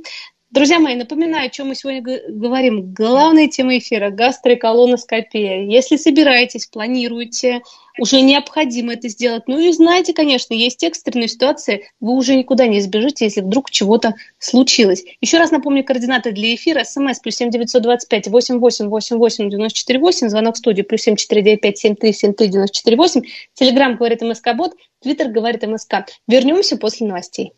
Друзья 0.54 0.78
мои, 0.78 0.94
напоминаю, 0.94 1.48
о 1.48 1.50
чем 1.50 1.70
мы 1.70 1.76
сегодня 1.76 2.04
говорим. 2.30 2.94
Главная 2.94 3.48
тема 3.48 3.76
эфира– 3.80 4.10
гастроколоноскопия. 4.12 5.63
Если 5.66 5.98
собираетесь, 5.98 6.68
планируете, 6.68 7.63
уже 7.98 8.22
необходимо 8.22 8.94
это 8.94 9.10
сделать. 9.10 9.46
Ну 9.48 9.58
и 9.58 9.72
знаете, 9.72 10.13
конечно, 10.13 10.54
есть 10.54 10.84
экстренные 10.84 11.28
ситуации, 11.28 11.89
вы 12.00 12.13
уже 12.13 12.36
никуда 12.36 12.68
не 12.68 12.78
избежите, 12.78 13.26
если 13.26 13.42
вдруг 13.42 13.72
чего-то 13.72 14.13
случилось. 14.38 15.04
Еще 15.22 15.39
раз 15.39 15.50
напомню 15.50 15.84
координаты 15.84 16.32
для 16.32 16.54
эфира. 16.54 16.84
СМС 16.84 17.18
плюс 17.20 17.36
семь 17.36 17.50
девятьсот 17.50 17.82
двадцать 17.82 18.08
пять 18.08 18.28
восемь 18.28 18.60
восемь 18.60 18.89
восемь 18.89 19.18
восемь 19.18 19.50
девяносто 19.50 19.80
четыре 19.80 19.98
восемь. 19.98 20.30
Звонок 20.30 20.54
в 20.54 20.60
студию 20.60 20.86
плюс 20.86 21.02
семь 21.02 21.16
четыре 21.16 21.42
девять 21.42 21.62
пять 21.62 21.80
семь 21.80 21.96
три 21.96 22.13
семь 22.13 22.36
три 22.36 22.50
девяносто 22.50 22.78
четыре 22.78 22.96
восемь. 22.96 23.24
Телеграмм 23.56 23.96
говорит 23.96 24.22
МСК 24.22 24.54
Бот, 24.56 24.74
Твиттер 25.02 25.30
говорит 25.30 25.63
МСК. 25.63 26.06
Вернемся 26.28 26.78
после 26.78 27.08
новостей. 27.08 27.54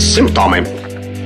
Симптомы. 0.00 0.66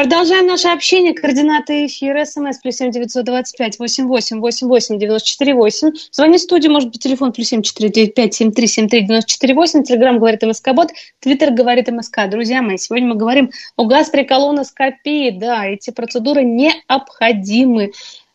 Продолжаем 0.00 0.46
наше 0.46 0.68
общение. 0.68 1.12
Координаты 1.12 1.84
эфира. 1.84 2.24
СМС 2.24 2.56
плюс 2.56 2.76
семь 2.76 2.90
девятьсот 2.90 3.26
двадцать 3.26 3.58
пять 3.58 3.78
восемь 3.78 4.06
восемь 4.06 4.40
восемь 4.40 4.66
восемь 4.66 4.98
девяносто 4.98 5.28
четыре 5.28 5.52
восемь. 5.52 5.90
Звони 6.10 6.38
в 6.38 6.40
студию, 6.40 6.72
может 6.72 6.88
быть, 6.88 7.02
телефон 7.02 7.32
плюс 7.32 7.48
семь 7.48 7.60
четыре 7.60 7.90
девять 7.90 8.14
пять 8.14 8.32
семь 8.32 8.50
три 8.50 8.66
семь 8.66 8.88
три 8.88 9.02
девяносто 9.02 9.30
четыре 9.30 9.52
восемь. 9.52 9.82
Телеграмм 9.82 10.18
говорит 10.18 10.40
МСК 10.42 10.72
Бот. 10.72 10.88
Твиттер 11.18 11.50
говорит 11.50 11.88
МСК. 11.88 12.30
Друзья 12.30 12.62
мои, 12.62 12.78
сегодня 12.78 13.08
мы 13.08 13.16
говорим 13.16 13.50
о 13.76 13.84
гастроколоноскопии. 13.84 15.38
Да, 15.38 15.66
эти 15.66 15.90
процедуры 15.90 16.44
необходимы. 16.44 17.92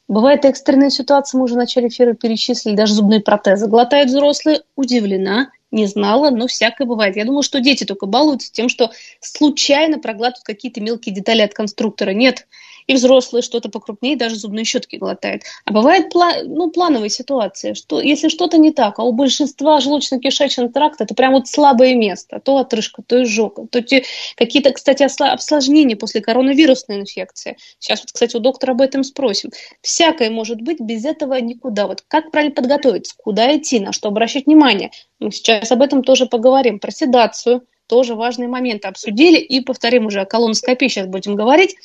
Бывает 0.07 0.45
экстренная 0.45 0.91
ситуация, 0.91 1.39
мы 1.39 1.45
уже 1.45 1.55
в 1.55 1.57
начале 1.57 1.87
эфира 1.87 2.13
перечислили, 2.13 2.75
даже 2.75 2.93
зубные 2.93 3.21
протезы 3.21 3.65
глотают 3.65 4.09
взрослые. 4.09 4.61
Удивлена, 4.75 5.49
не 5.75 5.85
знала, 5.85 6.31
но 6.31 6.47
всякое 6.47 6.87
бывает. 6.87 7.15
Я 7.15 7.25
думаю, 7.25 7.43
что 7.43 7.59
дети 7.59 7.83
только 7.83 8.05
балуются 8.05 8.51
тем, 8.51 8.69
что 8.69 8.91
случайно 9.19 9.99
проглатывают 9.99 10.45
какие-то 10.45 10.81
мелкие 10.81 11.13
детали 11.13 11.41
от 11.41 11.53
конструктора. 11.53 12.11
Нет, 12.11 12.47
и 12.87 12.93
взрослые 12.93 13.41
что-то 13.41 13.69
покрупнее, 13.69 14.15
даже 14.15 14.35
зубные 14.35 14.65
щетки 14.65 14.97
глотают. 14.97 15.43
А 15.65 15.73
бывает 15.73 16.13
ну, 16.13 16.69
плановая 16.69 17.09
ситуация, 17.09 17.73
что 17.73 17.99
если 17.99 18.29
что-то 18.29 18.57
не 18.57 18.71
так, 18.71 18.99
а 18.99 19.03
у 19.03 19.11
большинства 19.11 19.79
желудочно-кишечного 19.79 20.71
тракта 20.71 21.05
это 21.05 21.15
прям 21.15 21.33
вот 21.33 21.47
слабое 21.47 21.95
место, 21.95 22.39
то 22.39 22.57
отрыжка, 22.57 23.01
то 23.01 23.23
изжога, 23.23 23.67
то 23.67 23.81
те, 23.81 24.03
какие-то, 24.35 24.71
кстати, 24.71 25.03
осложнения 25.03 25.95
после 25.95 26.21
коронавирусной 26.21 26.99
инфекции. 26.99 27.57
Сейчас 27.79 28.01
вот, 28.01 28.11
кстати, 28.11 28.35
у 28.35 28.39
доктора 28.39 28.73
об 28.73 28.81
этом 28.81 29.03
спросим. 29.03 29.51
Всякое 29.81 30.29
может 30.29 30.61
быть, 30.61 30.79
без 30.79 31.05
этого 31.05 31.35
никуда. 31.35 31.87
Вот 31.87 32.03
как 32.07 32.31
правильно 32.31 32.53
подготовиться, 32.53 33.15
куда 33.17 33.55
идти, 33.55 33.79
на 33.79 33.93
что 33.93 34.09
обращать 34.09 34.45
внимание. 34.45 34.91
Мы 35.19 35.31
сейчас 35.31 35.71
об 35.71 35.81
этом 35.81 36.03
тоже 36.03 36.25
поговорим. 36.25 36.79
Про 36.79 36.91
седацию, 36.91 37.63
тоже 37.87 38.15
важные 38.15 38.47
моменты 38.47 38.87
обсудили. 38.87 39.37
И 39.37 39.61
повторим 39.61 40.07
уже 40.07 40.21
о 40.21 40.25
колоноскопии 40.25 40.87
сейчас 40.87 41.07
будем 41.07 41.35
говорить. 41.35 41.75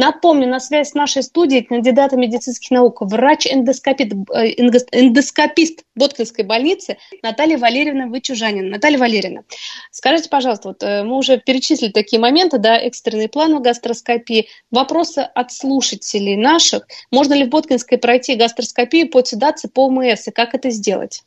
Напомню, 0.00 0.48
на 0.48 0.60
связь 0.60 0.92
с 0.92 0.94
нашей 0.94 1.22
студией 1.22 1.62
кандидата 1.62 2.16
медицинских 2.16 2.70
наук, 2.70 3.02
врач-эндоскопист, 3.02 4.14
э, 4.32 4.54
эндоскопист 4.56 5.84
Боткинской 5.94 6.42
больницы 6.42 6.96
Наталья 7.22 7.58
Валерьевна 7.58 8.06
Вычужанина. 8.06 8.70
Наталья 8.70 8.96
Валерьевна, 8.96 9.42
скажите, 9.90 10.30
пожалуйста, 10.30 10.68
вот 10.68 10.82
э, 10.82 11.02
мы 11.02 11.18
уже 11.18 11.36
перечислили 11.38 11.92
такие 11.92 12.18
моменты, 12.18 12.56
да, 12.56 12.78
экстренный 12.78 13.28
план 13.28 13.54
в 13.54 13.60
гастроскопии. 13.60 14.48
Вопросы 14.70 15.18
от 15.18 15.52
слушателей 15.52 16.38
наших. 16.38 16.88
Можно 17.10 17.34
ли 17.34 17.44
в 17.44 17.50
Боткинской 17.50 17.98
пройти 17.98 18.36
гастроскопию 18.36 19.10
по 19.10 19.22
седации 19.22 19.68
по 19.68 19.84
ОМС 19.88 20.28
и 20.28 20.30
как 20.30 20.54
это 20.54 20.70
сделать? 20.70 21.24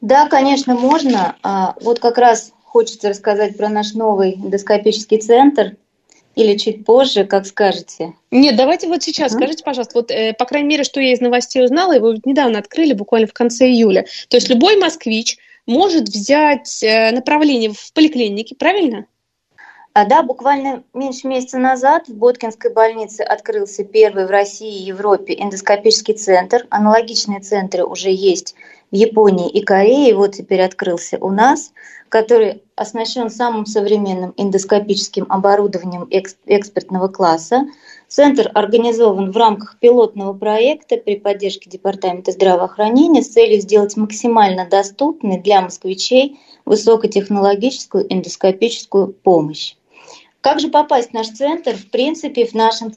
Да, 0.00 0.26
конечно, 0.26 0.74
можно. 0.74 1.36
А, 1.42 1.74
вот 1.82 1.98
как 1.98 2.16
раз 2.16 2.54
хочется 2.64 3.10
рассказать 3.10 3.58
про 3.58 3.68
наш 3.68 3.92
новый 3.92 4.36
эндоскопический 4.36 5.18
центр 5.18 5.76
или 6.36 6.56
чуть 6.56 6.84
позже, 6.84 7.24
как 7.24 7.46
скажете? 7.46 8.14
Нет, 8.30 8.56
давайте 8.56 8.86
вот 8.86 9.02
сейчас. 9.02 9.32
Mm-hmm. 9.32 9.36
Скажите, 9.36 9.64
пожалуйста, 9.64 9.98
вот, 9.98 10.10
э, 10.10 10.32
по 10.34 10.44
крайней 10.44 10.68
мере, 10.68 10.84
что 10.84 11.00
я 11.00 11.12
из 11.12 11.20
новостей 11.20 11.64
узнала, 11.64 11.92
его 11.92 12.14
недавно 12.24 12.58
открыли, 12.58 12.92
буквально 12.92 13.26
в 13.26 13.32
конце 13.32 13.66
июля. 13.66 14.06
То 14.28 14.36
есть 14.36 14.48
любой 14.48 14.76
москвич 14.76 15.38
может 15.66 16.08
взять 16.08 16.82
э, 16.82 17.10
направление 17.10 17.72
в 17.72 17.92
поликлинике, 17.92 18.54
правильно? 18.54 19.06
А, 19.92 20.04
да, 20.04 20.22
буквально 20.22 20.84
меньше 20.94 21.26
месяца 21.26 21.58
назад 21.58 22.06
в 22.08 22.14
Боткинской 22.14 22.72
больнице 22.72 23.22
открылся 23.22 23.82
первый 23.82 24.26
в 24.26 24.30
России 24.30 24.72
и 24.72 24.84
Европе 24.84 25.34
эндоскопический 25.34 26.14
центр. 26.14 26.66
Аналогичные 26.70 27.40
центры 27.40 27.84
уже 27.84 28.10
есть 28.10 28.54
в 28.92 28.94
Японии 28.94 29.50
и 29.50 29.62
Корее. 29.62 30.14
Вот 30.14 30.36
теперь 30.36 30.62
открылся 30.62 31.18
у 31.18 31.30
нас 31.30 31.72
который 32.10 32.64
оснащен 32.74 33.30
самым 33.30 33.66
современным 33.66 34.34
эндоскопическим 34.36 35.26
оборудованием 35.28 36.08
экспертного 36.10 37.06
класса. 37.06 37.68
Центр 38.08 38.50
организован 38.52 39.30
в 39.30 39.36
рамках 39.36 39.78
пилотного 39.78 40.32
проекта 40.32 40.96
при 40.96 41.16
поддержке 41.16 41.70
Департамента 41.70 42.32
здравоохранения 42.32 43.22
с 43.22 43.28
целью 43.28 43.60
сделать 43.60 43.96
максимально 43.96 44.66
доступной 44.68 45.38
для 45.38 45.60
москвичей 45.60 46.40
высокотехнологическую 46.64 48.12
эндоскопическую 48.12 49.12
помощь. 49.12 49.76
Как 50.40 50.58
же 50.58 50.68
попасть 50.68 51.10
в 51.10 51.14
наш 51.14 51.28
центр? 51.28 51.76
В 51.76 51.90
принципе, 51.90 52.44
в 52.44 52.54
нашем 52.54 52.92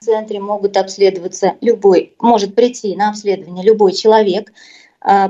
центре 0.00 0.40
могут 0.40 0.78
обследоваться 0.78 1.56
любой, 1.60 2.14
может 2.18 2.54
прийти 2.54 2.96
на 2.96 3.10
обследование 3.10 3.62
любой 3.62 3.92
человек– 3.92 4.54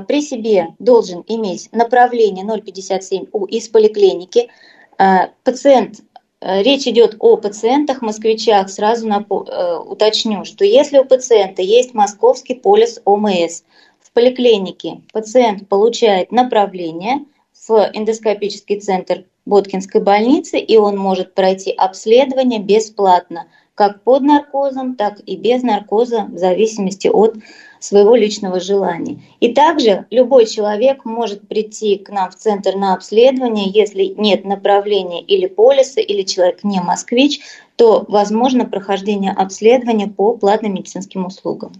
при 0.07 0.21
себе 0.21 0.69
должен 0.79 1.23
иметь 1.27 1.69
направление 1.71 2.43
057У 2.43 3.47
из 3.47 3.69
поликлиники. 3.69 4.49
А, 4.97 5.29
пациент, 5.43 6.01
э, 6.41 6.63
речь 6.63 6.87
идет 6.87 7.15
о 7.19 7.37
пациентах, 7.37 8.01
москвичах, 8.01 8.69
сразу 8.69 9.07
э, 9.07 9.77
уточню, 9.77 10.45
что 10.45 10.65
если 10.65 10.97
у 10.97 11.05
пациента 11.05 11.61
есть 11.61 11.93
московский 11.93 12.55
полис 12.55 12.99
ОМС, 13.05 13.61
в 13.99 14.11
поликлинике 14.13 15.01
пациент 15.13 15.69
получает 15.69 16.31
направление 16.31 17.25
в 17.67 17.91
эндоскопический 17.93 18.79
центр 18.79 19.25
Боткинской 19.45 20.01
больницы, 20.01 20.57
и 20.57 20.77
он 20.77 20.97
может 20.97 21.35
пройти 21.35 21.71
обследование 21.71 22.59
бесплатно, 22.59 23.47
как 23.75 24.01
под 24.01 24.23
наркозом, 24.23 24.95
так 24.95 25.19
и 25.25 25.35
без 25.35 25.61
наркоза, 25.61 26.23
в 26.31 26.37
зависимости 26.37 27.07
от 27.07 27.35
своего 27.79 28.15
личного 28.15 28.59
желания. 28.59 29.19
И 29.39 29.53
также 29.53 30.05
любой 30.09 30.45
человек 30.45 31.05
может 31.05 31.47
прийти 31.47 31.97
к 31.97 32.09
нам 32.09 32.31
в 32.31 32.35
центр 32.35 32.75
на 32.75 32.93
обследование, 32.93 33.69
если 33.69 34.13
нет 34.17 34.45
направления 34.45 35.21
или 35.21 35.47
полиса, 35.47 36.01
или 36.01 36.23
человек 36.23 36.63
не 36.63 36.79
москвич, 36.81 37.39
то 37.75 38.05
возможно 38.07 38.65
прохождение 38.65 39.31
обследования 39.31 40.07
по 40.07 40.35
платным 40.35 40.73
медицинским 40.73 41.25
услугам. 41.25 41.73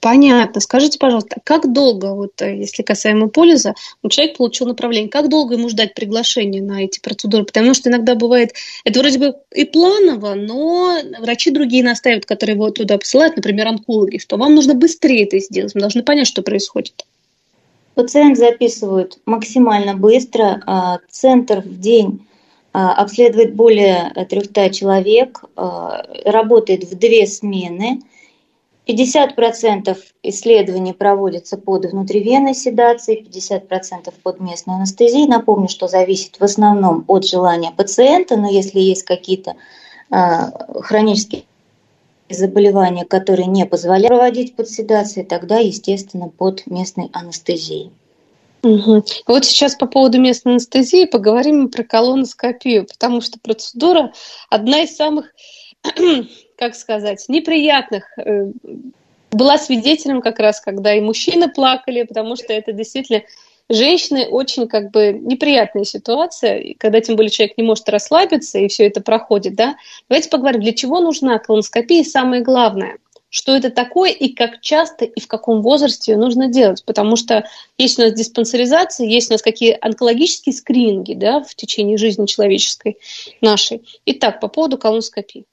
Понятно. 0.00 0.60
Скажите, 0.60 0.98
пожалуйста, 0.98 1.36
как 1.42 1.72
долго, 1.72 2.14
вот 2.14 2.42
э, 2.42 2.56
если 2.58 2.82
касаемо 2.82 3.28
полиза, 3.28 3.74
вот 4.02 4.12
человек 4.12 4.36
получил 4.36 4.66
направление, 4.66 5.08
как 5.08 5.28
долго 5.28 5.54
ему 5.54 5.68
ждать 5.70 5.94
приглашения 5.94 6.60
на 6.60 6.84
эти 6.84 7.00
процедуры? 7.00 7.44
Потому 7.44 7.72
что 7.72 7.88
иногда 7.88 8.14
бывает, 8.14 8.52
это 8.84 9.00
вроде 9.00 9.18
бы 9.18 9.34
и 9.54 9.64
планово, 9.64 10.34
но 10.34 10.98
врачи 11.20 11.50
другие 11.50 11.82
настаивают, 11.82 12.26
которые 12.26 12.56
его 12.56 12.70
туда 12.70 12.98
посылают, 12.98 13.36
например, 13.36 13.68
онкологи, 13.68 14.18
что 14.18 14.36
вам 14.36 14.54
нужно 14.54 14.74
быстрее 14.74 15.24
это 15.24 15.38
сделать, 15.38 15.74
мы 15.74 15.80
должны 15.80 16.02
понять, 16.02 16.26
что 16.26 16.42
происходит. 16.42 17.06
Пациент 17.94 18.36
записывают 18.36 19.18
максимально 19.24 19.94
быстро. 19.94 20.62
А, 20.66 20.98
центр 21.10 21.62
в 21.62 21.80
день 21.80 22.24
а, 22.72 22.92
обследует 22.92 23.54
более 23.54 24.12
300 24.28 24.70
человек, 24.70 25.42
а, 25.56 26.04
работает 26.24 26.84
в 26.84 26.98
две 26.98 27.26
смены– 27.26 28.02
50% 28.88 29.96
исследований 30.22 30.94
проводятся 30.94 31.58
под 31.58 31.84
внутривенной 31.84 32.54
седацией, 32.54 33.22
50% 33.22 34.12
под 34.22 34.40
местной 34.40 34.76
анестезией. 34.76 35.28
Напомню, 35.28 35.68
что 35.68 35.88
зависит 35.88 36.40
в 36.40 36.44
основном 36.44 37.04
от 37.06 37.26
желания 37.26 37.70
пациента, 37.70 38.36
но 38.36 38.50
если 38.50 38.80
есть 38.80 39.02
какие-то 39.02 39.56
э, 40.10 40.16
хронические 40.80 41.44
заболевания, 42.30 43.04
которые 43.04 43.46
не 43.46 43.66
позволяют 43.66 44.08
проводить 44.08 44.56
под 44.56 44.68
седацией, 44.68 45.26
тогда, 45.26 45.58
естественно, 45.58 46.28
под 46.28 46.66
местной 46.66 47.10
анестезией. 47.12 47.90
Угу. 48.62 49.04
Вот 49.26 49.44
сейчас 49.44 49.76
по 49.76 49.86
поводу 49.86 50.18
местной 50.18 50.52
анестезии 50.52 51.04
поговорим 51.04 51.68
про 51.68 51.84
колоноскопию, 51.84 52.86
потому 52.86 53.20
что 53.20 53.38
процедура 53.38 54.12
одна 54.50 54.82
из 54.82 54.96
самых 54.96 55.32
как 56.58 56.74
сказать, 56.74 57.24
неприятных. 57.28 58.04
Э, 58.18 58.50
была 59.30 59.58
свидетелем 59.58 60.20
как 60.20 60.38
раз, 60.38 60.60
когда 60.60 60.94
и 60.94 61.00
мужчины 61.00 61.48
плакали, 61.48 62.02
потому 62.02 62.36
что 62.36 62.52
это 62.52 62.72
действительно 62.72 63.22
женщины 63.68 64.26
очень 64.26 64.66
как 64.66 64.90
бы 64.90 65.12
неприятная 65.12 65.84
ситуация, 65.84 66.74
когда 66.78 67.00
тем 67.00 67.16
более 67.16 67.30
человек 67.30 67.58
не 67.58 67.64
может 67.64 67.88
расслабиться, 67.88 68.58
и 68.58 68.68
все 68.68 68.86
это 68.86 69.00
проходит, 69.00 69.54
да. 69.54 69.76
Давайте 70.08 70.30
поговорим, 70.30 70.62
для 70.62 70.72
чего 70.72 71.00
нужна 71.00 71.38
колоноскопия, 71.38 72.00
и 72.00 72.04
самое 72.04 72.42
главное, 72.42 72.96
что 73.30 73.54
это 73.54 73.70
такое 73.70 74.10
и 74.10 74.32
как 74.32 74.62
часто 74.62 75.04
и 75.04 75.20
в 75.20 75.26
каком 75.28 75.60
возрасте 75.60 76.12
ее 76.12 76.18
нужно 76.18 76.48
делать, 76.48 76.82
потому 76.86 77.16
что 77.16 77.46
есть 77.76 77.98
у 77.98 78.02
нас 78.02 78.14
диспансеризация, 78.14 79.06
есть 79.06 79.30
у 79.30 79.34
нас 79.34 79.42
какие 79.42 79.76
онкологические 79.78 80.54
скрининги 80.54 81.12
да, 81.12 81.42
в 81.42 81.54
течение 81.54 81.98
жизни 81.98 82.24
человеческой 82.24 82.96
нашей. 83.42 83.82
Итак, 84.06 84.40
по 84.40 84.48
поводу 84.48 84.78
колоноскопии. 84.78 85.44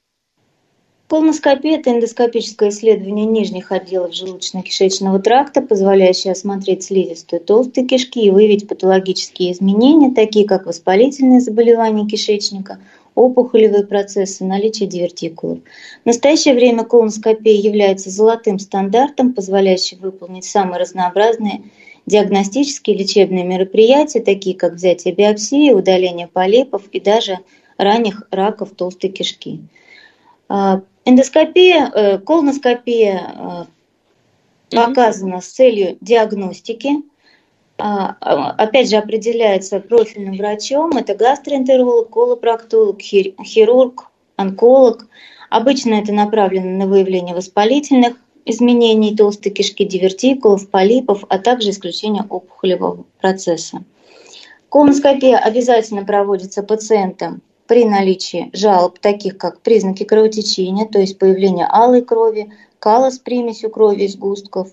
Колоноскопия– 1.08 1.76
это 1.78 1.92
эндоскопическое 1.92 2.70
исследование 2.70 3.26
нижних 3.26 3.70
отделов 3.70 4.10
желудочно-кишечного 4.10 5.20
тракта, 5.20 5.62
позволяющее 5.62 6.32
осмотреть 6.32 6.82
слизистую 6.82 7.40
толстой 7.40 7.86
кишки 7.86 8.24
и 8.24 8.30
выявить 8.30 8.66
патологические 8.66 9.52
изменения, 9.52 10.12
такие 10.12 10.48
как 10.48 10.66
воспалительные 10.66 11.40
заболевания 11.40 12.08
кишечника, 12.08 12.80
опухолевые 13.14 13.86
процессы, 13.86 14.44
наличие 14.44 14.88
дивертикулов. 14.88 15.60
В 16.02 16.06
настоящее 16.06 16.54
время 16.54 16.82
колоноскопия 16.82 17.54
является 17.54 18.10
золотым 18.10 18.58
стандартом, 18.58 19.32
позволяющим 19.32 19.98
выполнить 20.00 20.44
самые 20.44 20.80
разнообразные 20.80 21.62
диагностические 22.06 22.96
и 22.96 22.98
лечебные 22.98 23.44
мероприятия, 23.44 24.20
такие 24.20 24.56
как 24.56 24.72
взятие 24.72 25.14
биопсии, 25.14 25.72
удаление 25.72 26.26
полипов 26.26 26.88
и 26.90 26.98
даже 26.98 27.38
ранних 27.78 28.24
раков 28.32 28.70
толстой 28.70 29.10
кишки. 29.10 29.60
Эндоскопия, 31.08 31.92
э, 31.94 32.18
колоноскопия 32.18 33.66
э, 34.72 34.76
показана 34.76 35.40
с 35.40 35.46
целью 35.46 35.96
диагностики. 36.00 36.96
А, 37.78 38.16
а, 38.20 38.50
опять 38.50 38.90
же, 38.90 38.96
определяется 38.96 39.78
профильным 39.78 40.36
врачом. 40.36 40.96
Это 40.96 41.14
гастроэнтеролог, 41.14 42.10
колопроктолог, 42.10 43.00
хирург, 43.00 44.10
онколог. 44.34 45.06
Обычно 45.48 45.94
это 45.94 46.12
направлено 46.12 46.76
на 46.76 46.88
выявление 46.88 47.36
воспалительных 47.36 48.16
изменений 48.44 49.16
толстой 49.16 49.52
кишки, 49.52 49.84
дивертикулов, 49.84 50.68
полипов, 50.70 51.22
а 51.28 51.38
также 51.38 51.70
исключение 51.70 52.24
опухолевого 52.28 53.04
процесса. 53.20 53.84
Колоноскопия 54.70 55.38
обязательно 55.38 56.04
проводится 56.04 56.64
пациентам 56.64 57.42
при 57.66 57.84
наличии 57.84 58.50
жалоб, 58.52 58.98
таких 58.98 59.38
как 59.38 59.60
признаки 59.60 60.04
кровотечения, 60.04 60.86
то 60.86 60.98
есть 60.98 61.18
появление 61.18 61.66
алой 61.68 62.02
крови, 62.02 62.52
кала 62.78 63.10
с 63.10 63.18
примесью 63.18 63.70
крови 63.70 64.04
из 64.04 64.16
густков, 64.16 64.68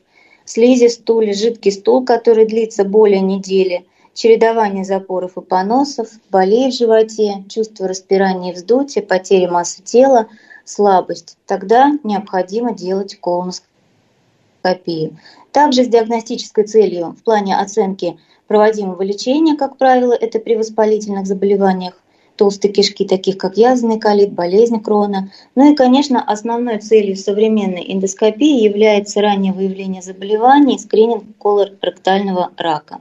слизи 0.45 0.87
в 0.87 0.91
стуле, 0.91 1.33
жидкий 1.33 1.71
стул, 1.71 2.05
который 2.05 2.45
длится 2.45 2.83
более 2.83 3.21
недели, 3.21 3.85
чередование 4.13 4.85
запоров 4.85 5.37
и 5.37 5.41
поносов, 5.41 6.09
болей 6.29 6.69
в 6.69 6.75
животе, 6.75 7.43
чувство 7.49 7.87
распирания 7.87 8.51
и 8.51 8.55
вздутия, 8.55 9.01
потеря 9.01 9.49
массы 9.49 9.81
тела, 9.81 10.27
слабость. 10.65 11.37
Тогда 11.47 11.91
необходимо 12.03 12.73
делать 12.73 13.19
колоноскопию. 13.19 15.17
Также 15.51 15.83
с 15.83 15.87
диагностической 15.87 16.65
целью 16.65 17.15
в 17.19 17.23
плане 17.23 17.57
оценки 17.57 18.17
проводимого 18.47 19.01
лечения, 19.01 19.55
как 19.55 19.77
правило, 19.77 20.13
это 20.13 20.39
при 20.39 20.55
воспалительных 20.55 21.25
заболеваниях, 21.25 22.02
толстой 22.35 22.71
кишки, 22.71 23.05
таких 23.05 23.37
как 23.37 23.57
язвенный 23.57 23.99
колит, 23.99 24.33
болезнь 24.33 24.81
Крона. 24.81 25.31
Ну 25.55 25.71
и, 25.71 25.75
конечно, 25.75 26.21
основной 26.21 26.79
целью 26.79 27.15
современной 27.15 27.85
эндоскопии 27.87 28.63
является 28.63 29.21
раннее 29.21 29.53
выявление 29.53 30.01
заболеваний 30.01 30.79
скрининг 30.79 31.23
колоректального 31.37 32.51
рака. 32.57 32.99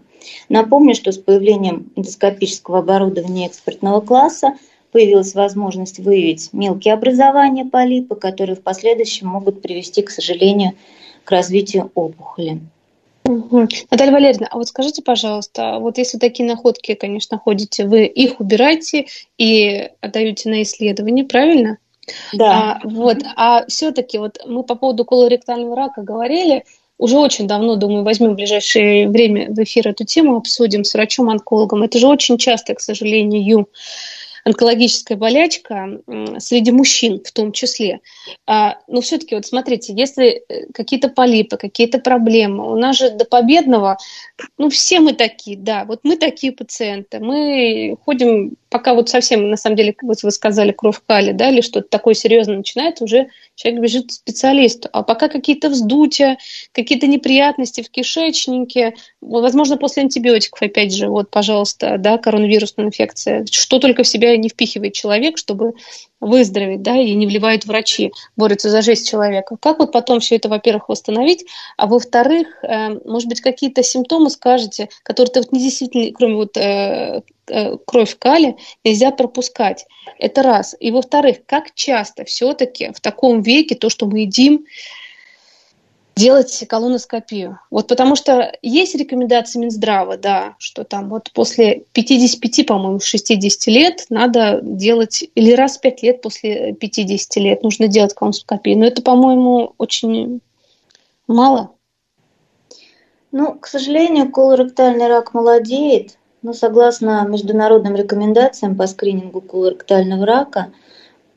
Напомню, 0.48 0.94
что 0.94 1.12
с 1.12 1.18
появлением 1.18 1.90
эндоскопического 1.96 2.78
оборудования 2.78 3.48
экспертного 3.48 4.00
класса 4.00 4.54
появилась 4.92 5.34
возможность 5.34 5.98
выявить 5.98 6.50
мелкие 6.52 6.94
образования 6.94 7.64
полипа, 7.64 8.14
которые 8.14 8.56
в 8.56 8.62
последующем 8.62 9.28
могут 9.28 9.62
привести, 9.62 10.02
к 10.02 10.10
сожалению, 10.10 10.72
к 11.24 11.30
развитию 11.30 11.90
опухоли. 11.94 12.60
Угу. 13.24 13.68
Наталья 13.90 14.12
Валерьевна, 14.12 14.48
а 14.50 14.56
вот 14.56 14.68
скажите, 14.68 15.02
пожалуйста, 15.02 15.78
вот 15.78 15.98
если 15.98 16.18
такие 16.18 16.46
находки, 16.46 16.94
конечно, 16.94 17.38
ходите, 17.38 17.86
вы 17.86 18.04
их 18.06 18.40
убираете 18.40 19.06
и 19.38 19.90
отдаете 20.00 20.50
на 20.50 20.62
исследование, 20.62 21.24
правильно? 21.24 21.78
Да. 22.32 22.80
А, 22.82 22.88
вот, 22.88 23.18
а 23.36 23.64
все-таки 23.66 24.18
вот 24.18 24.40
мы 24.46 24.64
по 24.64 24.74
поводу 24.74 25.04
колоректального 25.04 25.76
рака 25.76 26.02
говорили, 26.02 26.64
уже 26.98 27.18
очень 27.18 27.46
давно, 27.46 27.76
думаю, 27.76 28.04
возьмем 28.04 28.32
в 28.32 28.36
ближайшее 28.36 29.08
время 29.08 29.52
в 29.52 29.58
эфир 29.62 29.88
эту 29.88 30.04
тему, 30.04 30.36
обсудим 30.36 30.84
с 30.84 30.94
врачом-онкологом. 30.94 31.82
Это 31.82 31.98
же 31.98 32.06
очень 32.06 32.38
часто, 32.38 32.74
к 32.74 32.80
сожалению, 32.80 33.66
онкологическая 34.44 35.16
болячка 35.16 36.00
среди 36.38 36.72
мужчин 36.72 37.22
в 37.24 37.32
том 37.32 37.52
числе. 37.52 38.00
А, 38.46 38.78
но 38.88 39.00
все-таки 39.00 39.34
вот 39.34 39.46
смотрите, 39.46 39.94
если 39.94 40.42
э, 40.48 40.66
какие-то 40.72 41.08
полипы, 41.08 41.56
какие-то 41.56 41.98
проблемы, 41.98 42.70
у 42.70 42.76
нас 42.76 42.98
же 42.98 43.10
до 43.10 43.24
победного, 43.24 43.98
ну 44.58 44.68
все 44.68 45.00
мы 45.00 45.12
такие, 45.12 45.56
да, 45.56 45.84
вот 45.84 46.00
мы 46.02 46.16
такие 46.16 46.52
пациенты, 46.52 47.20
мы 47.20 47.96
ходим, 48.04 48.56
пока 48.72 48.94
вот 48.94 49.10
совсем, 49.10 49.50
на 49.50 49.56
самом 49.56 49.76
деле, 49.76 49.94
вот 50.02 50.22
вы 50.22 50.30
сказали, 50.30 50.72
кровь 50.72 51.00
кали, 51.06 51.32
да, 51.32 51.50
или 51.50 51.60
что-то 51.60 51.88
такое 51.88 52.14
серьезное 52.14 52.56
начинается, 52.56 53.04
уже 53.04 53.28
человек 53.54 53.82
бежит 53.82 54.06
к 54.08 54.12
специалисту. 54.12 54.88
А 54.92 55.02
пока 55.02 55.28
какие-то 55.28 55.68
вздутия, 55.68 56.38
какие-то 56.72 57.06
неприятности 57.06 57.82
в 57.82 57.90
кишечнике, 57.90 58.94
возможно, 59.20 59.76
после 59.76 60.04
антибиотиков, 60.04 60.62
опять 60.62 60.94
же, 60.94 61.08
вот, 61.08 61.30
пожалуйста, 61.30 61.96
да, 61.98 62.16
коронавирусная 62.16 62.86
инфекция, 62.86 63.44
что 63.50 63.78
только 63.78 64.02
в 64.02 64.08
себя 64.08 64.36
не 64.36 64.48
впихивает 64.48 64.94
человек, 64.94 65.36
чтобы 65.36 65.74
выздороветь, 66.22 66.82
да, 66.82 66.96
и 66.96 67.14
не 67.14 67.26
вливают 67.26 67.66
врачи, 67.66 68.12
борются 68.36 68.70
за 68.70 68.80
жизнь 68.80 69.04
человека. 69.04 69.56
Как 69.60 69.80
вот 69.80 69.92
потом 69.92 70.20
все 70.20 70.36
это, 70.36 70.48
во-первых, 70.48 70.88
восстановить, 70.88 71.44
а 71.76 71.86
во-вторых, 71.86 72.62
э, 72.62 73.00
может 73.04 73.28
быть, 73.28 73.40
какие-то 73.40 73.82
симптомы 73.82 74.30
скажете, 74.30 74.88
которые 75.02 75.32
вот 75.34 75.52
не 75.52 75.58
действительно, 75.58 76.12
кроме 76.12 76.36
вот 76.36 76.56
э, 76.56 77.22
э, 77.48 77.76
кровь 77.84 78.16
кали, 78.18 78.56
нельзя 78.84 79.10
пропускать. 79.10 79.84
Это 80.18 80.42
раз. 80.44 80.76
И 80.78 80.92
во-вторых, 80.92 81.38
как 81.44 81.74
часто 81.74 82.24
все-таки 82.24 82.92
в 82.92 83.00
таком 83.00 83.42
веке 83.42 83.74
то, 83.74 83.90
что 83.90 84.06
мы 84.06 84.20
едим, 84.20 84.64
делать 86.16 86.64
колоноскопию. 86.68 87.58
Вот 87.70 87.88
потому 87.88 88.16
что 88.16 88.52
есть 88.62 88.94
рекомендации 88.94 89.58
Минздрава, 89.58 90.16
да, 90.16 90.56
что 90.58 90.84
там 90.84 91.08
вот 91.08 91.30
после 91.32 91.84
55, 91.92 92.66
по-моему, 92.66 93.00
60 93.00 93.66
лет 93.68 94.06
надо 94.10 94.60
делать, 94.62 95.24
или 95.34 95.52
раз 95.52 95.78
в 95.78 95.80
5 95.80 96.02
лет 96.02 96.22
после 96.22 96.74
50 96.74 97.36
лет 97.36 97.62
нужно 97.62 97.88
делать 97.88 98.14
колоноскопию. 98.14 98.78
Но 98.78 98.86
это, 98.86 99.02
по-моему, 99.02 99.74
очень 99.78 100.40
мало. 101.26 101.70
Ну, 103.30 103.54
к 103.54 103.66
сожалению, 103.66 104.30
колоректальный 104.30 105.08
рак 105.08 105.32
молодеет, 105.32 106.18
но 106.42 106.52
согласно 106.52 107.26
международным 107.26 107.96
рекомендациям 107.96 108.76
по 108.76 108.86
скринингу 108.86 109.40
колоректального 109.40 110.26
рака, 110.26 110.72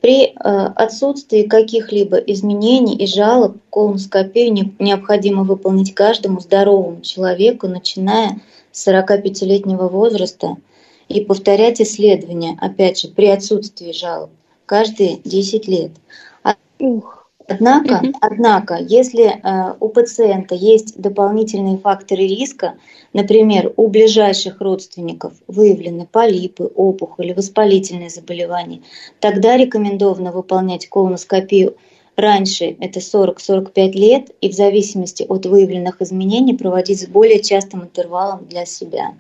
при 0.06 0.26
э, 0.26 0.34
отсутствии 0.36 1.48
каких-либо 1.48 2.18
изменений 2.18 2.96
и 2.96 3.08
жалоб 3.08 3.58
колоноскопию 3.72 4.72
необходимо 4.78 5.44
выполнить 5.44 5.96
каждому 5.96 6.42
здоровому 6.42 7.02
человеку, 7.02 7.68
начиная 7.68 8.40
с 8.72 8.88
45-летнего 8.88 9.88
возраста, 9.88 10.58
и 11.10 11.22
повторять 11.22 11.82
исследования, 11.82 12.56
опять 12.62 13.02
же, 13.02 13.08
при 13.08 13.26
отсутствии 13.26 13.94
жалоб, 13.94 14.30
каждые 14.68 15.22
10 15.24 15.68
лет. 15.68 15.92
Ух. 16.78 17.15
Однако, 17.48 18.02
mm-hmm. 18.04 18.16
однако, 18.22 18.76
если 18.76 19.26
э, 19.26 19.74
у 19.80 19.90
пациента 19.90 20.56
есть 20.56 21.00
дополнительные 21.00 21.78
факторы 21.78 22.24
риска, 22.24 22.76
например, 23.14 23.72
у 23.76 23.88
ближайших 23.88 24.62
родственников 24.62 25.34
выявлены 25.48 26.08
полипы, 26.12 26.64
опухоли, 26.64 27.34
воспалительные 27.34 28.10
заболевания, 28.10 28.82
тогда 29.20 29.58
рекомендовано 29.58 30.32
выполнять 30.32 30.88
колоноскопию 30.88 31.76
раньше, 32.16 32.76
это 32.80 33.00
40-45 33.00 33.92
лет, 33.92 34.32
и 34.42 34.50
в 34.50 34.54
зависимости 34.54 35.24
от 35.28 35.46
выявленных 35.46 36.02
изменений 36.02 36.56
проводить 36.56 37.02
с 37.02 37.08
более 37.08 37.42
частым 37.44 37.84
интервалом 37.84 38.48
для 38.48 38.66
себя. 38.66 39.14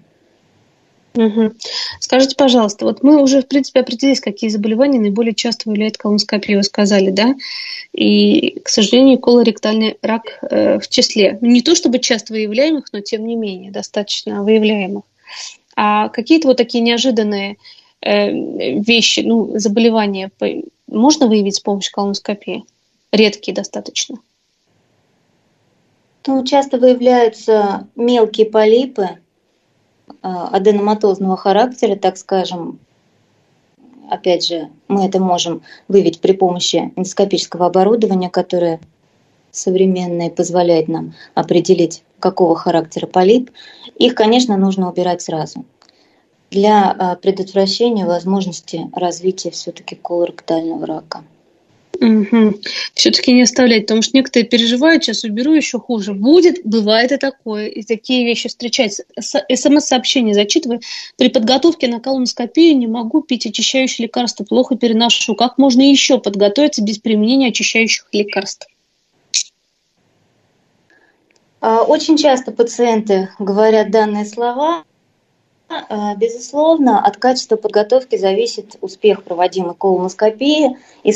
Угу. 1.15 1.53
Скажите, 1.99 2.35
пожалуйста, 2.35 2.85
вот 2.85 3.01
мы 3.01 3.21
уже, 3.21 3.41
в 3.41 3.47
принципе, 3.47 3.79
определились, 3.79 4.19
какие 4.19 4.49
заболевания 4.49 4.99
наиболее 4.99 5.33
часто 5.33 5.69
выявляют 5.69 5.97
колоноскопию, 5.97 6.57
вы 6.57 6.63
сказали, 6.63 7.09
да? 7.09 7.35
И, 7.93 8.59
к 8.59 8.69
сожалению, 8.69 9.19
колоректальный 9.19 9.97
рак 10.01 10.39
э, 10.41 10.79
в 10.79 10.87
числе. 10.89 11.37
Ну, 11.39 11.47
не 11.47 11.61
то 11.61 11.73
чтобы 11.75 11.99
часто 11.99 12.33
выявляемых, 12.33 12.85
но 12.91 12.99
тем 12.99 13.25
не 13.25 13.35
менее 13.35 13.71
достаточно 13.71 14.43
выявляемых. 14.43 15.03
А 15.75 16.09
какие-то 16.09 16.49
вот 16.49 16.57
такие 16.57 16.83
неожиданные 16.83 17.57
э, 18.01 18.31
вещи, 18.31 19.21
ну, 19.21 19.57
заболевания 19.57 20.31
можно 20.87 21.27
выявить 21.27 21.55
с 21.55 21.61
помощью 21.61 21.93
колоноскопии? 21.93 22.65
Редкие 23.11 23.55
достаточно. 23.55 24.17
Ну, 26.27 26.43
часто 26.43 26.77
выявляются 26.77 27.87
мелкие 27.95 28.47
полипы 28.47 29.19
аденоматозного 30.21 31.37
характера, 31.37 31.95
так 31.95 32.17
скажем. 32.17 32.79
Опять 34.09 34.47
же, 34.47 34.69
мы 34.87 35.05
это 35.05 35.19
можем 35.19 35.63
выявить 35.87 36.21
при 36.21 36.33
помощи 36.33 36.91
эндоскопического 36.95 37.65
оборудования, 37.65 38.29
которое 38.29 38.79
современное 39.51 40.29
позволяет 40.29 40.87
нам 40.87 41.13
определить, 41.33 42.03
какого 42.19 42.55
характера 42.55 43.07
полип. 43.07 43.51
Их, 43.97 44.13
конечно, 44.13 44.57
нужно 44.57 44.89
убирать 44.89 45.21
сразу 45.21 45.65
для 46.55 46.91
а, 46.91 47.15
предотвращения 47.15 48.05
возможности 48.05 48.89
развития 48.93 49.51
все-таки 49.51 49.95
колоректального 49.95 50.85
рака. 50.85 51.23
Угу. 51.99 52.55
Все-таки 52.93 53.31
не 53.31 53.43
оставлять, 53.43 53.83
потому 53.83 54.01
что 54.01 54.17
некоторые 54.17 54.47
переживают, 54.47 55.03
сейчас 55.03 55.23
уберу 55.23 55.53
еще 55.53 55.79
хуже. 55.79 56.13
Будет, 56.13 56.61
бывает 56.63 57.11
и 57.11 57.17
такое. 57.17 57.67
И 57.67 57.83
такие 57.83 58.25
вещи 58.25 58.49
встречаются. 58.49 59.03
СМС-сообщение 59.19 60.33
зачитываю. 60.33 60.81
При 61.17 61.29
подготовке 61.29 61.87
на 61.87 61.99
колоноскопию 61.99 62.77
не 62.77 62.87
могу 62.87 63.21
пить 63.21 63.45
очищающие 63.45 64.07
лекарства, 64.07 64.43
плохо 64.43 64.75
переношу. 64.75 65.35
Как 65.35 65.57
можно 65.57 65.81
еще 65.81 66.19
подготовиться 66.19 66.83
без 66.83 66.99
применения 66.99 67.49
очищающих 67.49 68.07
лекарств? 68.11 68.67
А, 71.61 71.83
очень 71.83 72.17
часто 72.17 72.51
пациенты 72.51 73.29
говорят 73.39 73.91
данные 73.91 74.25
слова. 74.25 74.83
А, 75.67 76.15
безусловно, 76.15 77.03
от 77.03 77.17
качества 77.17 77.55
подготовки 77.55 78.17
зависит 78.17 78.75
успех 78.81 79.23
проводимой 79.23 79.75
колоноскопии. 79.75 80.77
И 81.03 81.13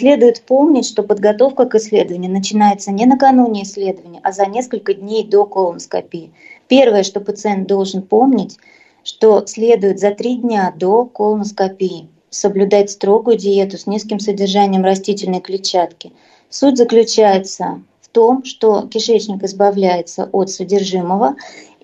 Следует 0.00 0.40
помнить, 0.40 0.86
что 0.86 1.02
подготовка 1.02 1.66
к 1.66 1.74
исследованию 1.74 2.32
начинается 2.32 2.90
не 2.90 3.04
накануне 3.04 3.64
исследования, 3.64 4.20
а 4.22 4.32
за 4.32 4.46
несколько 4.46 4.94
дней 4.94 5.24
до 5.24 5.44
колоноскопии. 5.44 6.32
Первое, 6.68 7.02
что 7.02 7.20
пациент 7.20 7.68
должен 7.68 8.00
помнить, 8.00 8.56
что 9.04 9.44
следует 9.44 10.00
за 10.00 10.12
три 10.12 10.36
дня 10.36 10.72
до 10.74 11.04
колоноскопии 11.04 12.08
соблюдать 12.30 12.90
строгую 12.90 13.36
диету 13.36 13.76
с 13.76 13.86
низким 13.86 14.20
содержанием 14.20 14.84
растительной 14.84 15.42
клетчатки. 15.42 16.14
Суть 16.48 16.78
заключается 16.78 17.82
в 18.00 18.08
том, 18.08 18.42
что 18.44 18.88
кишечник 18.88 19.42
избавляется 19.42 20.30
от 20.32 20.48
содержимого 20.48 21.36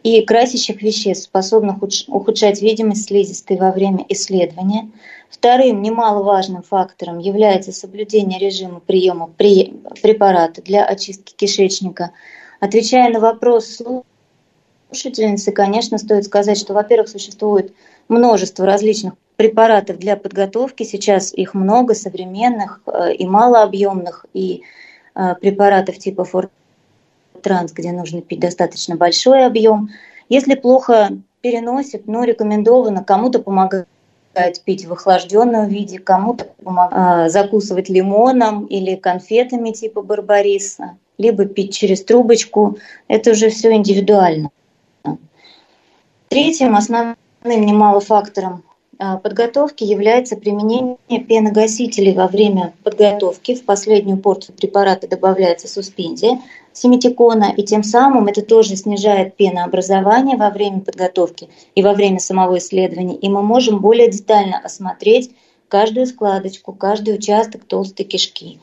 и 0.02 0.22
красящих 0.22 0.80
веществ, 0.80 1.24
способных 1.24 1.82
ухудшать 1.82 2.62
видимость 2.62 3.08
слизистой 3.08 3.58
во 3.58 3.72
время 3.72 4.06
исследования– 4.08 4.88
Вторым 5.30 5.82
немаловажным 5.82 6.62
фактором 6.62 7.18
является 7.18 7.72
соблюдение 7.72 8.38
режима 8.38 8.80
приема 8.80 9.28
препарата 9.28 10.62
для 10.62 10.84
очистки 10.84 11.34
кишечника. 11.34 12.12
Отвечая 12.60 13.10
на 13.10 13.20
вопрос 13.20 13.82
слушательницы, 14.90 15.52
конечно, 15.52 15.98
стоит 15.98 16.24
сказать, 16.24 16.58
что, 16.58 16.74
во-первых, 16.74 17.08
существует 17.08 17.74
множество 18.08 18.64
различных 18.64 19.14
препаратов 19.36 19.98
для 19.98 20.16
подготовки. 20.16 20.84
Сейчас 20.84 21.34
их 21.34 21.54
много, 21.54 21.94
современных 21.94 22.80
э, 22.86 23.14
и 23.14 23.26
малообъемных, 23.26 24.26
и 24.32 24.62
э, 25.14 25.34
препаратов 25.40 25.98
типа 25.98 26.24
Фортранс, 26.24 27.72
где 27.72 27.92
нужно 27.92 28.22
пить 28.22 28.40
достаточно 28.40 28.96
большой 28.96 29.44
объем. 29.44 29.90
Если 30.28 30.54
плохо 30.54 31.10
переносит, 31.40 32.06
ну, 32.06 32.24
рекомендовано 32.24 33.04
кому-то 33.04 33.40
помогать 33.40 33.86
помогает 34.36 34.60
пить 34.60 34.84
в 34.84 34.92
охлажденном 34.92 35.68
виде, 35.68 35.98
кому-то 35.98 36.44
помогает 36.62 37.32
закусывать 37.32 37.88
лимоном 37.88 38.66
или 38.66 38.94
конфетами 38.94 39.70
типа 39.70 40.02
барбариса, 40.02 40.98
либо 41.18 41.46
пить 41.46 41.74
через 41.74 42.04
трубочку. 42.04 42.76
Это 43.08 43.30
уже 43.30 43.48
все 43.48 43.72
индивидуально. 43.72 44.50
Третьим 46.28 46.76
основным 46.76 47.16
немало 47.44 48.00
фактором 48.00 48.62
подготовки 48.98 49.84
является 49.84 50.36
применение 50.36 50.96
пеногасителей 51.08 52.14
во 52.14 52.26
время 52.26 52.72
подготовки. 52.82 53.54
В 53.54 53.64
последнюю 53.64 54.18
порцию 54.18 54.54
препарата 54.56 55.06
добавляется 55.08 55.68
суспензия 55.68 56.40
семитикона, 56.76 57.52
и 57.56 57.62
тем 57.62 57.82
самым 57.82 58.26
это 58.26 58.42
тоже 58.42 58.76
снижает 58.76 59.36
пенообразование 59.36 60.36
во 60.36 60.50
время 60.50 60.80
подготовки 60.80 61.48
и 61.74 61.82
во 61.82 61.94
время 61.94 62.18
самого 62.18 62.58
исследования, 62.58 63.16
и 63.16 63.28
мы 63.28 63.42
можем 63.42 63.80
более 63.80 64.10
детально 64.10 64.58
осмотреть 64.58 65.30
каждую 65.68 66.06
складочку, 66.06 66.72
каждый 66.72 67.14
участок 67.14 67.64
толстой 67.64 68.04
кишки. 68.04 68.58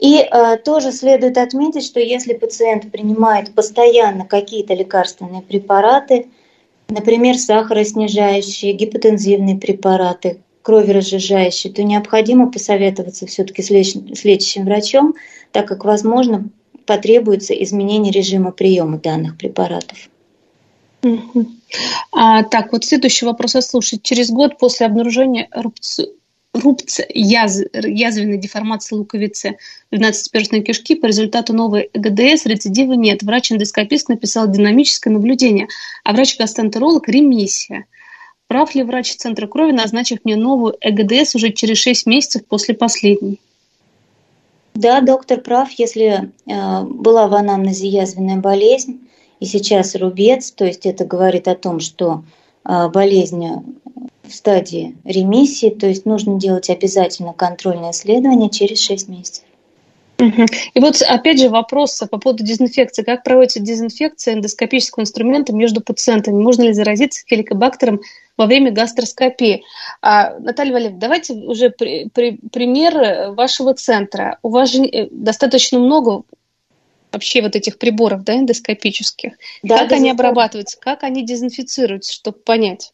И 0.00 0.18
э, 0.18 0.56
тоже 0.58 0.92
следует 0.92 1.38
отметить, 1.38 1.84
что 1.84 2.00
если 2.00 2.34
пациент 2.34 2.90
принимает 2.90 3.54
постоянно 3.54 4.26
какие-то 4.26 4.74
лекарственные 4.74 5.42
препараты, 5.42 6.28
например, 6.94 7.36
сахароснижающие, 7.36 8.72
гипотензивные 8.72 9.56
препараты, 9.56 10.40
кроверазжижающие, 10.62 11.72
то 11.72 11.82
необходимо 11.82 12.50
посоветоваться 12.50 13.26
все-таки 13.26 13.62
с, 13.62 13.70
леч... 13.70 13.94
с 14.14 14.24
лечащим 14.24 14.64
врачом, 14.64 15.14
так 15.52 15.68
как, 15.68 15.84
возможно, 15.84 16.48
потребуется 16.86 17.52
изменение 17.52 18.12
режима 18.12 18.50
приема 18.50 18.98
данных 18.98 19.36
препаратов. 19.36 20.08
А, 22.12 22.44
так, 22.44 22.72
вот 22.72 22.84
следующий 22.84 23.26
вопрос 23.26 23.52
слушать. 23.52 24.02
Через 24.02 24.30
год 24.30 24.58
после 24.58 24.86
обнаружения 24.86 25.48
рубцы, 25.52 26.12
рубца, 26.54 27.04
яз, 27.12 27.60
язвенной 27.72 28.38
деформации 28.38 28.94
луковицы 28.94 29.58
12-перстной 29.92 30.62
кишки 30.62 30.94
по 30.94 31.06
результату 31.06 31.52
новой 31.52 31.90
ЭГДС 31.92 32.46
рецидива 32.46 32.92
нет. 32.92 33.22
Врач-эндоскопист 33.22 34.08
написал 34.08 34.48
динамическое 34.48 35.12
наблюдение, 35.12 35.68
а 36.04 36.12
врач-гастентеролог– 36.12 37.08
ремиссия. 37.08 37.86
Прав 38.46 38.74
ли 38.74 38.82
врач 38.82 39.16
Центра 39.16 39.46
крови, 39.46 39.72
назначив 39.72 40.18
мне 40.24 40.36
новую 40.36 40.76
ЭГДС 40.80 41.34
уже 41.34 41.50
через 41.50 41.78
6 41.78 42.06
месяцев 42.06 42.46
после 42.46 42.74
последней? 42.74 43.40
Да, 44.74 45.00
доктор 45.00 45.40
прав, 45.40 45.70
если 45.72 46.32
э, 46.46 46.82
была 46.82 47.28
в 47.28 47.34
анамнезе 47.34 47.88
язвенная 47.88 48.38
болезнь, 48.38 49.08
и 49.40 49.46
сейчас 49.46 49.94
рубец, 49.94 50.50
то 50.50 50.64
есть 50.64 50.86
это 50.86 51.04
говорит 51.04 51.48
о 51.48 51.54
том, 51.54 51.80
что 51.80 52.24
э, 52.64 52.88
болезнь 52.88 53.46
в 54.26 54.34
стадии 54.34 54.96
ремиссии, 55.04 55.70
то 55.70 55.86
есть 55.86 56.06
нужно 56.06 56.38
делать 56.38 56.70
обязательно 56.70 57.32
контрольное 57.32 57.90
исследование 57.90 58.50
через 58.50 58.80
6 58.80 59.08
месяцев. 59.08 59.44
И 60.18 60.80
вот 60.80 61.02
опять 61.02 61.40
же 61.40 61.48
вопрос 61.48 62.02
по 62.10 62.18
поводу 62.18 62.44
дезинфекции. 62.44 63.02
Как 63.02 63.24
проводится 63.24 63.60
дезинфекция 63.60 64.34
эндоскопического 64.34 65.02
инструмента 65.02 65.52
между 65.52 65.80
пациентами? 65.80 66.40
Можно 66.40 66.62
ли 66.62 66.72
заразиться 66.72 67.24
хеликобактером 67.28 68.00
во 68.36 68.46
время 68.46 68.70
гастроскопии? 68.70 69.64
А, 70.00 70.38
Наталья 70.38 70.72
Валерьевна, 70.72 71.00
давайте 71.00 71.34
уже 71.34 71.70
при, 71.70 72.08
при, 72.14 72.38
пример 72.52 73.32
вашего 73.32 73.74
центра. 73.74 74.38
У 74.42 74.50
вас 74.50 74.70
же 74.70 74.84
э, 74.84 75.08
достаточно 75.10 75.78
много 75.80 76.22
вообще 77.12 77.42
вот 77.42 77.56
этих 77.56 77.78
приборов 77.78 78.24
да, 78.24 78.36
эндоскопических. 78.36 79.34
Да, 79.62 79.78
как 79.78 79.92
они 79.92 80.10
обрабатываются, 80.10 80.78
как 80.78 81.02
они 81.02 81.24
дезинфицируются, 81.24 82.12
чтобы 82.12 82.38
понять? 82.38 82.93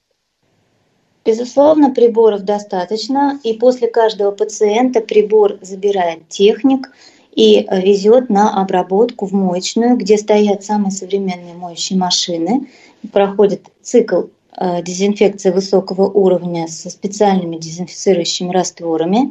Безусловно, 1.24 1.90
приборов 1.90 2.42
достаточно, 2.42 3.38
и 3.42 3.52
после 3.52 3.88
каждого 3.88 4.30
пациента 4.30 5.00
прибор 5.00 5.58
забирает 5.60 6.26
техник 6.28 6.90
и 7.34 7.66
везет 7.70 8.30
на 8.30 8.60
обработку 8.60 9.26
в 9.26 9.32
моечную, 9.32 9.96
где 9.96 10.16
стоят 10.16 10.64
самые 10.64 10.90
современные 10.90 11.54
моющие 11.54 11.98
машины. 11.98 12.68
Проходит 13.12 13.66
цикл 13.82 14.22
э, 14.56 14.82
дезинфекции 14.82 15.50
высокого 15.50 16.08
уровня 16.08 16.66
со 16.68 16.90
специальными 16.90 17.56
дезинфицирующими 17.56 18.50
растворами. 18.50 19.30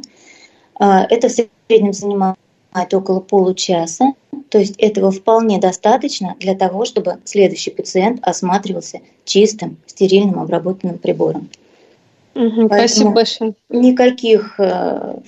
Э, 0.78 1.06
это 1.10 1.28
в 1.28 1.32
среднем 1.32 1.92
занимает 1.92 2.36
около 2.92 3.20
получаса. 3.20 4.14
То 4.48 4.58
есть 4.58 4.76
этого 4.78 5.10
вполне 5.10 5.58
достаточно 5.58 6.36
для 6.38 6.54
того, 6.54 6.84
чтобы 6.84 7.18
следующий 7.24 7.70
пациент 7.70 8.20
осматривался 8.22 9.00
чистым, 9.24 9.76
стерильным 9.86 10.40
обработанным 10.40 10.98
прибором. 10.98 11.48
Угу, 12.34 12.66
спасибо 12.66 13.10
большое. 13.10 13.54
Никаких 13.68 14.58
э, 14.58 15.18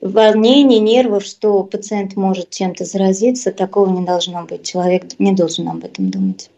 волнений, 0.00 0.80
нервов, 0.80 1.24
что 1.24 1.62
пациент 1.62 2.16
может 2.16 2.50
чем-то 2.50 2.84
заразиться, 2.84 3.52
такого 3.52 3.90
не 3.90 4.04
должно 4.04 4.44
быть. 4.44 4.64
Человек 4.64 5.04
не 5.18 5.32
должен 5.32 5.68
об 5.68 5.84
этом 5.84 6.10
думать. 6.10 6.50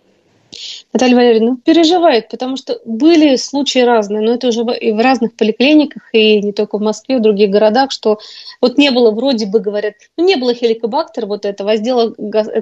Наталья 0.92 1.16
Валерьевна, 1.16 1.50
ну, 1.53 1.57
переживает, 1.57 2.28
потому 2.28 2.57
что 2.57 2.80
были 2.84 3.36
случаи 3.36 3.80
разные, 3.80 4.22
но 4.22 4.34
это 4.34 4.48
уже 4.48 4.62
и 4.78 4.92
в 4.92 5.00
разных 5.00 5.34
поликлиниках, 5.34 6.03
и 6.12 6.40
не 6.42 6.53
только 6.53 6.78
в 6.78 6.82
Москве, 6.82 7.18
в 7.18 7.22
других 7.22 7.50
городах, 7.50 7.90
что 7.90 8.18
вот 8.61 8.78
не 8.78 8.90
было 8.90 9.11
вроде 9.11 9.46
бы, 9.46 9.61
говорят, 9.61 9.94
ну 10.16 10.26
не 10.26 10.36
было 10.36 10.55
хеликобактера 10.55 11.26
вот 11.26 11.44
этого, 11.44 11.72
а 11.72 11.76
сделала 11.76 12.14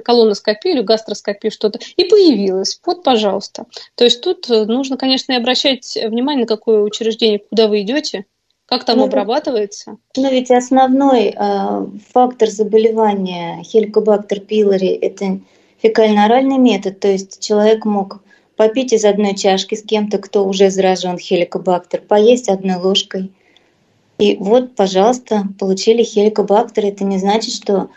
колоноскопию 0.03 0.75
или 0.75 0.81
гастроскопию 0.81 1.51
что-то, 1.51 1.79
и 1.97 2.03
появилось. 2.05 2.79
Вот, 2.85 3.03
пожалуйста. 3.03 3.65
То 3.95 4.05
есть 4.05 4.21
тут 4.21 4.49
э, 4.49 4.65
нужно, 4.65 4.97
конечно, 4.97 5.33
и 5.33 5.35
обращать 5.35 5.97
внимание, 6.01 6.41
на 6.41 6.47
какое 6.47 6.81
учреждение, 6.81 7.39
куда 7.39 7.67
вы 7.67 7.81
идете, 7.81 8.25
Как 8.65 8.85
там 8.85 8.99
ну, 8.99 9.05
обрабатывается? 9.05 9.97
Ну 10.15 10.31
ведь 10.31 10.49
основной 10.51 11.35
э, 11.35 11.85
фактор 12.13 12.49
заболевания 12.49 13.61
хеликобактер 13.63 14.39
пилори– 14.39 14.87
это 15.01 15.39
фекально-оральный 15.81 16.57
метод, 16.57 16.99
то 16.99 17.07
есть 17.07 17.39
человек 17.39 17.85
мог 17.85 18.21
попить 18.55 18.93
из 18.93 19.05
одной 19.05 19.35
чашки 19.35 19.75
с 19.75 19.83
кем-то, 19.83 20.19
кто 20.19 20.45
уже 20.45 20.69
заражен 20.69 21.17
хеликобактер, 21.17 22.01
поесть 22.01 22.49
одной 22.49 22.75
ложкой. 22.75 23.31
И 24.19 24.35
вот, 24.37 24.75
пожалуйста, 24.75 25.45
получили 25.57 26.03
хеликобактер. 26.03 26.85
Это 26.85 27.03
не 27.03 27.17
значит, 27.17 27.55
что 27.55 27.89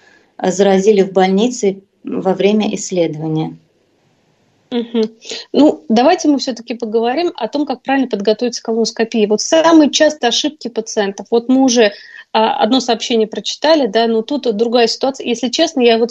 заразили 0.43 1.03
в 1.03 1.13
больнице 1.13 1.83
во 2.03 2.33
время 2.33 2.75
исследования. 2.75 3.59
Угу. 4.71 5.03
Ну, 5.53 5.85
давайте 5.89 6.29
мы 6.29 6.39
все-таки 6.39 6.75
поговорим 6.75 7.33
о 7.37 7.47
том, 7.49 7.67
как 7.67 7.83
правильно 7.83 8.09
подготовиться 8.09 8.63
к 8.63 8.65
колоноскопии. 8.65 9.27
Вот 9.27 9.41
самые 9.41 9.91
частые 9.91 10.29
ошибки 10.29 10.69
пациентов. 10.69 11.27
Вот 11.31 11.49
мы 11.49 11.63
уже 11.63 11.93
а, 12.33 12.57
одно 12.57 12.81
сообщение 12.81 13.29
прочитали, 13.29 13.87
да, 13.87 14.07
но 14.07 14.23
тут 14.23 14.57
другая 14.57 14.87
ситуация. 14.87 15.27
Если 15.27 15.51
честно, 15.51 15.81
я 15.81 15.99
вот 15.99 16.11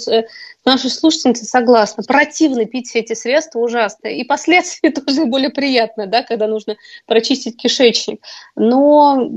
нашей 0.66 0.90
слушательницы 0.90 1.46
согласна. 1.46 2.04
Противно 2.04 2.66
пить 2.66 2.88
все 2.88 3.00
эти 3.00 3.14
средства, 3.14 3.60
ужасно. 3.60 4.08
И 4.08 4.24
последствия 4.24 4.92
тоже 5.06 5.26
более 5.26 5.50
приятные, 5.50 6.08
да, 6.08 6.24
когда 6.24 6.48
нужно 6.48 6.78
прочистить 7.06 7.58
кишечник. 7.58 8.22
Но 8.56 9.30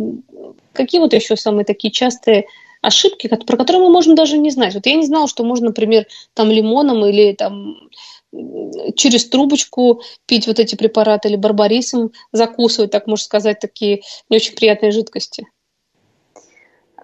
какие 0.72 1.00
вот 1.00 1.12
еще 1.12 1.36
самые 1.36 1.64
такие 1.64 1.92
частые 1.92 2.46
ошибки, 2.82 3.26
про 3.26 3.56
которые 3.56 3.82
мы 3.82 3.90
можем 3.90 4.14
даже 4.14 4.38
не 4.38 4.50
знать. 4.50 4.74
Вот 4.74 4.86
я 4.86 4.94
не 4.94 5.06
знала, 5.06 5.26
что 5.28 5.44
можно, 5.44 5.66
например, 5.66 6.06
там 6.34 6.50
лимоном 6.50 7.04
или 7.04 7.32
там 7.32 7.76
через 8.94 9.28
трубочку 9.28 10.02
пить 10.26 10.46
вот 10.46 10.58
эти 10.58 10.74
препараты 10.76 11.28
или 11.28 11.36
барбарисом 11.36 12.12
закусывать, 12.32 12.90
так 12.90 13.06
можно 13.06 13.24
сказать, 13.24 13.58
такие 13.60 14.02
не 14.28 14.36
очень 14.36 14.54
приятные 14.54 14.92
жидкости. 14.92 15.46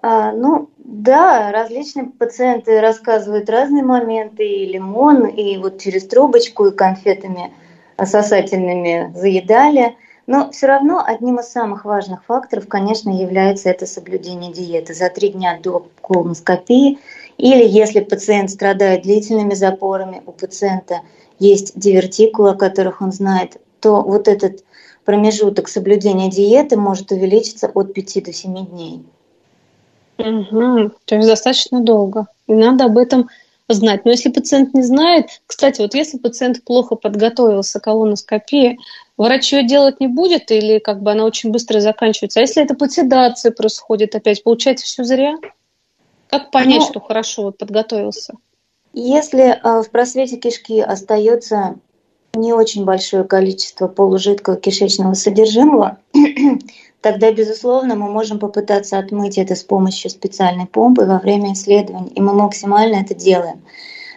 А, 0.05 0.33
ну, 0.33 0.69
да, 0.79 1.53
различные 1.53 2.07
пациенты 2.07 2.81
рассказывают 2.81 3.49
разные 3.49 3.85
моменты, 3.85 4.45
и 4.45 4.65
лимон, 4.65 5.25
и 5.27 5.57
вот 5.57 5.79
через 5.79 6.05
трубочку, 6.05 6.65
и 6.65 6.75
конфетами 6.75 7.53
сосательными 7.97 9.13
заедали. 9.15 9.95
Но 10.27 10.51
все 10.51 10.67
равно 10.67 11.01
одним 11.05 11.39
из 11.39 11.47
самых 11.47 11.85
важных 11.85 12.25
факторов, 12.25 12.67
конечно, 12.67 13.09
является 13.11 13.69
это 13.69 13.85
соблюдение 13.85 14.51
диеты. 14.51 14.93
За 14.93 15.09
три 15.09 15.29
дня 15.29 15.57
до 15.63 15.87
колоноскопии 16.01 16.99
или 17.37 17.65
если 17.65 18.01
пациент 18.01 18.49
страдает 18.49 19.03
длительными 19.03 19.53
запорами, 19.53 20.21
у 20.25 20.33
пациента 20.33 20.99
есть 21.39 21.79
дивертикулы, 21.79 22.49
о 22.49 22.55
которых 22.55 23.01
он 23.01 23.13
знает, 23.13 23.61
то 23.79 24.01
вот 24.01 24.27
этот 24.27 24.65
промежуток 25.05 25.69
соблюдения 25.69 26.29
диеты 26.29 26.75
может 26.75 27.13
увеличиться 27.13 27.71
от 27.73 27.93
5 27.93 28.23
до 28.25 28.33
7 28.33 28.65
дней. 28.65 29.05
Угу, 30.17 30.91
то 31.05 31.15
есть 31.15 31.27
достаточно 31.27 31.81
долго. 31.81 32.27
И 32.47 32.53
надо 32.53 32.85
об 32.85 32.97
этом 32.97 33.29
знать. 33.67 34.05
Но 34.05 34.11
если 34.11 34.29
пациент 34.29 34.73
не 34.73 34.83
знает, 34.83 35.41
кстати, 35.47 35.81
вот 35.81 35.95
если 35.95 36.17
пациент 36.17 36.63
плохо 36.63 36.95
подготовился 36.95 37.79
к 37.79 37.83
колоноскопии, 37.83 38.79
врач 39.17 39.53
ее 39.53 39.65
делать 39.65 39.99
не 39.99 40.07
будет 40.07 40.51
или 40.51 40.79
как 40.79 41.01
бы 41.01 41.11
она 41.11 41.25
очень 41.25 41.51
быстро 41.51 41.79
заканчивается. 41.79 42.39
А 42.39 42.41
если 42.41 42.63
это 42.63 42.75
плацидация 42.75 43.51
происходит 43.51 44.15
опять, 44.15 44.43
получается 44.43 44.85
все 44.85 45.03
зря? 45.03 45.35
Как 46.29 46.51
понять, 46.51 46.79
ну, 46.79 46.87
что 46.87 46.99
хорошо 46.99 47.43
вот 47.43 47.57
подготовился? 47.57 48.33
Если 48.93 49.43
э, 49.43 49.81
в 49.81 49.89
просвете 49.89 50.37
кишки 50.37 50.79
остается 50.79 51.75
не 52.35 52.53
очень 52.53 52.85
большое 52.85 53.23
количество 53.23 53.87
полужидкого 53.87 54.57
кишечного 54.57 55.13
содержимого, 55.13 55.97
тогда, 57.03 57.31
безусловно, 57.31 57.95
мы 57.95 58.09
можем 58.09 58.39
попытаться 58.39 58.97
отмыть 58.97 59.37
это 59.37 59.55
с 59.55 59.63
помощью 59.63 60.09
специальной 60.09 60.65
помпы 60.65 61.05
во 61.05 61.19
время 61.19 61.53
исследований, 61.53 62.11
и 62.15 62.21
мы 62.21 62.33
максимально 62.33 62.95
это 62.95 63.13
делаем. 63.13 63.61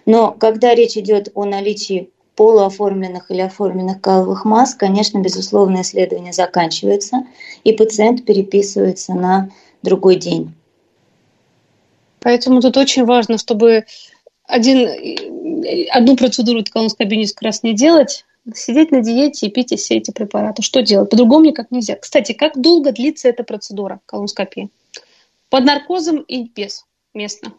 Но 0.07 0.31
когда 0.31 0.73
речь 0.75 0.97
идет 0.97 1.31
о 1.35 1.45
наличии 1.45 2.11
полуоформленных 2.37 3.31
или 3.31 3.41
оформленных 3.41 4.01
каловых 4.01 4.45
масс, 4.45 4.75
конечно, 4.75 5.19
безусловно, 5.19 5.81
исследование 5.81 6.33
заканчивается, 6.33 7.27
и 7.65 7.73
пациент 7.73 8.25
переписывается 8.25 9.15
на 9.15 9.51
другой 9.83 10.15
день. 10.17 10.55
Поэтому 12.21 12.61
тут 12.61 12.77
очень 12.77 13.05
важно, 13.05 13.39
чтобы 13.39 13.85
один, 14.45 14.89
одну 15.91 16.17
процедуру 16.17 16.63
колоноскопии 16.71 17.17
несколько 17.17 17.47
раз 17.47 17.65
не 17.65 17.75
делать, 17.75 18.26
сидеть 18.55 18.93
на 18.93 19.01
диете 19.01 19.47
и 19.47 19.51
пить 19.51 19.79
все 19.79 19.97
эти 19.97 20.11
препараты. 20.11 20.63
Что 20.63 20.83
делать? 20.83 21.11
По-другому 21.11 21.47
никак 21.47 21.71
нельзя. 21.71 21.97
Кстати, 21.97 22.33
как 22.33 22.61
долго 22.61 22.93
длится 22.93 23.29
эта 23.29 23.45
процедура 23.45 24.01
колоноскопии? 24.07 24.71
Под 25.51 25.65
наркозом 25.65 26.19
и 26.21 26.45
без 26.49 26.85
местно? 27.15 27.55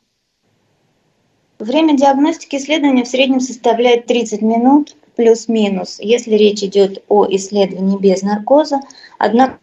Время 1.60 1.98
диагностики 1.98 2.56
исследования 2.58 3.04
в 3.04 3.08
среднем 3.08 3.40
составляет 3.40 4.06
30 4.06 4.42
минут 4.42 4.96
плюс-минус, 5.16 5.98
если 6.00 6.36
речь 6.36 6.64
идет 6.64 7.04
о 7.08 7.26
исследовании 7.28 7.98
без 7.98 8.22
наркоза. 8.22 8.80
Однако 9.18 9.60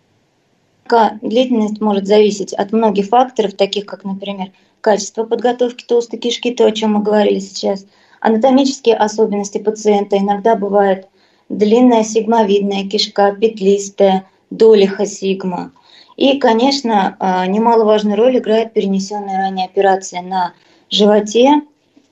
длительность 1.22 1.80
может 1.80 2.06
зависеть 2.06 2.52
от 2.52 2.72
многих 2.72 3.06
факторов, 3.06 3.54
таких 3.54 3.86
как, 3.86 4.02
например, 4.04 4.50
качество 4.80 5.24
подготовки 5.24 5.84
толстой 5.84 6.18
кишки, 6.18 6.52
то, 6.52 6.66
о 6.66 6.72
чем 6.72 6.94
мы 6.94 7.02
говорили 7.02 7.38
сейчас, 7.38 7.86
анатомические 8.20 8.96
особенности 8.96 9.58
пациента. 9.58 10.18
Иногда 10.18 10.56
бывает 10.56 11.06
длинная 11.48 12.04
сигмовидная 12.04 12.88
кишка, 12.88 13.32
петлистая, 13.32 14.26
долиха 14.50 15.06
сигма. 15.06 15.72
И, 16.16 16.38
конечно, 16.38 17.16
а, 17.18 17.46
немаловажную 17.46 18.16
роль 18.16 18.38
играет 18.38 18.72
перенесенная 18.72 19.38
ранее 19.38 19.66
операция 19.66 20.22
на 20.22 20.54
животе, 20.90 21.62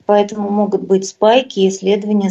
поэтому 0.05 0.49
могут 0.49 0.83
быть 0.83 1.07
спайки, 1.07 1.67
исследование 1.67 2.29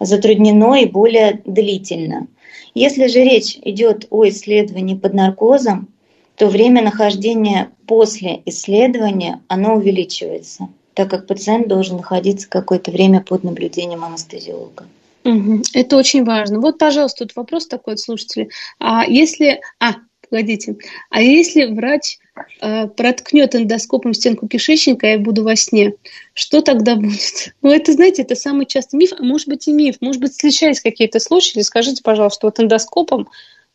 затруднено 0.00 0.74
и 0.74 0.86
более 0.86 1.42
длительно. 1.44 2.26
Если 2.74 3.06
же 3.08 3.18
речь 3.18 3.58
идет 3.62 4.06
о 4.10 4.26
исследовании 4.28 4.94
под 4.94 5.12
наркозом, 5.12 5.88
то 6.36 6.46
время 6.48 6.82
нахождения 6.82 7.70
после 7.86 8.42
исследования 8.46 9.42
оно 9.48 9.74
увеличивается, 9.74 10.68
так 10.94 11.10
как 11.10 11.26
пациент 11.26 11.68
должен 11.68 11.98
находиться 11.98 12.48
какое-то 12.48 12.90
время 12.90 13.20
под 13.20 13.44
наблюдением 13.44 14.04
анестезиолога. 14.04 14.86
Это 15.24 15.96
очень 15.96 16.24
важно. 16.24 16.60
Вот, 16.60 16.78
пожалуйста, 16.78 17.24
тут 17.24 17.36
вопрос 17.36 17.66
такой 17.66 17.94
от 17.94 18.00
слушателей. 18.00 18.50
А 18.78 19.04
если... 19.06 19.60
А, 19.78 19.94
погодите. 20.32 20.76
А 21.10 21.20
если 21.20 21.66
врач 21.66 22.18
э, 22.60 22.88
проткнет 22.88 23.54
эндоскопом 23.54 24.14
стенку 24.14 24.48
кишечника, 24.48 25.06
я 25.06 25.18
буду 25.18 25.44
во 25.44 25.56
сне, 25.56 25.94
что 26.32 26.62
тогда 26.62 26.96
будет? 26.96 27.54
Ну, 27.60 27.70
это, 27.70 27.92
знаете, 27.92 28.22
это 28.22 28.34
самый 28.34 28.66
частый 28.66 28.98
миф, 28.98 29.12
а 29.18 29.22
может 29.22 29.48
быть 29.48 29.68
и 29.68 29.72
миф. 29.72 29.96
Может 30.00 30.20
быть, 30.20 30.32
встречались 30.32 30.80
какие-то 30.80 31.20
случаи. 31.20 31.60
Скажите, 31.60 32.02
пожалуйста, 32.02 32.46
вот 32.46 32.58
эндоскопом 32.58 33.28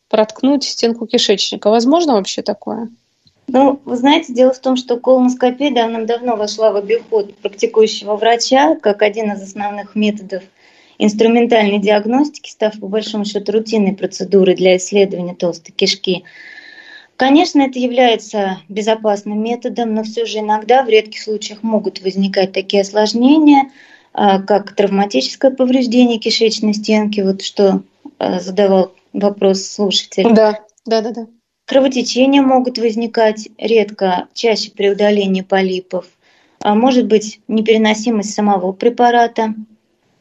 проткнуть 0.10 0.64
стенку 0.64 1.06
кишечника. 1.06 1.70
Возможно 1.70 2.14
вообще 2.14 2.41
такое? 2.41 2.89
Ну, 3.48 3.80
вы 3.86 3.95
знаете, 3.95 4.34
дело 4.34 4.52
в 4.52 4.60
том, 4.60 4.76
что 4.76 4.98
колоноскопия 4.98 5.74
давным-давно 5.74 6.36
вошла 6.36 6.72
в 6.72 6.76
обиход 6.76 7.34
практикующего 7.38 8.18
врача 8.18 8.76
как 8.76 9.02
один 9.02 9.32
из 9.32 9.41
основных 9.41 9.95
методов 9.95 10.43
инструментальной 11.00 11.80
диагностики, 11.80 12.50
став 12.50 12.80
по 12.80 12.88
большому 12.88 13.26
счету 13.26 13.52
рутинной 13.52 13.93
процедурой 13.93 14.56
для 14.56 14.78
исследования 14.78 15.36
толстой 15.36 15.74
кишки. 15.76 16.24
Конечно, 17.16 17.62
это 17.62 17.80
является 17.80 18.60
безопасным 18.70 19.41
методом, 19.41 19.93
но 19.93 20.04
все 20.04 20.26
же 20.26 20.39
иногда 20.39 20.84
в 20.84 20.89
редких 20.89 21.22
случаях 21.22 21.64
могут 21.64 22.02
возникать 22.02 22.52
такие 22.52 22.82
осложнения, 22.82 23.72
а, 24.14 24.39
как 24.41 24.76
травматическое 24.76 25.52
повреждение 25.52 26.20
кишечной 26.20 26.76
стенки, 26.76 27.22
вот 27.22 27.41
что 27.41 27.82
а, 28.20 28.39
задавал 28.39 28.93
вопрос 29.14 29.64
слушателя. 29.66 30.30
Да, 30.30 30.60
да, 30.86 31.02
да, 31.02 31.12
да. 31.12 31.28
Кровотечения 31.66 32.41
могут 32.41 32.78
возникать 32.78 33.50
редко, 33.58 34.28
чаще 34.34 34.72
при 34.72 34.89
удалении 34.89 35.41
полипов. 35.41 36.06
А 36.62 36.76
может 36.76 37.08
быть 37.08 37.39
непереносимость 37.48 38.34
самого 38.34 38.72
препарата, 38.72 39.54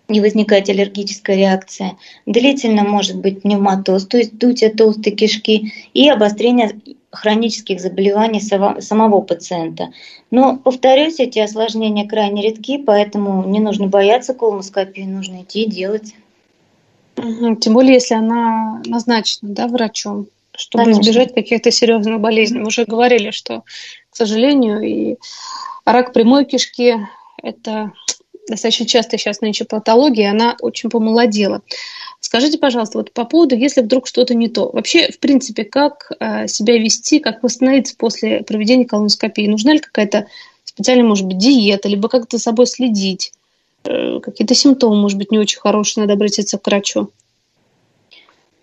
не 0.09 0.21
возникать 0.21 0.71
аллергическая 0.71 1.37
реакция. 1.37 1.97
Длительно 2.27 2.85
может 2.85 3.17
быть 3.17 3.43
пневматоз, 3.43 4.07
то 4.07 4.19
есть 4.19 4.39
дутие 4.39 4.71
толстой 4.71 5.13
кишки 5.13 5.73
и 5.95 6.09
обострение 6.09 6.81
хронических 7.11 7.81
заболеваний 7.81 8.41
самого 8.41 9.21
пациента. 9.21 9.89
Но, 10.31 10.57
повторюсь, 10.57 11.19
эти 11.19 11.39
осложнения 11.39 12.07
крайне 12.07 12.43
редки, 12.43 12.79
поэтому 12.79 13.45
не 13.49 13.59
нужно 13.59 13.87
бояться 13.87 14.35
колоноскопии, 14.35 15.03
нужно 15.03 15.43
идти 15.43 15.63
и 15.63 15.71
делать. 15.71 16.15
Угу. 17.17 17.57
Тем 17.57 17.73
более, 17.73 17.95
если 17.95 18.15
она 18.15 18.83
назначена 18.85 19.55
да, 19.55 19.67
врачом, 19.69 20.27
чтобы 20.55 20.85
Конечно. 20.85 21.01
избежать 21.01 21.35
каких-то 21.35 21.71
серьезных 21.71 22.21
болезней. 22.21 22.61
Мы 22.61 22.67
уже 22.67 22.85
говорили, 22.85 23.31
что, 23.31 23.63
к 24.11 24.17
сожалению, 24.17 24.83
и 24.83 25.17
рак 25.85 26.13
прямой 26.13 26.45
кишки– 26.45 26.97
это 27.43 27.93
достаточно 28.49 28.87
часто 28.87 29.19
сейчас 29.19 29.41
нынче 29.41 29.65
патология, 29.65 30.31
она 30.31 30.57
очень 30.61 30.91
помолодела. 30.91 31.63
Скажите, 32.21 32.59
пожалуйста, 32.59 32.99
вот 32.99 33.13
по 33.13 33.25
поводу, 33.25 33.57
если 33.57 33.83
вдруг 33.83 34.07
что-то 34.07 34.35
не 34.35 34.49
то. 34.49 34.71
Вообще, 34.73 35.11
в 35.13 35.19
принципе, 35.19 35.65
как 35.65 36.11
э, 36.19 36.49
себя 36.49 36.79
вести, 36.79 37.21
как 37.21 37.43
восстановиться 37.43 37.95
после 37.97 38.43
проведения 38.43 38.85
колоноскопии? 38.85 39.47
Нужна 39.47 39.75
ли 39.75 39.79
какая-то 39.79 40.27
специальная, 40.65 41.05
может 41.05 41.27
быть, 41.27 41.39
диета, 41.39 41.89
либо 41.89 42.09
как-то 42.09 42.37
за 42.37 42.43
собой 42.43 42.67
следить? 42.67 43.33
Э, 43.85 44.21
какие-то 44.21 44.55
симптомы, 44.55 44.97
может 44.97 45.19
быть, 45.19 45.31
не 45.31 45.39
очень 45.39 45.61
хорошие, 45.61 46.03
надо 46.03 46.15
обратиться 46.15 46.59
к 46.59 46.67
врачу? 46.67 47.11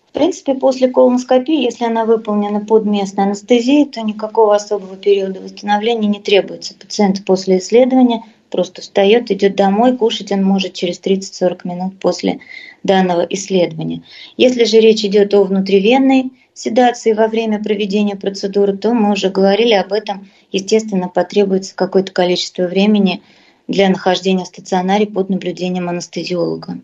В 0.10 0.14
принципе, 0.14 0.54
после 0.54 0.90
колоноскопии, 0.90 1.64
если 1.64 1.86
она 1.86 2.06
выполнена 2.06 2.60
под 2.60 2.86
местной 2.86 3.24
анестезией, 3.24 3.86
то 3.86 4.02
никакого 4.02 4.54
особого 4.54 4.96
периода 4.96 5.42
восстановления 5.42 6.08
не 6.08 6.20
требуется. 6.20 6.76
Пациент 6.76 7.26
после 7.26 7.58
исследования 7.58 8.24
просто 8.54 8.84
встает, 8.84 9.32
идет 9.32 9.56
домой, 9.56 9.98
кушать 9.98 10.32
он 10.32 10.44
может 10.44 10.74
через 10.74 11.02
30-40 11.02 11.62
минут 11.64 12.00
после 12.00 12.40
данного 12.84 13.22
исследования. 13.22 14.04
Если 14.38 14.64
же 14.66 14.80
речь 14.80 15.04
идет 15.04 15.34
о 15.34 15.44
внутривенной 15.44 16.32
седации 16.54 17.14
во 17.14 17.28
время 17.28 17.62
проведения 17.62 18.16
процедуры, 18.16 18.78
то 18.78 18.94
мы 18.94 19.14
уже 19.14 19.32
говорили 19.32 19.74
об 19.74 19.92
этом. 19.92 20.30
Естественно, 20.52 21.10
потребуется 21.10 21.76
какое-то 21.76 22.12
количество 22.12 22.68
времени 22.68 23.24
для 23.68 23.90
нахождения 23.90 24.44
в 24.44 24.48
стационаре 24.48 25.08
под 25.08 25.30
наблюдением 25.30 25.90
анестезиолога. 25.90 26.78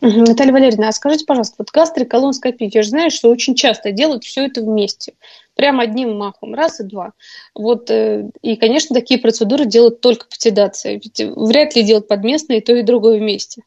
Наталья 0.00 0.52
Валерьевна, 0.52 0.88
а 0.88 0.92
скажите, 0.92 1.24
пожалуйста, 1.26 1.56
вот 1.58 1.72
гастроколоноскопия, 1.72 2.70
я 2.72 2.82
же 2.82 2.90
знаю, 2.90 3.10
что 3.10 3.28
очень 3.28 3.56
часто 3.56 3.90
делают 3.90 4.22
все 4.22 4.46
это 4.46 4.62
вместе, 4.62 5.14
прям 5.58 5.80
одним 5.80 6.16
махом, 6.16 6.54
раз 6.54 6.78
и 6.78 6.84
два. 6.84 7.14
Вот, 7.52 7.90
э, 7.90 8.30
и, 8.42 8.54
конечно, 8.54 8.94
такие 8.94 9.18
процедуры 9.18 9.66
делают 9.66 10.00
только 10.00 10.26
по 10.26 10.36
седации, 10.38 11.00
ведь 11.02 11.20
вряд 11.36 11.74
ли 11.74 11.82
делают 11.82 12.06
подместно 12.06 12.52
и 12.52 12.60
то, 12.60 12.76
и 12.76 12.82
другое 12.82 13.18
вместе. 13.18 13.62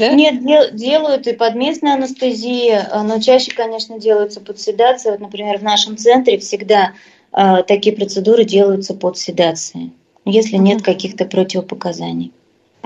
Да? 0.00 0.10
Нет, 0.10 0.44
дел, 0.44 0.64
делают 0.72 1.28
и 1.28 1.34
под 1.34 1.54
местной 1.54 1.94
анестезией, 1.94 2.80
но 3.04 3.20
чаще, 3.20 3.52
конечно, 3.52 4.00
делаются 4.00 4.40
под 4.40 4.58
седацией. 4.58 5.12
Вот, 5.12 5.20
например, 5.20 5.58
в 5.58 5.62
нашем 5.62 5.96
центре 5.96 6.36
всегда 6.38 6.94
э, 7.32 7.62
такие 7.62 7.94
процедуры 7.94 8.44
делаются 8.44 8.92
под 8.92 9.16
седацией, 9.16 9.92
если 10.24 10.56
нет 10.56 10.82
каких-то 10.82 11.26
противопоказаний. 11.26 12.32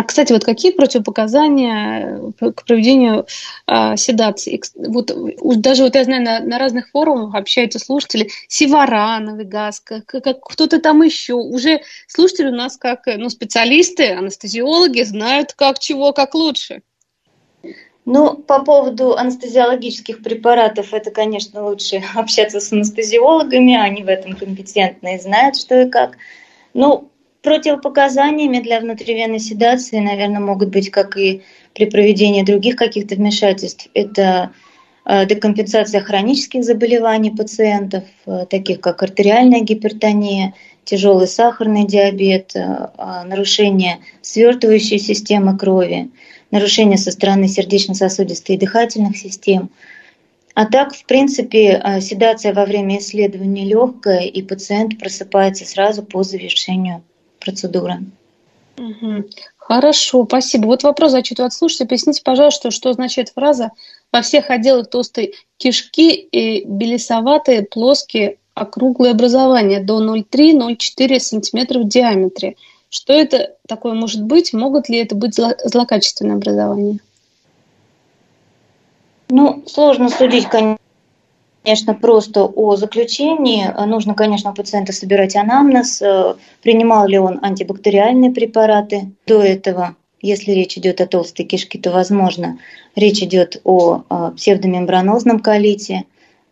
А, 0.01 0.03
кстати, 0.03 0.33
вот 0.33 0.47
какие 0.47 0.73
противопоказания 0.73 2.33
э, 2.41 2.53
к 2.53 2.65
проведению 2.65 3.27
э, 3.67 3.97
седации? 3.99 4.59
Вот 4.75 5.13
даже 5.61 5.83
вот 5.83 5.95
я 5.95 6.05
знаю, 6.05 6.23
на, 6.23 6.41
на 6.41 6.59
разных 6.59 6.89
форумах 6.89 7.35
общаются 7.35 7.79
слушатели, 7.79 8.31
сиварановый 8.49 9.45
газ, 9.45 9.79
как, 9.81 10.07
как 10.07 10.41
кто-то 10.41 10.81
там 10.81 11.03
еще. 11.03 11.35
Уже 11.35 11.83
слушатели 12.07 12.49
у 12.49 12.55
нас 12.55 12.79
как 12.79 13.03
ну, 13.15 13.29
специалисты, 13.29 14.15
анестезиологи 14.15 15.03
знают, 15.03 15.53
как 15.53 15.79
чего, 15.79 16.15
как 16.15 16.35
лучше. 16.35 16.81
Ну, 18.07 18.37
по 18.37 18.65
поводу 18.65 19.19
анестезиологических 19.19 20.23
препаратов, 20.23 20.95
это, 20.95 21.11
конечно, 21.11 21.63
лучше 21.63 22.03
общаться 22.15 22.61
с 22.61 22.73
анестезиологами, 22.73 23.77
они 23.77 24.03
в 24.03 24.09
этом 24.09 24.35
компетентны 24.35 25.17
и 25.17 25.19
знают, 25.19 25.59
что 25.59 25.83
и 25.83 25.91
как. 25.91 26.17
Ну, 26.73 27.11
Противопоказаниями 27.43 28.61
для 28.61 28.81
внутривенной 28.81 29.41
седации, 29.41 29.99
наверное, 29.99 30.41
могут 30.41 30.69
быть, 30.69 30.91
как 30.91 31.17
и 31.17 31.43
при 31.75 31.87
проведении 31.87 32.43
других 32.43 32.77
каких-то 32.77 33.15
вмешательств, 33.15 33.89
это 33.95 34.51
э, 35.07 35.25
декомпенсация 35.25 36.03
хронических 36.03 36.65
заболеваний 36.65 37.31
пациентов, 37.31 38.05
э, 38.27 38.45
таких 38.51 38.83
как 38.83 39.03
артериальная 39.03 39.61
гипертония, 39.61 40.53
тяжелый 40.85 41.27
сахарный 41.27 41.87
диабет, 41.87 42.55
э, 42.55 42.89
а, 42.99 43.25
нарушение 43.25 44.01
свертывающей 44.21 44.99
системы 44.99 45.57
крови, 45.57 46.11
нарушение 46.51 46.99
со 46.99 47.11
стороны 47.11 47.49
сердечно-сосудистой 47.49 48.57
и 48.57 48.59
дыхательных 48.59 49.17
систем. 49.17 49.71
А 50.55 50.67
так, 50.67 50.95
в 50.95 51.07
принципе, 51.07 51.83
седация 52.03 52.53
во 52.53 52.67
время 52.67 52.99
исследования 52.99 53.65
легкая, 53.65 54.27
и 54.27 54.43
пациент 54.43 54.99
просыпается 54.99 55.65
сразу 55.65 56.03
по 56.03 56.23
завершению 56.23 57.03
процедуры. 57.41 58.01
Угу. 58.79 59.25
Хорошо, 59.57 60.25
спасибо. 60.25 60.67
Вот 60.67 60.83
вопрос 60.83 61.13
зачитываю 61.13 61.49
от 61.49 61.53
слушателя. 61.53 61.87
Поясните, 61.87 62.23
пожалуйста, 62.25 62.71
что 62.71 62.91
означает 62.91 63.31
фраза 63.31 63.71
«во 64.13 64.23
всех 64.23 64.51
отделах 64.51 64.89
толстой 64.89 65.35
кишки 65.59 66.15
и 66.15 66.65
белесоватые 66.65 67.63
плоские 67.63 68.39
округлые 68.55 69.13
образования 69.13 69.81
до 69.81 70.03
0,3-0,4 70.03 71.19
см 71.19 71.79
в 71.79 71.89
диаметре». 71.89 72.57
Что 72.89 73.13
это 73.13 73.55
такое 73.69 73.95
может 73.95 74.25
быть? 74.25 74.53
Могут 74.53 74.89
ли 74.89 74.99
это 74.99 75.15
быть 75.15 75.35
злокачественные 75.37 76.35
образования? 76.35 76.99
Ну, 79.29 79.63
сложно 79.67 80.09
судить, 80.09 80.49
конечно 80.49 80.79
конечно, 81.63 81.95
просто 81.95 82.45
о 82.45 82.77
заключении. 82.77 83.67
Нужно, 83.87 84.15
конечно, 84.15 84.51
у 84.51 84.55
пациента 84.55 84.93
собирать 84.93 85.37
анамнез, 85.37 86.01
э, 86.03 86.35
принимал 86.63 87.07
ли 87.07 87.19
он 87.19 87.39
антибактериальные 87.43 88.31
препараты 88.31 89.13
до 89.27 89.43
этого. 89.43 89.97
Если 90.23 90.53
речь 90.53 90.77
идет 90.77 91.01
о 91.01 91.07
толстой 91.07 91.47
кишке, 91.47 91.79
то, 91.79 91.91
возможно, 91.91 92.59
речь 92.95 93.23
идет 93.23 93.61
о 93.65 94.03
э, 94.09 94.33
псевдомембранозном 94.37 95.41
колите, 95.41 96.05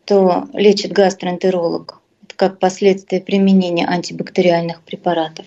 то 0.04 0.48
лечит 0.52 0.92
гастроэнтеролог. 0.92 2.00
Как 2.36 2.58
последствие 2.58 3.20
применения 3.20 3.86
антибактериальных 3.86 4.82
препаратов. 4.82 5.44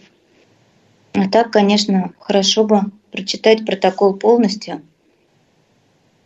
А 1.14 1.30
так, 1.30 1.52
конечно, 1.52 2.14
хорошо 2.20 2.64
бы 2.64 2.82
прочитать 3.12 3.66
протокол 3.66 4.14
полностью 4.16 4.82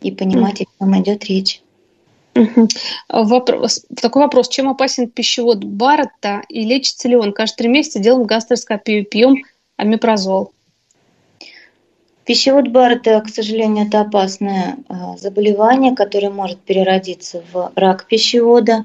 и 0.00 0.10
понимать, 0.10 0.62
о 0.62 0.64
чем 0.78 1.00
идет 1.00 1.24
речь. 1.24 1.62
Вопрос, 3.08 3.84
такой 4.00 4.22
вопрос. 4.22 4.48
Чем 4.48 4.68
опасен 4.68 5.08
пищевод 5.08 5.64
Барретта 5.64 6.42
и 6.48 6.64
лечится 6.64 7.08
ли 7.08 7.16
он? 7.16 7.32
Каждые 7.32 7.56
три 7.56 7.68
месяца 7.68 7.98
делаем 7.98 8.26
гастроскопию, 8.26 9.04
пьем 9.04 9.44
амипрозол. 9.76 10.52
Пищевод 12.24 12.68
Барретта, 12.68 13.20
к 13.20 13.28
сожалению, 13.28 13.86
это 13.86 14.00
опасное 14.00 14.78
а, 14.88 15.16
заболевание, 15.16 15.94
которое 15.94 16.30
может 16.30 16.60
переродиться 16.60 17.44
в 17.52 17.72
рак 17.76 18.06
пищевода. 18.06 18.84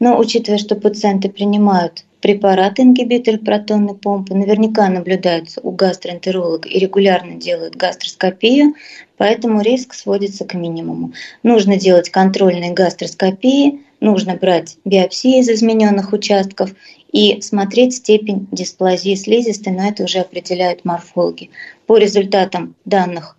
Но 0.00 0.18
учитывая, 0.18 0.58
что 0.58 0.74
пациенты 0.74 1.28
принимают 1.28 2.04
препараты 2.20 2.82
ингибитор 2.82 3.38
протонной 3.38 3.94
помпы 3.94 4.34
наверняка 4.34 4.88
наблюдаются 4.88 5.60
у 5.62 5.70
гастроэнтеролога 5.70 6.68
и 6.68 6.78
регулярно 6.78 7.36
делают 7.36 7.76
гастроскопию, 7.76 8.74
поэтому 9.16 9.62
риск 9.62 9.94
сводится 9.94 10.44
к 10.44 10.54
минимуму. 10.54 11.12
Нужно 11.42 11.76
делать 11.76 12.10
контрольные 12.10 12.72
гастроскопии, 12.72 13.80
нужно 14.00 14.36
брать 14.36 14.76
биопсии 14.84 15.40
из 15.40 15.48
измененных 15.48 16.12
участков 16.12 16.72
и 17.12 17.40
смотреть 17.40 17.96
степень 17.96 18.46
дисплазии 18.52 19.14
слизистой, 19.14 19.72
но 19.72 19.88
это 19.88 20.04
уже 20.04 20.18
определяют 20.18 20.84
морфологи. 20.84 21.50
По 21.86 21.96
результатам 21.96 22.74
данных 22.84 23.36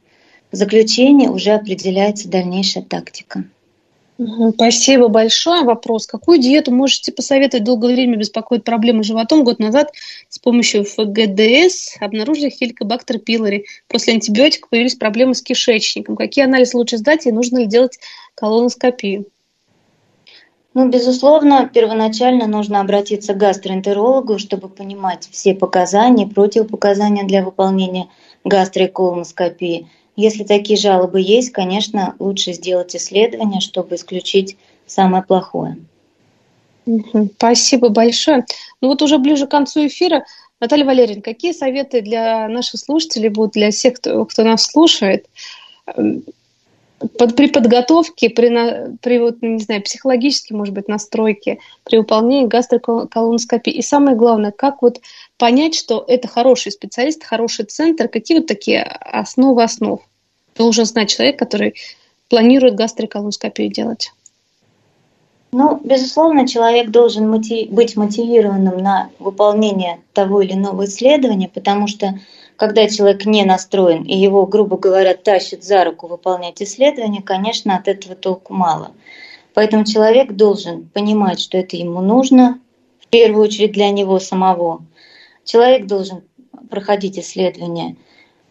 заключений 0.52 1.28
уже 1.28 1.52
определяется 1.52 2.28
дальнейшая 2.28 2.84
тактика. 2.84 3.46
Спасибо 4.55 5.07
большое. 5.07 5.63
Вопрос. 5.63 6.05
Какую 6.05 6.38
диету 6.38 6.72
можете 6.72 7.11
посоветовать? 7.11 7.63
Долгое 7.63 7.93
время 7.93 8.17
беспокоит 8.17 8.63
проблемы 8.63 9.03
с 9.03 9.07
животом. 9.07 9.43
Год 9.43 9.59
назад 9.59 9.91
с 10.30 10.38
помощью 10.38 10.86
ФГДС 10.86 11.97
обнаружили 11.99 12.49
хеликобактер 12.49 13.17
пилори. 13.17 13.65
После 13.88 14.13
антибиотиков 14.13 14.69
появились 14.69 14.95
проблемы 14.95 15.34
с 15.34 15.41
кишечником. 15.41 16.15
Какие 16.15 16.45
анализы 16.45 16.78
лучше 16.78 16.97
сдать 16.97 17.26
и 17.26 17.32
нужно 17.32 17.59
ли 17.59 17.65
делать 17.65 17.99
колоноскопию? 18.36 19.26
Ну, 20.74 20.88
безусловно, 20.88 21.69
первоначально 21.74 22.47
нужно 22.47 22.80
обратиться 22.80 23.34
к 23.34 23.38
гастроэнтерологу, 23.38 24.38
чтобы 24.38 24.69
понимать 24.69 25.28
все 25.32 25.53
показания, 25.53 26.28
противопоказания 26.28 27.26
для 27.26 27.43
выполнения 27.43 28.07
гастроколоноскопии– 28.43 29.89
если 30.16 30.43
такие 30.43 30.78
жалобы 30.78 31.22
есть, 31.22 31.51
конечно, 31.51 32.16
лучше 32.20 32.53
сделать 32.53 32.95
исследование, 32.95 33.62
чтобы 33.62 33.95
исключить 33.95 34.57
самое 34.86 35.24
плохое. 35.24 35.78
Спасибо 37.38 37.89
большое. 37.89 38.45
Ну 38.82 38.89
вот 38.89 39.01
уже 39.01 39.18
ближе 39.18 39.47
к 39.47 39.51
концу 39.51 39.88
эфира, 39.88 40.26
Наталья 40.59 40.86
Валерьевна, 40.86 41.22
какие 41.22 41.53
советы 41.53 42.01
для 42.01 42.47
наших 42.47 42.80
слушателей 42.80 43.30
будут, 43.30 43.53
для 43.53 43.72
всех, 43.72 43.95
кто, 43.95 44.26
кто 44.26 44.43
нас 44.43 44.64
слушает, 44.66 45.28
под, 47.18 47.36
при 47.36 47.47
подготовке, 47.47 48.30
при, 48.30 48.95
при 49.01 49.20
вот, 49.20 49.41
не 49.41 49.59
знаю, 49.59 49.82
психологической, 49.82 50.55
может 50.55 50.74
быть, 50.74 50.88
настройке, 50.88 51.59
при 51.84 51.97
выполнении 51.97 52.45
гастроколоноскопии. 52.47 53.74
И 53.74 53.82
самое 53.82 54.16
главное, 54.16 54.51
как 54.51 54.82
вот 54.82 55.01
понять, 55.42 55.74
что 55.74 56.06
это 56.08 56.28
хороший 56.28 56.72
специалист, 56.72 57.24
хороший 57.24 57.66
центр, 57.66 58.08
какие 58.08 58.38
вот 58.38 58.46
такие 58.46 58.84
основы 58.84 59.64
основ 59.64 60.00
должен 60.56 60.86
знать 60.86 61.10
человек, 61.10 61.39
который 61.39 61.74
планирует 62.30 62.76
гастроколоноскопию 62.76 63.72
делать? 63.72 64.12
Ну, 65.52 65.82
безусловно, 65.84 66.48
человек 66.48 66.92
должен 66.92 67.28
мотив... 67.28 67.72
быть 67.72 67.96
мотивированным 67.96 68.78
на 68.78 69.10
выполнение 69.18 70.02
того 70.14 70.44
или 70.44 70.54
иного 70.54 70.86
исследования, 70.86 71.50
потому 71.50 71.88
что 71.88 72.20
когда 72.56 72.88
человек 72.88 73.26
не 73.26 73.44
настроен 73.44 74.04
и 74.04 74.16
его, 74.16 74.46
грубо 74.46 74.78
говоря, 74.78 75.16
тащит 75.16 75.64
за 75.64 75.84
руку 75.84 76.06
выполнять 76.06 76.62
исследование, 76.62 77.24
конечно, 77.24 77.76
от 77.76 77.88
этого 77.88 78.14
толку 78.14 78.54
мало. 78.54 78.92
Поэтому 79.56 79.86
человек 79.86 80.34
должен 80.34 80.88
понимать, 80.94 81.39
что 81.39 81.58
это 81.58 81.78
ему 81.78 82.02
нужно, 82.02 82.60
в 83.00 83.08
первую 83.08 83.46
очередь 83.46 83.72
для 83.72 83.89
него 83.89 84.20
самого. 84.20 84.84
Человек 85.44 85.88
должен 85.88 86.24
проходить 86.70 87.18
исследования 87.20 87.96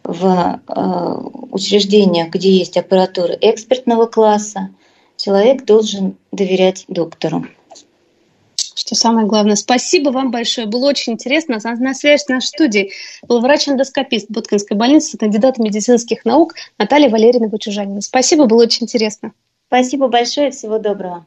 в 0.03 0.59
э, 0.67 1.27
учреждениях, 1.51 2.29
где 2.29 2.51
есть 2.51 2.77
аппаратура 2.77 3.33
экспертного 3.39 4.07
класса. 4.07 4.69
Человек 5.17 5.65
должен 5.65 6.17
доверять 6.31 6.85
доктору. 6.87 7.45
Что 8.73 8.95
самое 8.95 9.27
главное. 9.27 9.55
Спасибо 9.55 10.09
вам 10.09 10.31
большое. 10.31 10.65
Было 10.65 10.89
очень 10.89 11.13
интересно. 11.13 11.59
На, 11.63 11.75
на 11.75 11.93
связи 11.93 12.23
с 12.23 12.27
нашей 12.27 12.47
студией 12.47 12.91
был 13.27 13.39
врач-эндоскопист 13.39 14.29
Боткинской 14.29 14.75
больницы, 14.75 15.17
кандидат 15.17 15.59
медицинских 15.59 16.25
наук 16.25 16.55
Наталья 16.77 17.09
Валерьевна 17.09 17.47
Бачужанина. 17.47 18.01
Спасибо, 18.01 18.47
было 18.47 18.63
очень 18.63 18.85
интересно. 18.85 19.33
Спасибо 19.67 20.07
большое. 20.07 20.51
Всего 20.51 20.79
доброго. 20.79 21.25